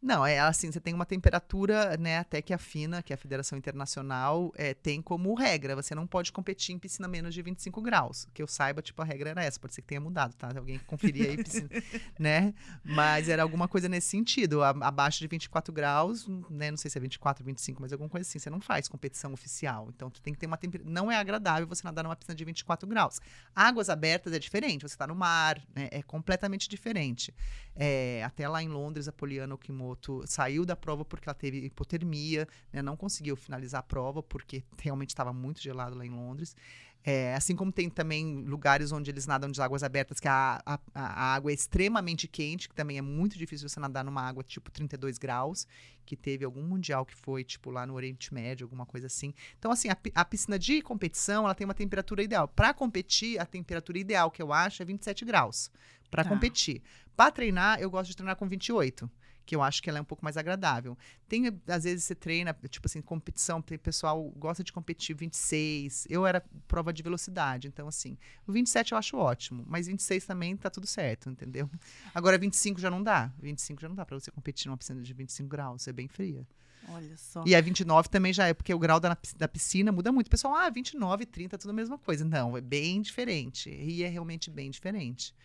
Não, 0.01 0.25
é 0.25 0.39
assim, 0.39 0.71
você 0.71 0.79
tem 0.79 0.93
uma 0.93 1.05
temperatura, 1.05 1.97
né, 1.97 2.19
até 2.19 2.41
que 2.41 2.53
a 2.53 2.57
FINA, 2.57 3.03
que 3.03 3.11
é 3.11 3.15
a 3.15 3.17
Federação 3.17 3.57
Internacional, 3.57 4.49
é, 4.55 4.73
tem 4.73 5.01
como 5.01 5.33
regra, 5.33 5.75
você 5.75 5.93
não 5.93 6.07
pode 6.07 6.31
competir 6.31 6.73
em 6.73 6.79
piscina 6.79 7.05
menos 7.05 7.33
de 7.33 7.41
25 7.41 7.81
graus. 7.81 8.25
Que 8.33 8.41
eu 8.41 8.47
saiba, 8.47 8.81
tipo, 8.81 9.01
a 9.01 9.05
regra 9.05 9.31
era 9.31 9.43
essa, 9.43 9.59
pode 9.59 9.73
ser 9.73 9.81
que 9.81 9.89
tenha 9.89 9.99
mudado, 9.99 10.33
tá? 10.35 10.49
Alguém 10.55 10.79
conferia 10.87 11.27
aí, 11.27 11.35
piscina, 11.43 11.67
né? 12.17 12.53
Mas 12.81 13.27
era 13.27 13.43
alguma 13.43 13.67
coisa 13.67 13.89
nesse 13.89 14.07
sentido, 14.07 14.63
a- 14.63 14.69
abaixo 14.69 15.19
de 15.19 15.27
24 15.27 15.73
graus, 15.73 16.25
né, 16.49 16.71
não 16.71 16.77
sei 16.77 16.89
se 16.89 16.97
é 16.97 17.01
24, 17.01 17.43
25, 17.43 17.81
mas 17.81 17.91
alguma 17.91 18.09
coisa 18.09 18.25
assim, 18.25 18.39
você 18.39 18.49
não 18.49 18.61
faz 18.61 18.87
competição 18.87 19.33
oficial. 19.33 19.89
Então, 19.93 20.09
tu 20.09 20.21
tem 20.21 20.31
que 20.33 20.39
ter 20.39 20.45
uma 20.47 20.57
temperatura, 20.57 20.93
não 20.93 21.11
é 21.11 21.17
agradável 21.17 21.67
você 21.67 21.83
nadar 21.83 22.03
numa 22.03 22.15
piscina 22.15 22.35
de 22.35 22.45
24 22.45 22.87
graus. 22.87 23.19
Águas 23.53 23.89
abertas 23.89 24.31
é 24.31 24.39
diferente, 24.39 24.83
você 24.87 24.95
tá 24.95 25.05
no 25.05 25.15
mar, 25.15 25.61
né, 25.75 25.89
é 25.91 26.01
completamente 26.01 26.69
diferente. 26.69 27.33
É, 27.75 28.23
até 28.23 28.47
lá 28.47 28.63
em 28.63 28.69
Londres, 28.69 29.07
a 29.07 29.11
Poliana 29.11 29.55
Okimoto 29.55 29.88
saiu 30.25 30.65
da 30.65 30.75
prova 30.75 31.05
porque 31.05 31.29
ela 31.29 31.35
teve 31.35 31.65
hipotermia, 31.65 32.47
né, 32.71 32.81
não 32.81 32.97
conseguiu 32.97 33.35
finalizar 33.35 33.79
a 33.79 33.83
prova 33.83 34.21
porque 34.21 34.63
realmente 34.77 35.09
estava 35.09 35.33
muito 35.33 35.61
gelado 35.61 35.95
lá 35.95 36.05
em 36.05 36.09
Londres. 36.09 36.55
É, 37.01 37.33
assim 37.33 37.55
como 37.55 37.71
tem 37.71 37.89
também 37.89 38.43
lugares 38.43 38.91
onde 38.91 39.09
eles 39.09 39.25
nadam 39.25 39.49
de 39.49 39.61
águas 39.61 39.83
abertas, 39.83 40.19
que 40.19 40.27
a, 40.27 40.61
a, 40.65 40.79
a 40.93 41.33
água 41.33 41.49
é 41.49 41.53
extremamente 41.53 42.27
quente, 42.27 42.67
que 42.67 42.75
também 42.75 42.97
é 42.97 43.01
muito 43.01 43.37
difícil 43.37 43.69
você 43.69 43.79
nadar 43.79 44.03
numa 44.03 44.21
água 44.21 44.43
tipo 44.43 44.69
32 44.69 45.17
graus, 45.17 45.65
que 46.05 46.15
teve 46.17 46.43
algum 46.43 46.61
mundial 46.61 47.05
que 47.05 47.15
foi, 47.15 47.43
tipo, 47.43 47.69
lá 47.71 47.85
no 47.85 47.93
Oriente 47.93 48.33
Médio, 48.33 48.65
alguma 48.65 48.85
coisa 48.85 49.07
assim. 49.07 49.33
Então, 49.57 49.71
assim, 49.71 49.89
a, 49.89 49.97
a 50.15 50.25
piscina 50.25 50.59
de 50.59 50.81
competição, 50.81 51.45
ela 51.45 51.55
tem 51.55 51.65
uma 51.65 51.73
temperatura 51.73 52.21
ideal. 52.21 52.47
Para 52.47 52.73
competir, 52.73 53.39
a 53.39 53.45
temperatura 53.45 53.97
ideal 53.97 54.29
que 54.29 54.41
eu 54.41 54.51
acho 54.51 54.81
é 54.81 54.85
27 54.85 55.23
graus. 55.23 55.71
Para 56.09 56.23
Tá. 56.23 56.29
competir. 56.29 56.81
Para 57.15 57.31
treinar, 57.31 57.79
eu 57.79 57.89
gosto 57.89 58.09
de 58.09 58.15
treinar 58.15 58.35
com 58.35 58.47
28, 58.47 59.09
que 59.45 59.55
eu 59.55 59.61
acho 59.61 59.81
que 59.83 59.89
ela 59.89 59.97
é 59.99 60.01
um 60.01 60.05
pouco 60.05 60.23
mais 60.23 60.37
agradável. 60.37 60.97
Tem, 61.27 61.47
às 61.67 61.83
vezes, 61.83 62.03
você 62.05 62.15
treina, 62.15 62.55
tipo 62.69 62.87
assim, 62.87 63.01
competição, 63.01 63.61
tem 63.61 63.77
pessoal 63.77 64.23
gosta 64.37 64.63
de 64.63 64.71
competir 64.71 65.15
26. 65.15 66.07
Eu 66.09 66.25
era 66.25 66.43
prova 66.67 66.93
de 66.93 67.01
velocidade, 67.03 67.67
então, 67.67 67.87
assim, 67.87 68.17
o 68.47 68.51
27 68.51 68.91
eu 68.93 68.97
acho 68.97 69.17
ótimo, 69.17 69.63
mas 69.67 69.87
26 69.87 70.25
também 70.25 70.55
tá 70.55 70.69
tudo 70.69 70.87
certo, 70.87 71.29
entendeu? 71.29 71.69
Agora, 72.13 72.37
25 72.37 72.79
já 72.79 72.89
não 72.89 73.03
dá. 73.03 73.31
25 73.41 73.81
já 73.81 73.89
não 73.89 73.95
dá 73.95 74.05
para 74.05 74.19
você 74.19 74.31
competir 74.31 74.67
numa 74.67 74.77
piscina 74.77 75.01
de 75.01 75.13
25 75.13 75.49
graus, 75.49 75.87
é 75.87 75.91
bem 75.93 76.07
fria. 76.07 76.47
Olha 76.87 77.17
só. 77.17 77.43
E 77.45 77.53
a 77.53 77.61
29 77.61 78.07
também 78.09 78.31
já 78.31 78.47
é, 78.47 78.53
porque 78.53 78.73
o 78.73 78.79
grau 78.79 78.99
da, 78.99 79.15
da 79.37 79.47
piscina 79.47 79.91
muda 79.91 80.11
muito. 80.11 80.27
O 80.27 80.29
pessoal, 80.29 80.55
ah, 80.55 80.69
29, 80.69 81.25
30, 81.25 81.57
tudo 81.57 81.69
a 81.71 81.73
mesma 81.73 81.97
coisa. 81.99 82.23
Não, 82.23 82.55
é 82.57 82.61
bem 82.61 83.01
diferente. 83.01 83.69
E 83.69 84.01
é 84.03 84.07
realmente 84.07 84.49
bem 84.49 84.71
diferente. 84.71 85.35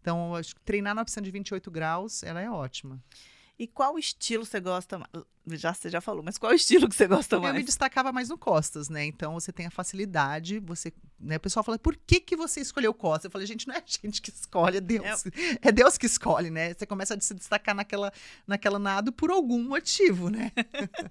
Então, 0.00 0.34
acho 0.34 0.54
que 0.54 0.60
treinar 0.62 0.94
na 0.94 1.04
piscina 1.04 1.24
de 1.24 1.30
28 1.30 1.70
graus, 1.70 2.22
ela 2.22 2.40
é 2.40 2.50
ótima. 2.50 3.02
E 3.58 3.66
qual 3.66 3.98
estilo 3.98 4.44
você 4.44 4.58
gosta? 4.58 4.98
Já, 5.46 5.72
você 5.74 5.88
já 5.88 6.00
falou, 6.00 6.22
mas 6.22 6.38
qual 6.38 6.52
estilo 6.54 6.88
que 6.88 6.94
você 6.94 7.06
gosta 7.06 7.36
Eu 7.36 7.40
me 7.40 7.52
mais? 7.52 7.64
destacava 7.64 8.12
mais 8.12 8.28
no 8.28 8.38
costas, 8.38 8.88
né? 8.88 9.04
Então, 9.04 9.34
você 9.34 9.52
tem 9.52 9.66
a 9.66 9.70
facilidade, 9.70 10.58
você 10.58 10.92
né, 11.20 11.36
o 11.36 11.40
pessoal 11.40 11.62
fala, 11.62 11.78
por 11.78 11.94
que, 11.94 12.18
que 12.18 12.34
você 12.34 12.60
escolheu 12.60 12.94
Costa? 12.94 13.26
Eu 13.26 13.30
falei, 13.30 13.46
gente, 13.46 13.68
não 13.68 13.74
é 13.74 13.78
a 13.78 13.82
gente 13.84 14.22
que 14.22 14.30
escolhe, 14.30 14.78
é 14.78 14.80
Deus. 14.80 15.26
É, 15.26 15.68
é 15.68 15.72
Deus 15.72 15.98
que 15.98 16.06
escolhe, 16.06 16.50
né? 16.50 16.72
Você 16.72 16.86
começa 16.86 17.14
a 17.14 17.20
se 17.20 17.34
destacar 17.34 17.74
naquela, 17.74 18.10
naquela 18.46 18.78
nado 18.78 19.12
por 19.12 19.30
algum 19.30 19.62
motivo, 19.62 20.30
né? 20.30 20.50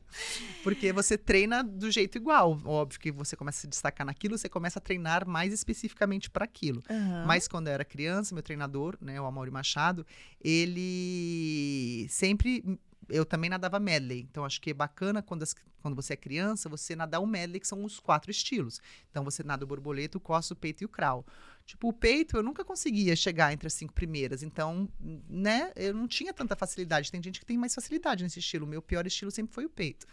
Porque 0.64 0.92
você 0.92 1.18
treina 1.18 1.64
do 1.64 1.92
jeito 1.92 2.18
igual. 2.18 2.60
Óbvio 2.66 3.00
que 3.00 3.12
você 3.12 3.36
começa 3.36 3.60
a 3.60 3.62
se 3.62 3.68
destacar 3.68 4.06
naquilo, 4.06 4.38
você 4.38 4.50
começa 4.50 4.80
a 4.80 4.82
treinar 4.82 5.28
mais 5.28 5.54
especificamente 5.54 6.30
para 6.30 6.44
aquilo. 6.44 6.82
Uhum. 6.90 7.26
Mas 7.28 7.48
quando 7.48 7.68
eu 7.68 7.74
era 7.74 7.86
criança, 7.86 8.34
meu 8.34 8.44
treinador, 8.44 8.98
né, 9.00 9.22
o 9.22 9.26
Amaury 9.26 9.52
Machado, 9.52 10.06
ele 10.42 12.08
sempre 12.10 12.80
eu 13.10 13.26
também 13.26 13.50
nadava 13.50 13.80
medley. 13.80 14.28
Então, 14.30 14.46
acho 14.46 14.62
que 14.62 14.72
é 14.72 14.74
bacana 14.74 15.22
quando, 15.22 15.44
as, 15.44 15.56
quando 15.82 15.96
você 15.96 16.14
é 16.14 16.16
criança, 16.16 16.70
você 16.70 16.96
nadar 16.96 17.20
o 17.20 17.28
medley, 17.28 17.60
que 17.60 17.68
são 17.68 17.84
os 17.84 18.00
quatro 18.00 18.32
estilos. 18.32 18.82
Então, 19.10 19.24
você 19.24 19.44
nada 19.44 19.64
o 19.64 19.68
borboleta, 19.68 20.18
o 20.18 20.22
costa, 20.22 20.54
o 20.54 20.58
peito 20.58 20.84
e 20.84 20.86
o 20.86 20.90
crawl. 20.90 21.26
Tipo, 21.66 21.90
o 21.90 21.94
peito, 21.94 22.38
eu 22.38 22.44
nunca 22.44 22.66
conseguia 22.66 23.16
chegar 23.16 23.54
entre 23.54 23.68
as 23.68 23.74
cinco 23.74 23.94
primeiras. 23.94 24.42
Então, 24.42 24.90
né, 25.30 25.72
eu 25.76 25.94
não 25.94 26.08
tinha 26.08 26.34
tanta 26.34 26.56
facilidade. 26.56 27.12
Tem 27.12 27.22
gente 27.22 27.40
que 27.40 27.46
tem 27.46 27.58
mais 27.58 27.76
facilidade 27.76 28.24
nesse 28.24 28.40
estilo. 28.40 28.66
O 28.66 28.70
meu 28.70 28.82
pior 28.82 29.06
estilo 29.06 29.30
sempre 29.30 29.54
foi 29.54 29.66
o 29.66 29.70
peito. 29.70 30.08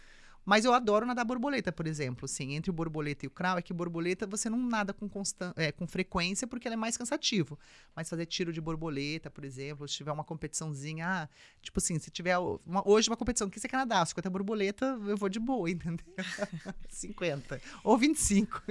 Mas 0.47 0.63
eu 0.63 0.73
adoro 0.73 1.05
nadar 1.05 1.25
borboleta, 1.25 1.73
por 1.73 1.85
exemplo. 1.85 2.23
Assim, 2.23 2.53
entre 2.53 2.71
o 2.71 2.73
borboleta 2.73 3.25
e 3.25 3.27
o 3.27 3.29
crawl, 3.29 3.57
é 3.57 3.61
que 3.61 3.73
borboleta 3.73 4.25
você 4.25 4.49
não 4.49 4.57
nada 4.57 4.93
com, 4.93 5.09
constan 5.09 5.51
é, 5.57 5.73
com 5.73 5.85
frequência 5.85 6.47
porque 6.47 6.69
ela 6.69 6.75
é 6.75 6.77
mais 6.77 6.95
cansativo. 6.95 7.59
Mas 7.93 8.09
fazer 8.09 8.25
tiro 8.27 8.53
de 8.53 8.61
borboleta, 8.61 9.29
por 9.29 9.43
exemplo, 9.43 9.85
se 9.85 9.95
tiver 9.95 10.13
uma 10.13 10.23
competiçãozinha, 10.23 11.05
ah, 11.05 11.29
tipo 11.61 11.79
assim, 11.79 11.99
se 11.99 12.09
tiver 12.09 12.37
uma, 12.37 12.81
hoje 12.87 13.09
uma 13.09 13.17
competição, 13.17 13.49
que 13.49 13.59
você 13.59 13.67
quer 13.67 13.75
nadar? 13.75 14.07
50 14.07 14.29
borboleta, 14.29 14.85
eu 15.05 15.17
vou 15.17 15.27
de 15.27 15.37
boa, 15.37 15.69
entendeu? 15.69 16.05
50. 16.87 17.61
Ou 17.83 17.97
25. 17.97 18.63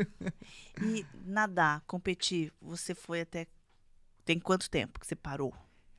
e 0.83 1.05
nadar, 1.27 1.83
competir, 1.87 2.55
você 2.59 2.95
foi 2.95 3.21
até. 3.21 3.47
Tem 4.25 4.41
quanto 4.41 4.71
tempo 4.71 4.99
que 4.99 5.07
você 5.07 5.15
parou? 5.15 5.55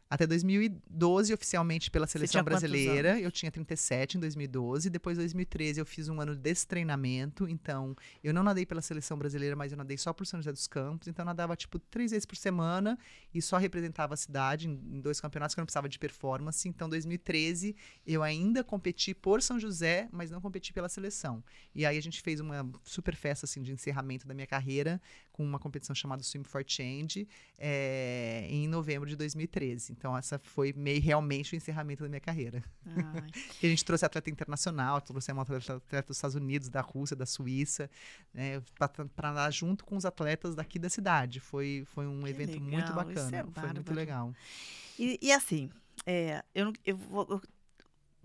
Até 0.09 0.25
2012, 0.25 1.33
oficialmente 1.33 1.91
pela 1.91 2.07
seleção 2.07 2.41
brasileira. 2.43 3.19
Eu 3.19 3.29
tinha 3.29 3.51
37 3.51 4.17
em 4.17 4.19
2012. 4.21 4.89
Depois, 4.89 5.17
em 5.17 5.21
2013, 5.21 5.81
eu 5.81 5.85
fiz 5.85 6.07
um 6.07 6.21
ano 6.21 6.33
desse 6.33 6.65
treinamento. 6.65 7.47
Então, 7.47 7.95
eu 8.23 8.33
não 8.33 8.41
nadei 8.41 8.65
pela 8.65 8.81
seleção 8.81 9.17
brasileira, 9.17 9.55
mas 9.55 9.71
eu 9.71 9.77
nadei 9.77 9.97
só 9.97 10.13
por 10.13 10.25
São 10.25 10.39
José 10.39 10.53
dos 10.53 10.65
Campos. 10.65 11.09
Então, 11.09 11.23
eu 11.23 11.27
nadava, 11.27 11.57
tipo, 11.57 11.77
três 11.77 12.11
vezes 12.11 12.25
por 12.25 12.37
semana 12.37 12.97
e 13.33 13.41
só 13.41 13.57
representava 13.57 14.13
a 14.13 14.17
cidade 14.17 14.69
em, 14.69 14.71
em 14.71 15.01
dois 15.01 15.19
campeonatos 15.19 15.53
que 15.53 15.59
eu 15.59 15.63
não 15.63 15.65
precisava 15.65 15.89
de 15.89 15.99
performance. 15.99 16.67
Então, 16.69 16.87
2013, 16.87 17.75
eu 18.05 18.23
ainda 18.23 18.63
competi 18.63 19.13
por 19.13 19.41
São 19.41 19.59
José, 19.59 20.07
mas 20.11 20.31
não 20.31 20.39
competi 20.39 20.71
pela 20.71 20.87
seleção. 20.87 21.43
E 21.75 21.85
aí, 21.85 21.97
a 21.97 22.01
gente 22.01 22.21
fez 22.21 22.39
uma 22.39 22.69
super 22.83 23.15
festa, 23.15 23.45
assim, 23.45 23.61
de 23.61 23.73
encerramento 23.73 24.25
da 24.25 24.33
minha 24.33 24.47
carreira 24.47 25.01
com 25.37 25.43
uma 25.43 25.59
competição 25.59 25.95
chamada 25.95 26.23
Swim 26.23 26.43
for 26.43 26.63
Change 26.65 27.27
é, 27.59 28.47
em 28.49 28.67
novembro 28.67 29.07
de 29.07 29.15
2013. 29.15 29.93
Então, 29.93 30.17
essa 30.17 30.39
foi 30.39 30.73
meio 30.73 30.99
realmente 30.99 31.53
o 31.53 31.55
encerramento 31.55 32.01
da 32.01 32.09
minha 32.09 32.19
carreira. 32.19 32.63
a 33.63 33.67
gente 33.67 33.85
trouxe 33.85 34.03
atleta 34.03 34.31
internacional, 34.31 34.99
trouxemos 34.99 35.43
atleta, 35.43 35.75
atleta 35.75 36.07
dos 36.07 36.17
Estados 36.17 36.35
Unidos, 36.35 36.69
da 36.69 36.81
Rússia, 36.81 37.15
da 37.15 37.27
Suíça, 37.27 37.87
né, 38.33 38.63
para 39.15 39.29
andar 39.29 39.51
junto 39.51 39.85
com 39.85 39.95
os 39.95 40.05
atletas 40.05 40.55
daqui 40.55 40.79
da 40.79 40.89
cidade. 40.89 41.39
Foi, 41.39 41.85
foi 41.93 42.07
um 42.07 42.23
que 42.23 42.29
evento 42.31 42.53
legal, 42.53 42.69
muito 42.71 42.93
bacana. 42.93 43.37
É 43.37 43.61
foi 43.61 43.73
muito 43.73 43.93
legal. 43.93 44.33
E, 44.97 45.19
e 45.21 45.31
assim, 45.31 45.69
é, 46.03 46.43
eu, 46.55 46.73
eu, 46.83 46.97
vou, 46.97 47.27
eu 47.29 47.41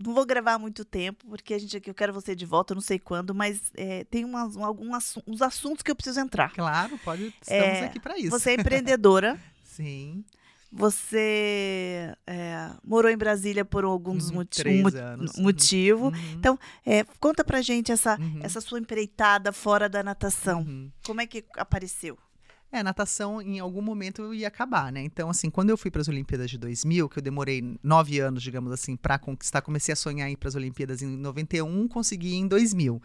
não 0.03 0.13
vou 0.13 0.25
gravar 0.25 0.57
muito 0.57 0.83
tempo, 0.83 1.25
porque 1.27 1.53
a 1.53 1.59
gente 1.59 1.77
aqui, 1.77 1.89
eu 1.89 1.93
quero 1.93 2.13
você 2.13 2.35
de 2.35 2.45
volta, 2.45 2.73
eu 2.73 2.75
não 2.75 2.81
sei 2.81 2.99
quando, 2.99 3.33
mas 3.33 3.71
é, 3.75 4.03
tem 4.05 4.25
umas, 4.25 4.57
alguns 4.57 5.17
uns 5.25 5.41
assuntos 5.41 5.81
que 5.81 5.91
eu 5.91 5.95
preciso 5.95 6.19
entrar. 6.19 6.51
Claro, 6.53 6.97
pode. 6.99 7.33
Estamos 7.41 7.63
é, 7.63 7.85
aqui 7.85 7.99
para 7.99 8.17
isso. 8.17 8.29
Você 8.29 8.51
é 8.51 8.53
empreendedora. 8.59 9.39
Sim. 9.63 10.23
Você 10.75 12.15
é, 12.25 12.71
morou 12.83 13.11
em 13.11 13.17
Brasília 13.17 13.63
por 13.63 13.83
alguns 13.83 14.29
uhum, 14.29 14.37
moti 14.37 14.63
um 15.37 15.43
motivo. 15.43 16.05
Uhum. 16.07 16.33
Então, 16.33 16.59
é, 16.83 17.03
conta 17.19 17.43
pra 17.43 17.61
gente 17.61 17.91
essa, 17.91 18.19
uhum. 18.19 18.39
essa 18.41 18.59
sua 18.59 18.79
empreitada 18.79 19.51
fora 19.51 19.87
da 19.87 20.01
natação. 20.01 20.61
Uhum. 20.61 20.91
Como 21.05 21.21
é 21.21 21.27
que 21.27 21.45
apareceu? 21.57 22.17
É, 22.75 22.81
natação 22.81 23.39
em 23.39 23.59
algum 23.59 23.83
momento 23.83 24.33
ia 24.33 24.47
acabar, 24.47 24.91
né? 24.91 24.99
Então, 25.03 25.29
assim, 25.29 25.47
quando 25.47 25.69
eu 25.69 25.77
fui 25.77 25.91
para 25.91 26.01
as 26.01 26.07
Olimpíadas 26.07 26.49
de 26.49 26.57
2000, 26.57 27.07
que 27.07 27.19
eu 27.19 27.21
demorei 27.21 27.77
nove 27.83 28.19
anos, 28.19 28.41
digamos 28.41 28.71
assim, 28.71 28.95
para 28.95 29.19
conquistar, 29.19 29.61
comecei 29.61 29.93
a 29.93 29.95
sonhar 29.95 30.27
ir 30.31 30.37
para 30.37 30.49
as 30.49 30.55
Olimpíadas 30.55 31.03
em 31.03 31.15
91, 31.15 31.87
consegui 31.87 32.33
em 32.33 32.47
2000. 32.47 32.99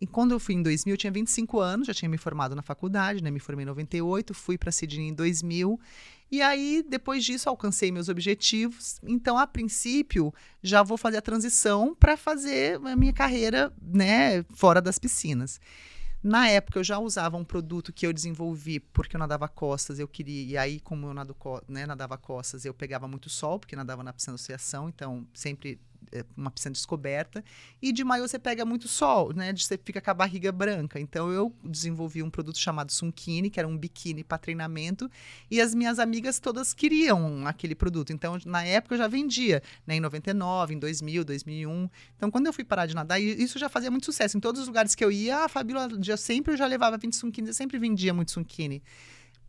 E 0.00 0.06
quando 0.06 0.30
eu 0.30 0.38
fui 0.38 0.54
em 0.54 0.62
2000, 0.62 0.94
eu 0.94 0.96
tinha 0.96 1.10
25 1.10 1.58
anos, 1.58 1.88
já 1.88 1.92
tinha 1.92 2.08
me 2.08 2.16
formado 2.16 2.54
na 2.54 2.62
faculdade, 2.62 3.20
né? 3.20 3.32
Me 3.32 3.40
formei 3.40 3.64
em 3.64 3.66
98, 3.66 4.32
fui 4.32 4.56
para 4.56 4.70
Sydney 4.70 5.08
em 5.08 5.12
2000. 5.12 5.80
E 6.30 6.40
aí, 6.40 6.84
depois 6.88 7.24
disso, 7.24 7.48
alcancei 7.48 7.90
meus 7.90 8.08
objetivos. 8.08 9.00
Então, 9.02 9.36
a 9.36 9.44
princípio, 9.44 10.32
já 10.62 10.84
vou 10.84 10.96
fazer 10.96 11.16
a 11.16 11.22
transição 11.22 11.96
para 11.98 12.16
fazer 12.16 12.80
a 12.86 12.94
minha 12.94 13.12
carreira, 13.12 13.72
né, 13.82 14.44
fora 14.54 14.80
das 14.80 15.00
piscinas. 15.00 15.60
Na 16.22 16.48
época 16.48 16.78
eu 16.78 16.84
já 16.84 16.98
usava 16.98 17.36
um 17.36 17.44
produto 17.44 17.92
que 17.92 18.06
eu 18.06 18.12
desenvolvi 18.12 18.78
porque 18.78 19.16
eu 19.16 19.18
nadava 19.18 19.48
costas, 19.48 19.98
eu 19.98 20.06
queria, 20.06 20.52
e 20.52 20.56
aí 20.58 20.80
como 20.80 21.06
eu 21.06 21.14
né, 21.66 21.86
nadava 21.86 22.18
costas, 22.18 22.64
eu 22.64 22.74
pegava 22.74 23.08
muito 23.08 23.30
sol, 23.30 23.58
porque 23.58 23.74
nadava 23.74 24.02
na 24.02 24.12
piscina 24.12 24.34
de 24.34 24.40
associação, 24.42 24.88
então 24.88 25.26
sempre 25.32 25.80
uma 26.36 26.50
piscina 26.50 26.72
descoberta. 26.72 27.44
E 27.80 27.92
de 27.92 28.04
maiô 28.04 28.26
você 28.26 28.38
pega 28.38 28.64
muito 28.64 28.88
sol, 28.88 29.32
né? 29.32 29.52
Você 29.54 29.78
fica 29.82 30.00
com 30.00 30.10
a 30.10 30.14
barriga 30.14 30.50
branca. 30.52 30.98
Então 30.98 31.30
eu 31.30 31.54
desenvolvi 31.64 32.22
um 32.22 32.30
produto 32.30 32.58
chamado 32.58 32.92
Sunkini, 32.92 33.50
que 33.50 33.58
era 33.58 33.68
um 33.68 33.76
biquíni 33.76 34.24
para 34.24 34.38
treinamento. 34.38 35.10
E 35.50 35.60
as 35.60 35.74
minhas 35.74 35.98
amigas 35.98 36.38
todas 36.38 36.74
queriam 36.74 37.46
aquele 37.46 37.74
produto. 37.74 38.12
Então 38.12 38.38
na 38.44 38.64
época 38.64 38.94
eu 38.94 38.98
já 38.98 39.08
vendia, 39.08 39.62
né? 39.86 39.96
Em 39.96 40.00
99, 40.00 40.74
em 40.74 40.78
2000, 40.78 41.24
2001. 41.24 41.90
Então 42.16 42.30
quando 42.30 42.46
eu 42.46 42.52
fui 42.52 42.64
parar 42.64 42.86
de 42.86 42.94
nadar, 42.94 43.20
isso 43.20 43.58
já 43.58 43.68
fazia 43.68 43.90
muito 43.90 44.06
sucesso. 44.06 44.36
Em 44.36 44.40
todos 44.40 44.60
os 44.60 44.66
lugares 44.66 44.94
que 44.94 45.04
eu 45.04 45.10
ia, 45.10 45.44
a 45.44 45.48
Fabíola 45.48 45.88
sempre 46.16 46.54
eu 46.54 46.56
já 46.56 46.66
levava 46.66 46.96
20 46.96 47.14
Sunkini, 47.14 47.48
eu 47.48 47.54
sempre 47.54 47.78
vendia 47.78 48.12
muito 48.12 48.30
Sunkini 48.30 48.82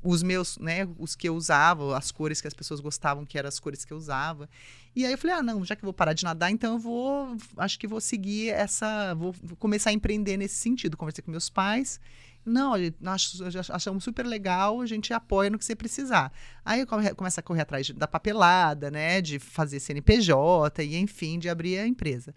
os 0.03 0.23
meus, 0.23 0.57
né, 0.57 0.87
os 0.97 1.15
que 1.15 1.29
eu 1.29 1.35
usava, 1.35 1.97
as 1.97 2.11
cores 2.11 2.41
que 2.41 2.47
as 2.47 2.53
pessoas 2.53 2.79
gostavam, 2.79 3.25
que 3.25 3.37
eram 3.37 3.47
as 3.47 3.59
cores 3.59 3.85
que 3.85 3.93
eu 3.93 3.97
usava. 3.97 4.49
E 4.95 5.05
aí 5.05 5.11
eu 5.11 5.17
falei, 5.17 5.37
ah, 5.37 5.43
não, 5.43 5.63
já 5.63 5.75
que 5.75 5.83
eu 5.83 5.87
vou 5.87 5.93
parar 5.93 6.13
de 6.13 6.23
nadar, 6.23 6.51
então 6.51 6.73
eu 6.73 6.79
vou, 6.79 7.37
acho 7.57 7.79
que 7.79 7.87
vou 7.87 8.01
seguir 8.01 8.49
essa, 8.49 9.13
vou, 9.13 9.31
vou 9.41 9.55
começar 9.57 9.91
a 9.91 9.93
empreender 9.93 10.37
nesse 10.37 10.55
sentido. 10.55 10.97
Conversei 10.97 11.23
com 11.23 11.31
meus 11.31 11.49
pais, 11.49 11.99
não, 12.43 12.73
nós 12.99 13.39
achamos 13.69 14.03
super 14.03 14.25
legal, 14.25 14.81
a 14.81 14.85
gente 14.87 15.13
apoia 15.13 15.49
no 15.49 15.59
que 15.59 15.65
você 15.65 15.75
precisar. 15.75 16.33
Aí 16.65 16.85
começa 17.15 17.39
a 17.39 17.43
correr 17.43 17.61
atrás 17.61 17.89
da 17.91 18.07
papelada, 18.07 18.89
né, 18.89 19.21
de 19.21 19.37
fazer 19.37 19.79
CNPJ 19.79 20.83
e 20.83 20.97
enfim, 20.97 21.37
de 21.37 21.47
abrir 21.47 21.77
a 21.77 21.85
empresa. 21.85 22.33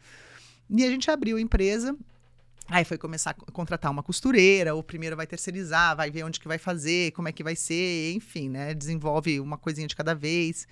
E 0.68 0.84
a 0.84 0.90
gente 0.90 1.10
abriu 1.10 1.38
a 1.38 1.40
empresa, 1.40 1.96
Aí 2.66 2.84
foi 2.84 2.96
começar 2.96 3.30
a 3.30 3.52
contratar 3.52 3.90
uma 3.90 4.02
costureira, 4.02 4.74
o 4.74 4.82
primeiro 4.82 5.16
vai 5.16 5.26
terceirizar, 5.26 5.94
vai 5.96 6.10
ver 6.10 6.24
onde 6.24 6.40
que 6.40 6.48
vai 6.48 6.58
fazer, 6.58 7.12
como 7.12 7.28
é 7.28 7.32
que 7.32 7.44
vai 7.44 7.54
ser, 7.54 8.14
enfim, 8.14 8.48
né? 8.48 8.72
Desenvolve 8.72 9.38
uma 9.38 9.58
coisinha 9.58 9.86
de 9.86 9.94
cada 9.94 10.14
vez. 10.14 10.66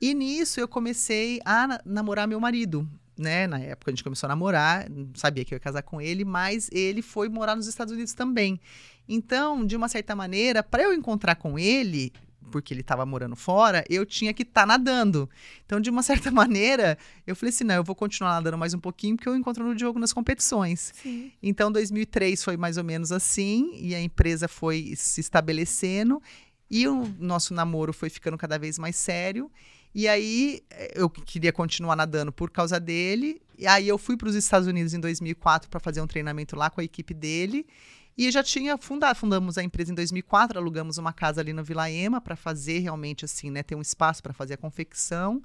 E 0.00 0.12
nisso 0.12 0.58
eu 0.58 0.66
comecei 0.66 1.40
a 1.44 1.80
namorar 1.84 2.26
meu 2.26 2.40
marido, 2.40 2.88
né? 3.16 3.46
Na 3.46 3.60
época 3.60 3.90
a 3.90 3.92
gente 3.92 4.02
começou 4.02 4.26
a 4.26 4.28
namorar, 4.28 4.86
sabia 5.14 5.44
que 5.44 5.54
eu 5.54 5.56
ia 5.56 5.60
casar 5.60 5.82
com 5.82 6.00
ele, 6.00 6.24
mas 6.24 6.68
ele 6.72 7.00
foi 7.00 7.28
morar 7.28 7.54
nos 7.54 7.68
Estados 7.68 7.94
Unidos 7.94 8.12
também. 8.12 8.60
Então, 9.08 9.64
de 9.64 9.76
uma 9.76 9.88
certa 9.88 10.16
maneira, 10.16 10.62
para 10.62 10.82
eu 10.82 10.92
encontrar 10.92 11.36
com 11.36 11.58
ele, 11.58 12.12
porque 12.50 12.72
ele 12.72 12.80
estava 12.80 13.04
morando 13.04 13.36
fora, 13.36 13.84
eu 13.88 14.04
tinha 14.04 14.32
que 14.32 14.42
estar 14.42 14.62
tá 14.62 14.66
nadando. 14.66 15.28
Então, 15.64 15.80
de 15.80 15.90
uma 15.90 16.02
certa 16.04 16.30
maneira, 16.30 16.98
eu 17.26 17.34
falei 17.34 17.50
assim: 17.50 17.64
não, 17.64 17.74
eu 17.74 17.84
vou 17.84 17.94
continuar 17.94 18.32
nadando 18.34 18.58
mais 18.58 18.74
um 18.74 18.78
pouquinho, 18.78 19.16
porque 19.16 19.28
eu 19.28 19.36
encontro 19.36 19.64
no 19.64 19.74
Diogo 19.74 19.98
nas 19.98 20.12
competições. 20.12 20.92
Sim. 21.02 21.32
Então, 21.42 21.70
2003 21.70 22.42
foi 22.42 22.56
mais 22.56 22.76
ou 22.76 22.84
menos 22.84 23.12
assim, 23.12 23.70
e 23.74 23.94
a 23.94 24.00
empresa 24.00 24.48
foi 24.48 24.94
se 24.96 25.20
estabelecendo, 25.20 26.20
e 26.70 26.88
o 26.88 27.06
nosso 27.18 27.54
namoro 27.54 27.92
foi 27.92 28.10
ficando 28.10 28.38
cada 28.38 28.58
vez 28.58 28.78
mais 28.78 28.96
sério. 28.96 29.50
E 29.94 30.08
aí 30.08 30.60
eh, 30.70 30.92
eu 30.96 31.08
queria 31.08 31.52
continuar 31.52 31.94
nadando 31.94 32.32
por 32.32 32.50
causa 32.50 32.80
dele. 32.80 33.40
E 33.56 33.66
aí 33.66 33.86
eu 33.86 33.96
fui 33.96 34.16
para 34.16 34.28
os 34.28 34.34
Estados 34.34 34.66
Unidos 34.66 34.92
em 34.92 34.98
2004 35.00 35.70
para 35.70 35.78
fazer 35.78 36.00
um 36.00 36.06
treinamento 36.06 36.56
lá 36.56 36.68
com 36.68 36.80
a 36.80 36.84
equipe 36.84 37.14
dele. 37.14 37.64
E 38.16 38.30
já 38.30 38.42
tinha 38.42 38.76
fundado, 38.78 39.18
fundamos 39.18 39.58
a 39.58 39.62
empresa 39.62 39.90
em 39.90 39.94
2004, 39.94 40.58
alugamos 40.58 40.98
uma 40.98 41.12
casa 41.12 41.40
ali 41.40 41.52
no 41.52 41.64
Vila 41.64 41.90
Ema 41.90 42.20
para 42.20 42.36
fazer 42.36 42.78
realmente 42.78 43.24
assim, 43.24 43.50
né, 43.50 43.62
ter 43.62 43.74
um 43.74 43.80
espaço 43.80 44.22
para 44.22 44.32
fazer 44.32 44.54
a 44.54 44.56
confecção. 44.56 45.42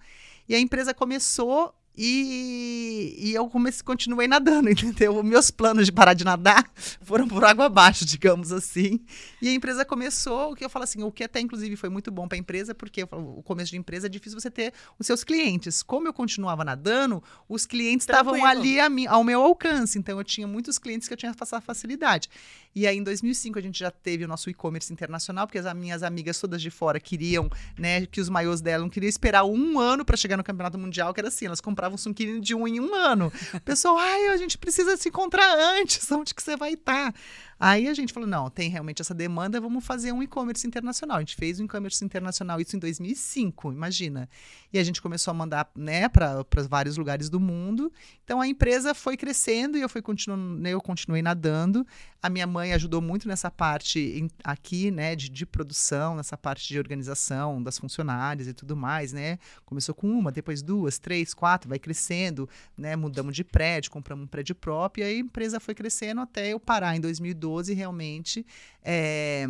E 0.47 0.53
a 0.53 0.59
empresa 0.59 0.93
começou 0.93 1.73
E, 1.97 3.15
e 3.17 3.33
eu 3.33 3.47
comecei, 3.49 3.83
continuei 3.83 4.27
nadando, 4.27 4.69
entendeu? 4.71 5.21
Meus 5.21 5.51
planos 5.51 5.85
de 5.85 5.91
parar 5.91 6.13
de 6.13 6.23
nadar 6.23 6.63
foram 7.01 7.27
por 7.27 7.43
água 7.43 7.65
abaixo, 7.65 8.05
digamos 8.05 8.51
assim. 8.51 8.99
E 9.41 9.49
a 9.49 9.53
empresa 9.53 9.83
começou, 9.83 10.51
o 10.51 10.55
que 10.55 10.63
eu 10.63 10.69
falo 10.69 10.83
assim, 10.83 11.03
o 11.03 11.11
que 11.11 11.23
até 11.23 11.39
inclusive 11.39 11.75
foi 11.75 11.89
muito 11.89 12.09
bom 12.09 12.27
para 12.27 12.37
a 12.37 12.39
empresa, 12.39 12.73
porque 12.73 13.03
o 13.03 13.43
começo 13.43 13.71
de 13.71 13.77
empresa 13.77 14.07
é 14.07 14.09
difícil 14.09 14.39
você 14.39 14.49
ter 14.49 14.73
os 14.97 15.05
seus 15.05 15.23
clientes. 15.23 15.83
Como 15.83 16.07
eu 16.07 16.13
continuava 16.13 16.63
nadando, 16.63 17.21
os 17.47 17.65
clientes 17.65 18.03
estavam 18.03 18.45
ali 18.45 18.79
a 18.79 18.89
mim, 18.89 19.05
ao 19.05 19.23
meu 19.23 19.41
alcance, 19.41 19.99
então 19.99 20.17
eu 20.17 20.23
tinha 20.23 20.47
muitos 20.47 20.77
clientes 20.77 21.07
que 21.07 21.13
eu 21.13 21.17
tinha 21.17 21.35
essa 21.37 21.59
facilidade. 21.59 22.29
E 22.75 22.85
aí, 22.85 22.97
em 22.97 23.03
2005, 23.03 23.57
a 23.57 23.61
gente 23.61 23.79
já 23.79 23.89
teve 23.89 24.23
o 24.23 24.27
nosso 24.27 24.49
e-commerce 24.49 24.91
internacional, 24.93 25.47
porque 25.47 25.57
as 25.57 25.73
minhas 25.73 26.03
amigas 26.03 26.39
todas 26.39 26.61
de 26.61 26.69
fora 26.69 26.99
queriam, 26.99 27.49
né, 27.77 28.05
que 28.05 28.21
os 28.21 28.29
maiôs 28.29 28.61
dela 28.61 28.83
não 28.83 28.89
queriam 28.89 29.09
esperar 29.09 29.43
um 29.43 29.79
ano 29.79 30.05
para 30.05 30.15
chegar 30.15 30.37
no 30.37 30.43
campeonato 30.43 30.77
mundial, 30.77 31.13
que 31.13 31.19
era 31.19 31.27
assim, 31.27 31.45
elas 31.45 31.61
compravam 31.61 31.97
um 32.07 32.39
de 32.39 32.53
um 32.55 32.67
em 32.67 32.79
um 32.79 32.93
ano. 32.93 33.31
O 33.53 33.61
pessoal, 33.61 33.97
ai, 33.97 34.27
a 34.27 34.37
gente 34.37 34.57
precisa 34.57 34.95
se 34.97 35.09
encontrar 35.09 35.57
antes, 35.57 36.09
onde 36.11 36.33
que 36.33 36.43
você 36.43 36.55
vai 36.55 36.73
estar? 36.73 37.11
Tá? 37.11 37.19
Aí 37.59 37.89
a 37.89 37.93
gente 37.93 38.13
falou, 38.13 38.29
não, 38.29 38.49
tem 38.49 38.69
realmente 38.69 39.01
essa 39.01 39.13
demanda, 39.13 39.59
vamos 39.59 39.85
fazer 39.85 40.13
um 40.13 40.23
e-commerce 40.23 40.65
internacional. 40.65 41.17
A 41.17 41.19
gente 41.19 41.35
fez 41.35 41.59
um 41.59 41.65
e-commerce 41.65 42.05
internacional, 42.05 42.61
isso 42.61 42.77
em 42.77 42.79
2005, 42.79 43.73
imagina. 43.73 44.29
E 44.71 44.79
a 44.79 44.83
gente 44.83 45.01
começou 45.01 45.31
a 45.31 45.33
mandar 45.33 45.69
né, 45.75 46.07
para 46.07 46.45
vários 46.69 46.95
lugares 46.95 47.29
do 47.29 47.37
mundo. 47.37 47.91
Então 48.23 48.39
a 48.39 48.47
empresa 48.47 48.93
foi 48.93 49.17
crescendo 49.17 49.77
e 49.77 49.81
eu, 49.81 49.89
fui 49.89 50.01
continuando, 50.01 50.57
né, 50.57 50.69
eu 50.69 50.79
continuei 50.79 51.21
nadando. 51.21 51.85
A 52.21 52.29
minha 52.29 52.47
mãe 52.47 52.71
ajudou 52.73 53.01
muito 53.01 53.27
nessa 53.27 53.51
parte 53.51 53.99
em, 53.99 54.29
aqui, 54.41 54.89
né, 54.89 55.13
de, 55.15 55.29
de, 55.29 55.45
produção, 55.45 56.15
nessa 56.15 56.37
parte 56.37 56.65
de 56.65 56.77
organização 56.77 57.61
das 57.61 57.77
funcionárias 57.77 58.47
e 58.47 58.53
tudo 58.53 58.75
mais, 58.75 59.11
né? 59.11 59.37
Começou 59.65 59.95
com 59.95 60.09
uma, 60.09 60.31
depois 60.31 60.61
duas, 60.61 60.99
três, 60.99 61.33
quatro, 61.33 61.67
vai 61.67 61.79
crescendo, 61.79 62.47
né? 62.77 62.95
Mudamos 62.95 63.35
de 63.35 63.43
prédio, 63.43 63.91
compramos 63.91 64.25
um 64.25 64.27
prédio 64.27 64.53
próprio 64.53 65.03
e 65.03 65.07
a 65.07 65.17
empresa 65.17 65.59
foi 65.59 65.73
crescendo 65.73 66.21
até 66.21 66.49
eu 66.49 66.59
parar 66.59 66.95
em 66.95 67.01
2012 67.01 67.48
2012, 67.49 67.73
realmente, 67.73 68.45
é, 68.83 69.45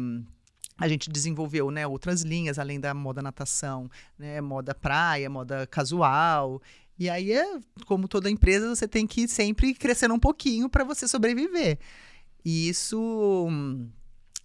a 0.77 0.87
gente 0.87 1.09
desenvolveu 1.09 1.69
né, 1.69 1.85
outras 1.85 2.21
linhas, 2.21 2.57
além 2.57 2.79
da 2.79 2.93
moda 2.93 3.21
natação, 3.21 3.89
né, 4.17 4.39
moda 4.39 4.73
praia, 4.73 5.29
moda 5.29 5.67
casual. 5.67 6.61
E 6.97 7.09
aí, 7.09 7.31
é, 7.31 7.59
como 7.85 8.07
toda 8.07 8.29
empresa, 8.29 8.73
você 8.73 8.87
tem 8.87 9.05
que 9.05 9.27
sempre 9.27 9.73
crescendo 9.73 10.13
um 10.13 10.19
pouquinho 10.19 10.69
para 10.69 10.83
você 10.83 11.07
sobreviver. 11.07 11.77
E 12.43 12.69
isso 12.69 13.47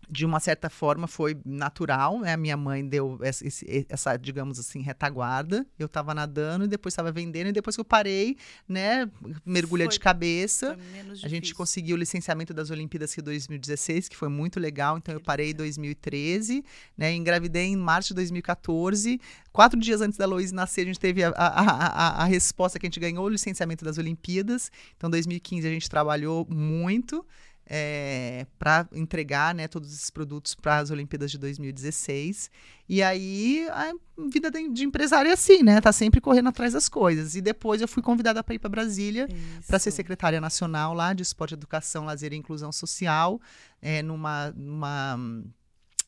de 0.08 0.24
uma 0.24 0.40
certa 0.40 0.68
forma 0.68 1.06
foi 1.06 1.36
natural, 1.44 2.20
né? 2.20 2.32
A 2.32 2.36
minha 2.36 2.56
mãe 2.56 2.86
deu 2.86 3.18
essa, 3.22 3.44
essa 3.88 4.16
digamos 4.16 4.58
assim, 4.58 4.80
retaguarda. 4.80 5.66
Eu 5.78 5.86
estava 5.86 6.14
nadando 6.14 6.64
e 6.64 6.68
depois 6.68 6.92
estava 6.92 7.10
vendendo 7.10 7.48
e 7.48 7.52
depois 7.52 7.76
que 7.76 7.80
eu 7.80 7.84
parei, 7.84 8.36
né, 8.68 9.10
mergulha 9.44 9.84
foi, 9.84 9.92
de 9.92 10.00
cabeça. 10.00 10.76
a 11.22 11.28
gente 11.28 11.54
conseguiu 11.54 11.96
o 11.96 11.98
licenciamento 11.98 12.52
das 12.52 12.70
Olimpíadas 12.70 13.12
de 13.14 13.22
2016, 13.22 14.08
que 14.08 14.16
foi 14.16 14.28
muito 14.28 14.60
legal. 14.60 14.98
Então 14.98 15.14
eu 15.14 15.20
parei 15.20 15.50
em 15.50 15.54
2013, 15.54 16.64
né? 16.96 17.12
Engravidei 17.14 17.66
em 17.66 17.76
março 17.76 18.08
de 18.08 18.14
2014. 18.14 19.20
Quatro 19.52 19.78
dias 19.78 20.00
antes 20.00 20.18
da 20.18 20.26
Loise 20.26 20.54
nascer, 20.54 20.82
a 20.82 20.84
gente 20.84 21.00
teve 21.00 21.22
a, 21.22 21.28
a, 21.28 21.48
a, 21.48 22.22
a 22.22 22.24
resposta 22.24 22.78
que 22.78 22.86
a 22.86 22.88
gente 22.88 23.00
ganhou 23.00 23.24
o 23.24 23.28
licenciamento 23.28 23.84
das 23.84 23.98
Olimpíadas. 23.98 24.70
Então, 24.96 25.08
2015 25.08 25.66
a 25.66 25.70
gente 25.70 25.88
trabalhou 25.88 26.46
muito 26.50 27.24
é, 27.66 28.46
para 28.58 28.86
entregar 28.92 29.54
né, 29.54 29.66
todos 29.66 29.92
esses 29.92 30.10
produtos 30.10 30.54
para 30.54 30.78
as 30.78 30.90
Olimpíadas 30.90 31.30
de 31.30 31.38
2016. 31.38 32.50
E 32.88 33.02
aí 33.02 33.66
a 33.70 33.92
vida 34.30 34.50
de, 34.50 34.68
de 34.68 34.84
empresário 34.84 35.30
é 35.30 35.32
assim, 35.32 35.62
né? 35.62 35.80
Tá 35.80 35.92
sempre 35.92 36.20
correndo 36.20 36.50
atrás 36.50 36.74
das 36.74 36.88
coisas. 36.88 37.34
E 37.34 37.40
depois 37.40 37.80
eu 37.80 37.88
fui 37.88 38.02
convidada 38.02 38.44
para 38.44 38.54
ir 38.54 38.58
para 38.58 38.68
Brasília 38.68 39.28
para 39.66 39.78
ser 39.78 39.90
secretária 39.90 40.40
nacional 40.40 40.92
lá 40.92 41.12
de 41.12 41.22
Esporte, 41.22 41.54
Educação, 41.54 42.04
Lazer 42.04 42.32
e 42.32 42.36
Inclusão 42.36 42.70
Social, 42.70 43.40
é, 43.80 44.02
numa, 44.02 44.50
numa 44.50 45.18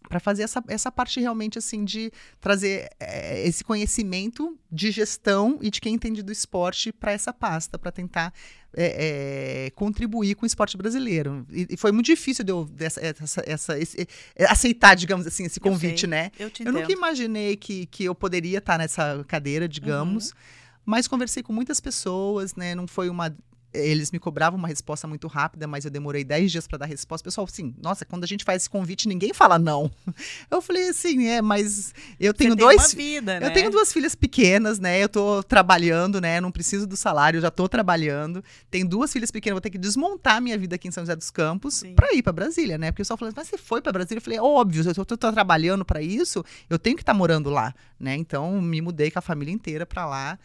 para 0.08 0.20
fazer 0.20 0.42
essa, 0.42 0.62
essa 0.68 0.90
parte 0.90 1.20
realmente 1.20 1.58
assim 1.58 1.84
de 1.84 2.10
trazer 2.40 2.88
é, 3.00 3.46
esse 3.46 3.64
conhecimento 3.64 4.58
de 4.70 4.90
gestão 4.90 5.58
e 5.60 5.70
de 5.70 5.80
quem 5.80 5.94
entende 5.94 6.22
do 6.22 6.32
esporte 6.32 6.92
para 6.92 7.12
essa 7.12 7.32
pasta, 7.32 7.78
para 7.78 7.90
tentar 7.90 8.32
é, 8.74 9.66
é, 9.66 9.70
contribuir 9.70 10.34
com 10.34 10.44
o 10.44 10.46
esporte 10.46 10.76
brasileiro. 10.76 11.46
E, 11.50 11.66
e 11.70 11.76
foi 11.76 11.92
muito 11.92 12.06
difícil 12.06 12.44
de 12.44 12.52
eu 12.52 12.68
essa, 12.78 13.00
essa, 13.00 13.42
essa 13.46 13.78
esse, 13.78 14.08
aceitar, 14.48 14.94
digamos 14.94 15.26
assim, 15.26 15.44
esse 15.44 15.58
convite, 15.58 16.06
né? 16.06 16.30
Eu, 16.38 16.50
eu 16.64 16.72
nunca 16.72 16.92
imaginei 16.92 17.56
que, 17.56 17.86
que 17.86 18.04
eu 18.04 18.14
poderia 18.14 18.58
estar 18.58 18.78
nessa 18.78 19.24
cadeira, 19.26 19.68
digamos. 19.68 20.28
Uhum. 20.28 20.36
Mas 20.84 21.08
conversei 21.08 21.42
com 21.42 21.52
muitas 21.52 21.80
pessoas, 21.80 22.54
né? 22.54 22.74
Não 22.74 22.86
foi 22.86 23.08
uma 23.08 23.34
eles 23.76 24.10
me 24.10 24.18
cobravam 24.18 24.58
uma 24.58 24.68
resposta 24.68 25.06
muito 25.06 25.26
rápida, 25.26 25.66
mas 25.66 25.84
eu 25.84 25.90
demorei 25.90 26.24
10 26.24 26.52
dias 26.52 26.66
para 26.66 26.78
dar 26.78 26.86
resposta. 26.86 27.24
Pessoal, 27.24 27.46
assim, 27.46 27.74
nossa, 27.80 28.04
quando 28.04 28.24
a 28.24 28.26
gente 28.26 28.44
faz 28.44 28.62
esse 28.62 28.70
convite, 28.70 29.08
ninguém 29.08 29.32
fala 29.32 29.58
não. 29.58 29.90
Eu 30.50 30.62
falei 30.62 30.88
assim, 30.88 31.26
é, 31.26 31.42
mas 31.42 31.92
eu 32.18 32.32
tenho 32.32 32.52
Você 32.52 32.56
dois. 32.56 32.94
Vida, 32.94 33.40
né? 33.40 33.46
Eu 33.46 33.52
tenho 33.52 33.70
duas 33.70 33.92
filhas 33.92 34.14
pequenas, 34.14 34.78
né? 34.78 35.02
Eu 35.02 35.08
tô 35.08 35.42
trabalhando, 35.42 36.20
né? 36.20 36.40
Não 36.40 36.50
preciso 36.50 36.86
do 36.86 36.96
salário, 36.96 37.38
eu 37.38 37.42
já 37.42 37.50
tô 37.50 37.68
trabalhando. 37.68 38.42
Tenho 38.70 38.88
duas 38.88 39.12
filhas 39.12 39.30
pequenas, 39.30 39.54
vou 39.54 39.60
ter 39.60 39.70
que 39.70 39.78
desmontar 39.78 40.40
minha 40.40 40.56
vida 40.56 40.76
aqui 40.76 40.88
em 40.88 40.90
São 40.90 41.02
José 41.02 41.16
dos 41.16 41.30
Campos 41.30 41.82
para 41.94 42.14
ir 42.14 42.22
para 42.22 42.32
Brasília, 42.32 42.78
né? 42.78 42.90
Porque 42.90 43.02
o 43.02 43.04
pessoal 43.04 43.18
falou, 43.18 43.34
mas 43.36 43.48
você 43.48 43.58
foi 43.58 43.82
para 43.82 43.92
Brasília? 43.92 44.18
Eu 44.18 44.22
falei, 44.22 44.38
óbvio, 44.38 44.82
eu 44.88 44.94
tô, 44.94 45.04
tô, 45.04 45.16
tô 45.16 45.32
trabalhando 45.32 45.84
para 45.84 46.00
isso, 46.00 46.44
eu 46.70 46.78
tenho 46.78 46.96
que 46.96 47.02
estar 47.02 47.12
tá 47.12 47.18
morando 47.18 47.50
lá, 47.50 47.74
né? 47.98 48.14
Então, 48.14 48.60
me 48.60 48.80
mudei 48.80 49.10
com 49.10 49.18
a 49.18 49.22
família 49.22 49.52
inteira 49.52 49.84
para 49.84 50.06
lá 50.06 50.38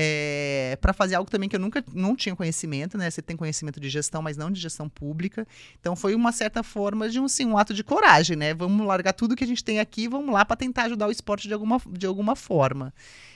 é, 0.00 0.78
para 0.80 0.92
fazer 0.92 1.16
algo 1.16 1.28
também 1.28 1.48
que 1.48 1.56
eu 1.56 1.60
nunca 1.60 1.84
não 1.92 2.14
tinha 2.14 2.36
conhecimento, 2.36 2.96
né? 2.96 3.10
Você 3.10 3.20
tem 3.20 3.36
conhecimento 3.36 3.80
de 3.80 3.88
gestão, 3.88 4.22
mas 4.22 4.36
não 4.36 4.48
de 4.48 4.60
gestão 4.60 4.88
pública. 4.88 5.44
Então 5.80 5.96
foi 5.96 6.14
uma 6.14 6.30
certa 6.30 6.62
forma 6.62 7.08
de 7.08 7.18
um, 7.18 7.24
assim, 7.24 7.44
um 7.44 7.58
ato 7.58 7.74
de 7.74 7.82
coragem, 7.82 8.36
né? 8.36 8.54
Vamos 8.54 8.86
largar 8.86 9.12
tudo 9.12 9.34
que 9.34 9.42
a 9.42 9.46
gente 9.46 9.64
tem 9.64 9.80
aqui, 9.80 10.06
vamos 10.06 10.32
lá 10.32 10.44
para 10.44 10.54
tentar 10.54 10.84
ajudar 10.84 11.08
o 11.08 11.10
esporte 11.10 11.48
de 11.48 11.54
alguma, 11.54 11.82
de 11.90 12.06
alguma 12.06 12.36
forma. 12.36 12.94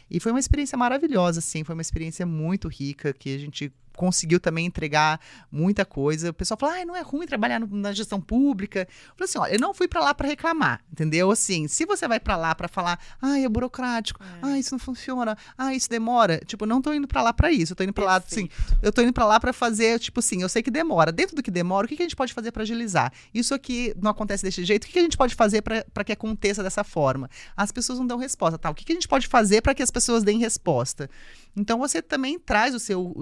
E 0.09 0.21
foi 0.21 0.31
uma 0.31 0.39
experiência 0.39 0.79
maravilhosa, 0.79 1.41
assim, 1.41 1.65
foi 1.65 1.75
uma 1.75 1.83
experiência 1.83 2.25
muito 2.25 2.69
rica 2.69 3.13
que 3.13 3.35
a 3.35 3.39
gente 3.39 3.73
conseguiu 3.97 4.41
também 4.41 4.67
entregar 4.67 5.21
muita 5.51 5.85
coisa. 5.85 6.31
O 6.31 6.35
pessoal 6.35 6.59
fala, 6.59 6.81
ah, 6.81 6.85
não 6.85 6.97
é 6.97 7.03
ruim 7.03 7.27
trabalhar 7.27 7.61
no, 7.61 7.67
na 7.77 7.93
gestão 7.93 8.21
pública. 8.21 8.81
Eu 8.81 9.15
falei 9.17 9.25
assim, 9.25 9.39
olha, 9.39 9.55
eu 9.55 9.61
não 9.61 9.75
fui 9.75 9.89
para 9.89 10.01
lá 10.01 10.15
para 10.15 10.29
reclamar, 10.29 10.81
entendeu? 10.91 11.31
Assim, 11.31 11.69
se 11.69 11.85
você 11.85 12.07
vai 12.09 12.21
para 12.21 12.37
lá 12.37 12.55
para 12.55 12.69
falar, 12.69 12.99
ah, 13.21 13.39
é 13.39 13.49
burocrático, 13.49 14.23
é. 14.23 14.27
ah, 14.43 14.59
isso 14.59 14.73
não 14.73 14.79
funciona, 14.79 15.37
ah, 15.57 15.75
isso 15.75 15.89
demora, 15.89 16.39
tipo, 16.45 16.67
não 16.67 16.81
tô 16.81 16.93
indo 16.93 17.07
para 17.07 17.23
lá 17.23 17.33
para 17.33 17.51
isso, 17.51 17.73
eu 17.73 17.77
tô 17.77 17.85
indo 17.85 17.93
para 17.93 18.05
lá, 18.05 18.17
assim, 18.17 18.49
eu 18.83 18.93
tô 18.93 19.03
indo 19.03 19.13
para 19.13 19.25
lá 19.25 19.39
para 19.39 19.53
fazer, 19.53 19.99
tipo 19.99 20.21
assim, 20.21 20.43
eu 20.43 20.49
sei 20.49 20.63
que 20.63 20.71
demora. 20.71 21.13
Dentro 21.13 21.37
do 21.37 21.43
que 21.43 21.51
demora, 21.51 21.87
o 21.87 21.89
que, 21.89 21.97
que 21.97 22.03
a 22.03 22.07
gente 22.07 22.17
pode 22.17 22.33
fazer 22.33 22.53
para 22.53 22.63
agilizar? 22.63 23.13
Isso 23.33 23.55
aqui 23.55 23.95
não 24.01 24.11
acontece 24.11 24.43
desse 24.43 24.65
jeito, 24.65 24.85
o 24.85 24.87
que, 24.87 24.93
que 24.93 24.99
a 24.99 25.03
gente 25.03 25.17
pode 25.17 25.35
fazer 25.35 25.63
para 25.63 26.05
que 26.05 26.13
aconteça 26.13 26.63
dessa 26.63 26.85
forma? 26.85 27.29
As 27.57 27.71
pessoas 27.73 27.99
não 27.99 28.07
dão 28.07 28.19
resposta, 28.19 28.59
tá? 28.59 28.71
O 28.71 28.75
que, 28.75 28.85
que 28.85 28.93
a 28.93 28.95
gente 28.95 29.09
pode 29.09 29.27
fazer 29.27 29.61
para 29.61 29.75
que 29.75 29.83
as 29.83 29.91
pessoas 29.91 30.23
deem 30.23 30.39
resposta? 30.39 31.09
Então 31.55 31.79
você 31.79 32.01
também 32.01 32.39
traz 32.39 32.75
o 32.75 32.79
seu, 32.79 33.15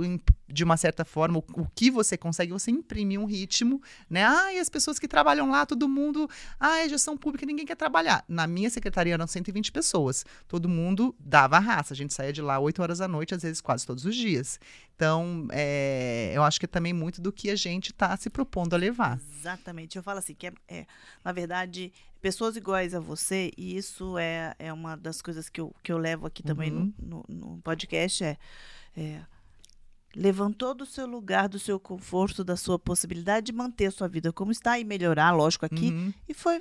de 0.48 0.62
uma 0.62 0.76
certa 0.76 1.04
forma, 1.04 1.38
o, 1.38 1.62
o, 1.62 1.66
que 1.74 1.90
você 1.90 2.16
consegue, 2.16 2.52
você 2.52 2.70
imprime 2.70 3.18
um 3.18 3.24
ritmo, 3.24 3.82
né? 4.08 4.24
Ah, 4.24 4.52
e 4.52 4.58
as 4.58 4.68
pessoas 4.68 4.98
que 4.98 5.08
trabalham 5.08 5.50
lá, 5.50 5.66
todo 5.66 5.88
mundo, 5.88 6.28
ah, 6.58 6.78
é 6.78 6.88
gestão 6.88 7.16
pública, 7.16 7.44
ninguém 7.44 7.66
quer 7.66 7.76
trabalhar. 7.76 8.24
Na 8.28 8.46
minha 8.46 8.70
secretaria 8.70 9.14
eram 9.14 9.26
120 9.26 9.72
pessoas. 9.72 10.24
Todo 10.46 10.68
mundo 10.68 11.14
dava 11.18 11.58
raça. 11.58 11.92
A 11.92 11.96
gente 11.96 12.14
saía 12.14 12.32
de 12.32 12.40
lá 12.40 12.58
8 12.58 12.80
horas 12.80 12.98
da 12.98 13.08
noite, 13.08 13.34
às 13.34 13.42
vezes 13.42 13.60
quase 13.60 13.86
todos 13.86 14.04
os 14.04 14.14
dias. 14.14 14.60
Então, 14.94 15.48
é, 15.50 16.30
eu 16.34 16.42
acho 16.42 16.60
que 16.60 16.66
é 16.66 16.68
também 16.68 16.92
muito 16.92 17.20
do 17.22 17.32
que 17.32 17.50
a 17.50 17.56
gente 17.56 17.90
está 17.90 18.14
se 18.16 18.28
propondo 18.28 18.74
a 18.74 18.76
levar. 18.76 19.18
Exatamente. 19.38 19.96
Eu 19.96 20.02
falo 20.02 20.18
assim, 20.18 20.34
que 20.34 20.46
é, 20.46 20.52
é, 20.68 20.86
na 21.24 21.32
verdade, 21.32 21.92
pessoas 22.20 22.56
iguais 22.56 22.94
a 22.94 23.00
você, 23.00 23.50
e 23.56 23.76
isso 23.76 24.18
é, 24.18 24.54
é 24.58 24.72
uma 24.72 24.96
das 24.96 25.22
coisas 25.22 25.48
que 25.48 25.60
eu, 25.60 25.74
que 25.82 25.92
eu 25.92 25.98
levo 25.98 26.26
aqui 26.26 26.42
também 26.42 26.72
uhum. 26.72 26.92
no, 26.98 27.24
no, 27.28 27.46
no, 27.54 27.62
podcast, 27.62 28.24
é, 28.24 28.38
é 28.96 29.20
levantou 30.14 30.74
do 30.74 30.84
seu 30.84 31.06
lugar, 31.06 31.48
do 31.48 31.58
seu 31.58 31.78
conforto, 31.78 32.42
da 32.42 32.56
sua 32.56 32.78
possibilidade 32.78 33.46
de 33.46 33.52
manter 33.52 33.86
a 33.86 33.90
sua 33.90 34.08
vida 34.08 34.32
como 34.32 34.50
está 34.50 34.78
e 34.78 34.84
melhorar, 34.84 35.30
lógico, 35.30 35.64
aqui, 35.64 35.90
uhum. 35.90 36.12
e 36.28 36.34
foi 36.34 36.60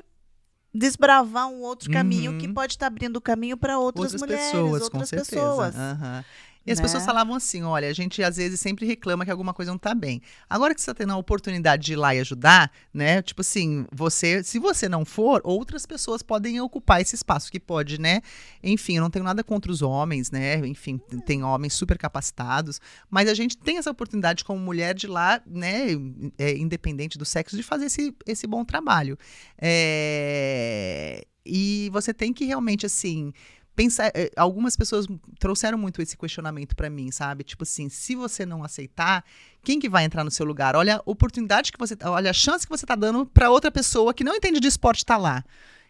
desbravar 0.74 1.48
um 1.48 1.62
outro 1.62 1.92
caminho 1.92 2.38
que 2.38 2.46
uhum. 2.46 2.54
pode 2.54 2.74
estar 2.74 2.88
abrindo 2.88 3.18
o 3.18 3.22
caminho 3.22 3.58
para 3.58 3.80
outras, 3.80 4.14
outras, 4.14 4.22
mulheres, 4.22 4.52
pessoas, 4.52 4.82
outras 4.84 5.10
pessoas. 5.10 5.76
Uhum. 5.76 6.24
E 6.66 6.72
as 6.72 6.78
né? 6.78 6.84
pessoas 6.84 7.06
falavam 7.06 7.36
assim: 7.36 7.64
olha, 7.64 7.88
a 7.88 7.94
gente 7.94 8.22
às 8.22 8.38
vezes 8.38 8.60
sempre 8.60 8.86
reclama 8.86 9.26
que 9.26 9.32
alguma 9.32 9.54
coisa 9.54 9.72
não 9.72 9.78
tá 9.78 9.94
bem. 9.96 10.22
Agora 10.50 10.74
que 10.76 10.82
você 10.82 10.92
está 10.92 11.04
tendo 11.04 11.14
a 11.14 11.18
oportunidade 11.18 11.84
de 11.84 11.94
ir 11.94 11.96
lá 11.96 12.14
e 12.14 12.20
ajudar, 12.20 12.72
né? 12.94 13.22
Tipo 13.22 13.42
assim, 13.42 13.86
você, 13.92 14.44
se 14.44 14.60
você 14.60 14.90
não 14.90 15.06
for, 15.06 15.42
outras 15.44 15.86
pessoas 15.86 16.22
podem 16.22 16.60
ocupar 16.62 17.02
esse 17.02 17.16
espaço 17.16 17.52
que 17.52 17.60
pode, 17.60 18.00
né? 18.00 18.22
Enfim, 18.62 18.98
eu 18.98 19.04
não 19.04 19.10
tenho 19.10 19.26
nada 19.26 19.44
contra 19.44 19.72
os 19.72 19.82
homens, 19.82 20.32
né? 20.32 20.58
Enfim, 20.68 20.98
tem 21.26 21.44
homens 21.44 21.74
super 21.74 21.98
capacitados, 21.98 22.80
mas 23.10 23.30
a 23.30 23.34
gente 23.34 23.58
tem 23.58 23.78
essa 23.78 23.92
oportunidade 23.92 24.44
como 24.44 24.60
mulher 24.60 24.94
de 24.94 25.08
lá, 25.08 25.42
né? 25.46 25.88
É, 26.38 26.58
independente 26.58 27.18
do 27.18 27.26
sexo, 27.26 27.56
de 27.56 27.64
fazer 27.64 27.86
esse, 27.86 28.14
esse 28.28 28.46
bom 28.46 28.66
trabalho. 28.66 29.18
É, 29.58 31.26
e 31.46 31.90
você 31.92 32.14
tem 32.14 32.32
que 32.32 32.46
realmente, 32.46 32.86
assim 32.86 33.34
é, 34.00 34.32
algumas 34.36 34.76
pessoas 34.76 35.06
trouxeram 35.40 35.78
muito 35.78 36.02
esse 36.02 36.18
questionamento 36.18 36.76
para 36.76 36.90
mim, 36.90 37.12
sabe? 37.12 37.44
Tipo 37.44 37.64
assim, 37.64 37.88
se 37.88 38.16
você 38.16 38.46
não 38.46 38.64
aceitar, 38.64 39.24
quem 39.64 39.80
que 39.80 39.88
vai 39.88 40.04
entrar 40.04 40.24
no 40.24 40.32
seu 40.32 40.46
lugar? 40.46 40.76
Olha 40.76 40.98
a 40.98 41.02
oportunidade 41.06 41.72
que 41.72 41.80
você, 41.80 41.96
olha 42.04 42.32
a 42.32 42.34
chance 42.34 42.66
que 42.66 42.72
você 42.72 42.86
tá 42.86 42.96
dando 42.96 43.26
para 43.26 43.50
outra 43.50 43.72
pessoa 43.72 44.14
que 44.14 44.24
não 44.24 44.36
entende 44.36 44.60
de 44.60 44.68
esporte 44.68 45.00
estar 45.00 45.16
tá 45.16 45.22
lá. 45.22 45.46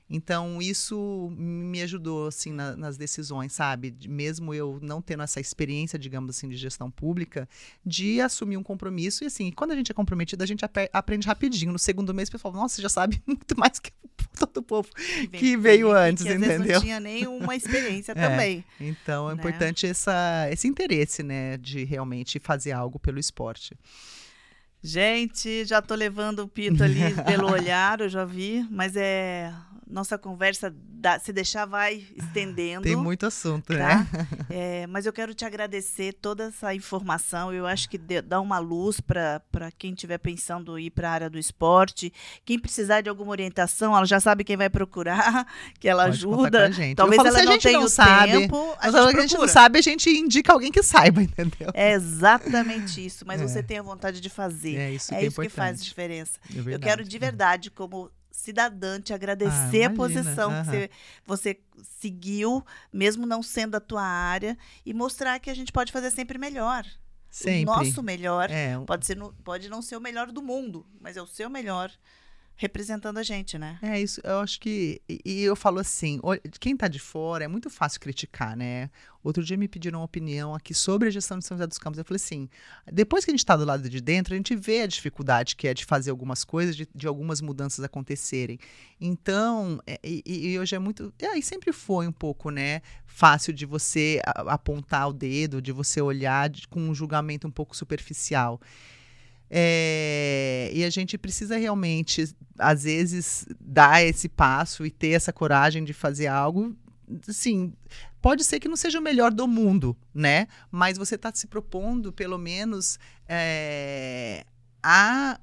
Então, 0.10 0.60
isso 0.60 1.32
me 1.38 1.84
ajudou, 1.84 2.28
assim, 2.28 2.51
na, 2.51 2.76
nas 2.76 2.97
decisões, 2.97 3.53
sabe? 3.53 3.95
Mesmo 4.07 4.53
eu 4.53 4.80
não 4.82 5.01
tendo 5.01 5.22
essa 5.22 5.39
experiência, 5.39 5.99
digamos 5.99 6.36
assim, 6.36 6.49
de 6.49 6.57
gestão 6.57 6.89
pública, 6.89 7.47
de 7.86 8.20
assumir 8.20 8.57
um 8.57 8.64
compromisso. 8.64 9.24
E, 9.24 9.28
assim, 9.28 9.51
quando 9.51 9.72
a 9.72 9.76
gente 9.76 9.91
é 9.91 9.93
comprometido, 9.93 10.43
a 10.43 10.47
gente 10.47 10.66
aprende 10.91 11.28
rapidinho. 11.28 11.72
No 11.72 11.78
segundo 11.78 12.12
mês, 12.12 12.28
o 12.28 12.32
pessoal 12.32 12.51
fala, 12.51 12.64
nossa, 12.64 12.76
você 12.76 12.82
já 12.82 12.89
sabe 12.89 13.22
muito 13.28 13.57
mais 13.57 13.78
que 13.78 13.91
todo 14.39 14.57
o 14.57 14.64
povo 14.64 14.89
que, 15.32 15.55
veio 15.55 15.91
antes, 15.91 16.24
que, 16.24 16.30
entendeu? 16.30 16.57
Vezes 16.57 16.74
não 16.74 16.82
tinha 16.82 16.99
nenhuma 16.99 17.55
experiência 17.55 18.14
é, 18.18 18.30
também. 18.30 18.66
Então, 18.80 19.30
é 19.30 19.36
né? 19.36 19.39
importante 19.39 19.86
essa, 19.86 20.47
esse 20.51 20.68
interesse, 20.68 21.22
né? 21.22 21.55
De 21.57 21.84
realmente 21.84 22.39
fazer 22.39 22.72
algo 22.72 22.97
pelo 22.97 23.20
esporte. 23.20 23.78
Gente, 24.82 25.66
já 25.66 25.82
tô 25.82 25.93
levando 25.93 26.39
o 26.39 26.47
pito 26.47 26.82
ali 26.82 27.14
pelo 27.26 27.51
olhar, 27.51 27.99
eu 27.99 28.07
já 28.07 28.24
vi, 28.24 28.66
mas 28.72 28.95
é 28.95 29.53
nossa 29.90 30.18
conversa, 30.18 30.74
dá, 30.76 31.18
se 31.18 31.34
deixar, 31.34 31.66
vai 31.66 32.04
estendendo. 32.16 32.84
Tem 32.84 32.96
muito 32.96 33.26
assunto, 33.26 33.74
tá? 33.74 33.78
né? 33.78 34.08
É, 34.52 34.88
mas 34.88 35.06
eu 35.06 35.14
quero 35.14 35.34
te 35.34 35.46
agradecer 35.46 36.14
toda 36.14 36.46
essa 36.46 36.74
informação. 36.74 37.54
Eu 37.54 37.66
acho 37.66 37.90
que 37.90 37.98
dá 37.98 38.40
uma 38.42 38.60
luz 38.60 39.00
para 39.00 39.42
quem 39.78 39.94
estiver 39.94 40.18
pensando 40.18 40.78
em 40.78 40.86
ir 40.86 40.90
para 40.90 41.10
a 41.10 41.14
área 41.14 41.30
do 41.30 41.38
esporte. 41.38 42.12
Quem 42.44 42.60
precisar 42.60 43.02
de 43.02 43.10
alguma 43.10 43.32
orientação, 43.32 43.96
ela 43.96 44.06
já 44.06 44.20
sabe 44.20 44.44
quem 44.44 44.58
vai 44.58 44.70
procurar, 44.70 45.48
que 45.80 45.88
ela 45.88 46.04
Pode 46.04 46.18
ajuda. 46.18 46.72
Gente. 46.72 46.96
Talvez 46.96 47.24
ela 47.24 47.44
não 47.44 47.58
tenha 47.58 47.78
não 47.78 47.86
o 47.86 47.90
sabe, 47.90 48.32
tempo. 48.32 48.76
A 48.80 48.92
gente, 48.92 49.18
a 49.18 49.22
gente 49.22 49.38
não 49.38 49.48
sabe, 49.48 49.80
a 49.80 49.82
gente 49.82 50.10
indica 50.10 50.54
alguém 50.54 50.72
que 50.72 50.84
saiba, 50.84 51.22
entendeu? 51.24 51.70
É 51.74 51.94
exatamente 51.94 53.06
isso. 53.06 53.26
Mas 53.26 53.42
é. 53.42 53.48
você 53.48 53.64
tem 53.64 53.80
a 53.80 53.84
vontade 53.84 54.20
de 54.20 54.30
fazer. 54.30 54.76
É 54.76 54.92
isso 54.92 55.10
que, 55.10 55.16
é 55.16 55.24
é 55.24 55.26
isso 55.26 55.42
que 55.42 55.50
faz 55.50 55.84
diferença. 55.84 56.40
É 56.54 56.76
eu 56.76 56.80
quero 56.80 57.04
de 57.04 57.18
verdade, 57.18 57.72
como 57.72 58.12
cidadã 58.40 59.00
te 59.00 59.14
agradecer 59.14 59.84
ah, 59.84 59.88
a 59.88 59.94
posição 59.94 60.52
uhum. 60.52 60.62
que 60.62 60.66
você, 60.66 60.90
você 61.26 61.60
seguiu, 62.00 62.66
mesmo 62.92 63.26
não 63.26 63.44
sendo 63.44 63.76
a 63.76 63.80
tua 63.80 64.04
área, 64.04 64.58
e 64.86 64.94
mostrar 64.94 65.40
que 65.40 65.50
a 65.50 65.54
gente 65.54 65.72
pode 65.72 65.92
fazer 65.92 66.12
sempre 66.12 66.38
melhor. 66.38 66.86
Sempre. 67.30 67.64
O 67.64 67.66
nosso 67.66 68.02
melhor 68.02 68.50
é. 68.50 68.76
pode, 68.86 69.06
ser 69.06 69.16
no, 69.16 69.34
pode 69.44 69.70
não 69.70 69.82
ser 69.82 69.96
o 69.98 70.02
melhor 70.02 70.32
do 70.32 70.42
mundo, 70.42 70.86
mas 71.00 71.16
é 71.16 71.22
o 71.22 71.28
seu 71.28 71.50
melhor 71.50 71.92
representando 72.60 73.18
a 73.18 73.24
gente, 73.24 73.57
né? 73.57 73.80
É 73.82 73.99
isso, 74.01 74.20
eu 74.22 74.39
acho 74.39 74.60
que. 74.60 75.01
E 75.07 75.41
eu 75.41 75.55
falo 75.55 75.80
assim: 75.80 76.20
quem 76.60 76.76
tá 76.76 76.89
de 76.89 76.99
fora 76.99 77.45
é 77.45 77.47
muito 77.47 77.70
fácil 77.70 78.01
criticar, 78.01 78.55
né? 78.55 78.89
Outro 79.24 79.41
dia 79.41 79.55
me 79.55 79.68
pediram 79.68 79.99
uma 79.99 80.05
opinião 80.05 80.53
aqui 80.53 80.74
sobre 80.74 81.07
a 81.07 81.12
gestão 81.12 81.39
de 81.39 81.45
São 81.45 81.55
José 81.55 81.66
dos 81.68 81.78
Campos. 81.78 81.97
Eu 81.97 82.03
falei 82.03 82.18
assim: 82.22 82.49
depois 82.91 83.24
que 83.24 83.32
a 83.32 83.34
gente 83.34 83.39
está 83.39 83.55
do 83.55 83.64
lado 83.64 83.89
de 83.89 84.01
dentro, 84.01 84.34
a 84.34 84.38
gente 84.38 84.57
vê 84.57 84.82
a 84.82 84.88
dificuldade 84.88 85.55
que 85.55 85.70
é 85.70 85.74
de 85.74 85.86
fazer 85.86 86.12
algumas 86.12 86.43
coisas, 86.43 86.76
de, 86.76 86.86
de 86.93 87.07
algumas 87.07 87.39
mudanças 87.39 87.84
acontecerem. 87.84 88.60
Então, 88.99 89.82
é, 89.88 89.97
e, 90.03 90.22
e, 90.26 90.60
hoje 90.60 90.76
é 90.76 90.80
muito. 90.80 91.14
É, 91.18 91.38
e 91.38 91.41
sempre 91.41 91.72
foi 91.72 92.10
um 92.10 92.12
pouco, 92.12 92.49
né? 92.49 92.82
Fácil 93.07 93.53
de 93.53 93.66
você 93.66 94.22
apontar 94.26 95.07
o 95.07 95.14
dedo, 95.14 95.62
de 95.62 95.72
você 95.72 96.01
olhar 96.01 96.49
de, 96.49 96.68
com 96.68 96.82
um 96.82 96.93
julgamento 96.93 97.47
um 97.47 97.51
pouco 97.51 97.74
superficial. 97.74 98.60
É, 99.50 100.72
e 100.74 100.84
a 100.84 100.89
gente 100.89 101.18
precisa 101.18 101.58
realmente, 101.58 102.34
às 102.58 102.84
vezes, 102.84 103.47
dar 103.60 104.04
esse 104.04 104.30
passo 104.30 104.86
e 104.86 104.91
ter 104.91 105.10
essa 105.10 105.34
coragem 105.34 105.84
de 105.84 105.93
fazer 105.93 106.28
algo. 106.28 106.76
Assim, 107.28 107.74
pode 108.22 108.43
ser 108.43 108.60
que 108.60 108.68
não 108.68 108.76
seja 108.76 109.00
o 109.00 109.02
melhor 109.02 109.32
do 109.32 109.47
mundo, 109.47 109.97
né? 110.14 110.47
Mas 110.72 110.97
você 110.97 111.16
está 111.16 111.32
se 111.34 111.47
propondo, 111.47 112.14
pelo 112.14 112.38
menos, 112.38 113.00
é, 113.28 114.45
a 114.84 115.39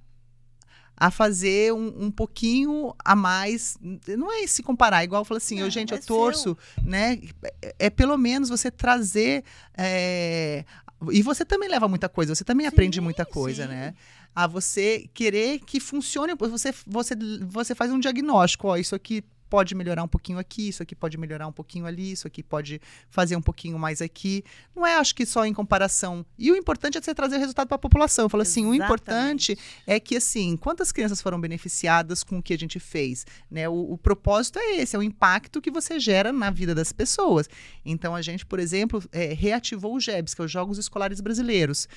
a 0.97 1.11
fazer 1.11 1.75
um, 1.75 2.07
um, 2.07 2.11
pouquinho 2.11 2.95
a 3.05 3.15
mais. 3.15 3.77
Não 4.17 4.33
é 4.33 4.47
se 4.47 4.63
comparar, 4.63 5.05
igual 5.05 5.21
eu 5.21 5.25
falo 5.27 5.37
assim, 5.37 5.61
eu, 5.61 5.69
gente, 5.69 5.93
é 5.93 5.99
eu 5.99 6.03
torço, 6.03 6.57
né? 6.83 7.21
É, 7.61 7.75
é, 7.81 7.91
pelo 7.91 8.17
menos 8.17 8.49
você 8.49 8.71
trazer 8.71 9.45
é, 9.77 10.65
e 11.11 11.23
você 11.23 11.45
também 11.45 11.69
leva 11.69 11.87
muita 11.89 12.09
coisa, 12.09 12.35
você 12.35 12.45
também 12.45 12.65
sim, 12.65 12.69
aprende 12.69 13.01
muita 13.01 13.25
coisa, 13.25 13.65
sim. 13.65 13.69
né? 13.69 13.95
A 14.35 14.47
você 14.47 15.09
querer 15.13 15.61
que 15.61 15.79
funcione, 15.81 16.35
você, 16.35 16.75
você, 16.87 17.15
você 17.47 17.75
faz 17.75 17.91
um 17.91 17.99
diagnóstico, 17.99 18.69
ó, 18.69 18.77
isso 18.77 18.95
aqui 18.95 19.23
pode 19.57 19.75
melhorar 19.75 20.03
um 20.03 20.09
pouquinho 20.09 20.39
aqui, 20.39 20.69
isso 20.69 20.83
aqui 20.83 20.95
pode 20.95 21.17
melhorar 21.17 21.47
um 21.47 21.53
pouquinho 21.53 21.87
ali, 21.87 22.13
isso 22.13 22.27
aqui 22.27 22.43
pode 22.43 22.79
fazer 23.09 23.37
um 23.37 23.41
pouquinho 23.41 23.79
mais 23.79 24.03
aqui. 24.03 24.45
Não 24.75 24.87
é, 24.87 24.97
acho 24.97 25.15
que 25.15 25.25
só 25.25 25.47
em 25.47 25.55
comparação. 25.55 26.27
E 26.39 26.53
o 26.53 26.57
importante 26.57 26.99
é 26.99 27.01
você 27.01 27.15
trazer 27.15 27.39
resultado 27.39 27.67
para 27.67 27.77
a 27.77 27.79
população. 27.79 28.27
Eu 28.27 28.29
falo 28.29 28.43
assim, 28.43 28.61
Exatamente. 28.61 28.83
o 28.83 28.85
importante 28.85 29.59
é 29.87 29.99
que, 29.99 30.17
assim, 30.17 30.59
quantas 30.59 30.93
crianças 30.93 31.23
foram 31.23 31.41
beneficiadas 31.41 32.23
com 32.23 32.37
o 32.37 32.43
que 32.43 32.53
a 32.53 32.59
gente 32.59 32.79
fez? 32.79 33.25
Né? 33.51 33.67
O, 33.67 33.93
o 33.93 33.97
propósito 33.97 34.59
é 34.59 34.77
esse, 34.77 34.95
é 34.95 34.99
o 34.99 35.03
impacto 35.03 35.63
que 35.63 35.71
você 35.71 35.99
gera 35.99 36.31
na 36.31 36.51
vida 36.51 36.75
das 36.75 36.93
pessoas. 36.93 37.49
Então, 37.83 38.15
a 38.15 38.21
gente, 38.21 38.45
por 38.45 38.59
exemplo, 38.59 39.03
é, 39.11 39.33
reativou 39.33 39.95
o 39.95 40.01
GEBS, 40.01 40.35
que 40.35 40.43
é 40.43 40.45
os 40.45 40.53
Jogos 40.53 40.77
Escolares 40.77 41.23
Brasileiros 41.23 41.89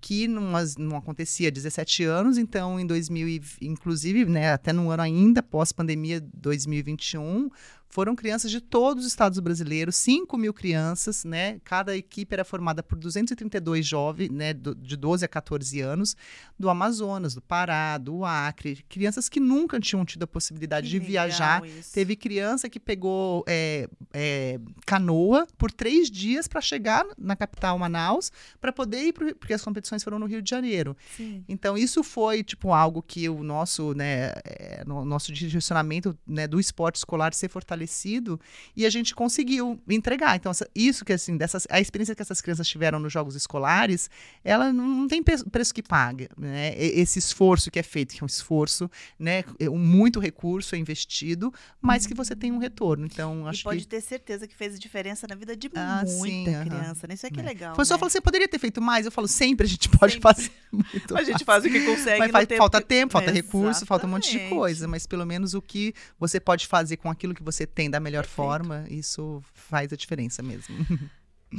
que 0.00 0.28
não, 0.28 0.52
não 0.78 0.96
acontecia 0.96 1.48
há 1.48 1.50
17 1.50 2.04
anos, 2.04 2.38
então 2.38 2.78
em 2.78 2.86
2000, 2.86 3.40
inclusive, 3.60 4.24
né, 4.24 4.52
até 4.52 4.72
no 4.72 4.90
ano 4.90 5.02
ainda 5.02 5.42
pós-pandemia 5.42 6.20
2021, 6.34 7.50
foram 7.88 8.14
crianças 8.14 8.50
de 8.50 8.60
todos 8.60 9.04
os 9.04 9.10
estados 9.10 9.38
brasileiros, 9.38 9.96
5 9.96 10.36
mil 10.36 10.52
crianças, 10.52 11.24
né? 11.24 11.58
Cada 11.64 11.96
equipe 11.96 12.34
era 12.34 12.44
formada 12.44 12.82
por 12.82 12.98
232 12.98 13.86
jovens, 13.86 14.28
né? 14.28 14.52
Do, 14.52 14.74
de 14.74 14.94
12 14.94 15.24
a 15.24 15.28
14 15.28 15.80
anos, 15.80 16.14
do 16.58 16.68
Amazonas, 16.68 17.34
do 17.34 17.40
Pará, 17.40 17.96
do 17.96 18.26
Acre. 18.26 18.84
Crianças 18.88 19.28
que 19.28 19.40
nunca 19.40 19.80
tinham 19.80 20.04
tido 20.04 20.24
a 20.24 20.26
possibilidade 20.26 20.86
que 20.86 20.98
de 20.98 21.06
viajar. 21.06 21.64
Isso. 21.64 21.92
Teve 21.94 22.14
criança 22.14 22.68
que 22.68 22.78
pegou 22.78 23.42
é, 23.48 23.88
é, 24.12 24.60
canoa 24.84 25.46
por 25.56 25.72
três 25.72 26.10
dias 26.10 26.46
para 26.46 26.60
chegar 26.60 27.06
na 27.16 27.36
capital 27.36 27.78
Manaus, 27.78 28.30
para 28.60 28.70
poder 28.70 29.02
ir, 29.02 29.12
pro, 29.14 29.34
porque 29.34 29.54
as 29.54 29.62
competições 29.62 30.04
foram 30.04 30.18
no 30.18 30.26
Rio 30.26 30.42
de 30.42 30.50
Janeiro. 30.50 30.94
Sim. 31.16 31.42
Então, 31.48 31.76
isso 31.76 32.02
foi, 32.02 32.44
tipo, 32.44 32.70
algo 32.70 33.02
que 33.02 33.28
o 33.30 33.42
nosso, 33.42 33.94
né? 33.94 34.32
É, 34.44 34.84
no, 34.86 35.06
nosso 35.06 35.32
direcionamento 35.32 36.16
né, 36.26 36.46
do 36.46 36.60
esporte 36.60 36.96
escolar 36.96 37.32
ser 37.32 37.48
fortalecido 37.48 37.77
fortalecido 37.78 38.40
e 38.76 38.84
a 38.84 38.90
gente 38.90 39.14
conseguiu 39.14 39.80
entregar. 39.88 40.36
Então, 40.36 40.52
isso 40.74 41.04
que 41.04 41.12
assim, 41.12 41.36
dessas, 41.36 41.66
a 41.70 41.80
experiência 41.80 42.14
que 42.14 42.22
essas 42.22 42.40
crianças 42.40 42.66
tiveram 42.66 42.98
nos 42.98 43.12
jogos 43.12 43.34
escolares, 43.34 44.10
ela 44.44 44.72
não 44.72 45.06
tem 45.06 45.22
preço 45.22 45.72
que 45.72 45.82
pague, 45.82 46.28
né? 46.36 46.74
Esse 46.76 47.18
esforço 47.18 47.70
que 47.70 47.78
é 47.78 47.82
feito, 47.82 48.14
que 48.14 48.22
é 48.22 48.24
um 48.24 48.26
esforço, 48.26 48.90
né? 49.18 49.44
É 49.58 49.68
muito 49.68 50.18
recurso 50.18 50.74
é 50.74 50.78
investido, 50.78 51.52
mas 51.80 52.06
que 52.06 52.14
você 52.14 52.34
tem 52.34 52.50
um 52.50 52.58
retorno. 52.58 53.06
Então, 53.06 53.46
acho 53.46 53.60
e 53.60 53.64
pode 53.64 53.80
que... 53.80 53.86
ter 53.86 54.00
certeza 54.00 54.46
que 54.46 54.54
fez 54.54 54.78
diferença 54.78 55.26
na 55.28 55.34
vida 55.34 55.56
de 55.56 55.70
ah, 55.74 56.02
muita 56.06 56.24
sim, 56.24 56.44
criança. 56.44 57.06
Né? 57.06 57.14
Isso 57.14 57.26
é 57.26 57.30
que 57.30 57.40
é, 57.40 57.42
é. 57.42 57.46
legal. 57.46 57.74
Foi 57.74 57.82
né? 57.82 57.86
só 57.86 57.98
falar, 57.98 58.10
você 58.10 58.20
poderia 58.20 58.48
ter 58.48 58.58
feito 58.58 58.80
mais? 58.80 59.06
Eu 59.06 59.12
falo, 59.12 59.28
sempre 59.28 59.66
a 59.66 59.68
gente 59.68 59.88
pode 59.88 60.14
sempre. 60.14 60.22
fazer 60.22 60.50
muito. 60.72 61.16
a 61.16 61.22
gente 61.22 61.44
faz 61.44 61.64
o 61.64 61.68
que 61.68 61.80
consegue. 61.84 62.18
Mas 62.18 62.30
faz, 62.30 62.46
tempo 62.46 62.58
falta 62.58 62.80
tempo, 62.80 63.12
falta 63.12 63.30
recurso, 63.30 63.86
falta 63.86 64.06
um 64.06 64.10
monte 64.10 64.30
de 64.30 64.48
coisa. 64.48 64.88
Mas 64.88 65.06
pelo 65.06 65.24
menos 65.24 65.54
o 65.54 65.62
que 65.62 65.94
você 66.18 66.40
pode 66.40 66.66
fazer 66.66 66.96
com 66.96 67.10
aquilo 67.10 67.34
que 67.34 67.42
você 67.42 67.66
tem 67.74 67.90
da 67.90 68.00
melhor 68.00 68.22
Perfeito. 68.22 68.36
forma, 68.36 68.84
isso 68.88 69.42
faz 69.54 69.92
a 69.92 69.96
diferença 69.96 70.42
mesmo. 70.42 70.76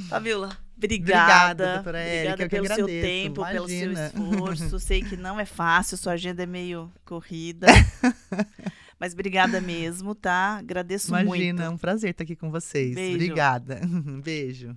Fabiola, 0.08 0.58
obrigada. 0.78 1.52
Obrigada, 1.52 1.74
doutora 1.76 2.00
Érica, 2.00 2.34
obrigada 2.34 2.50
pelo 2.50 2.66
agradeço, 2.66 2.90
seu 2.90 3.02
tempo, 3.02 3.42
imagina. 3.42 3.60
pelo 3.60 3.68
seu 3.68 3.92
esforço. 3.92 4.80
Sei 4.86 5.02
que 5.02 5.18
não 5.18 5.40
é 5.40 5.46
fácil, 5.46 5.98
sua 5.98 6.14
agenda 6.14 6.44
é 6.44 6.46
meio 6.46 6.92
corrida. 7.06 7.68
Mas 9.00 9.14
obrigada 9.14 9.62
mesmo, 9.62 10.14
tá? 10.14 10.58
Agradeço 10.58 11.08
Imagina, 11.08 11.28
muito. 11.30 11.44
Imagina, 11.44 11.64
é 11.66 11.70
um 11.70 11.78
prazer 11.78 12.12
estar 12.12 12.24
aqui 12.24 12.36
com 12.36 12.52
vocês. 12.52 12.94
Beijo. 12.94 13.16
Obrigada. 13.16 13.80
Beijo. 14.24 14.76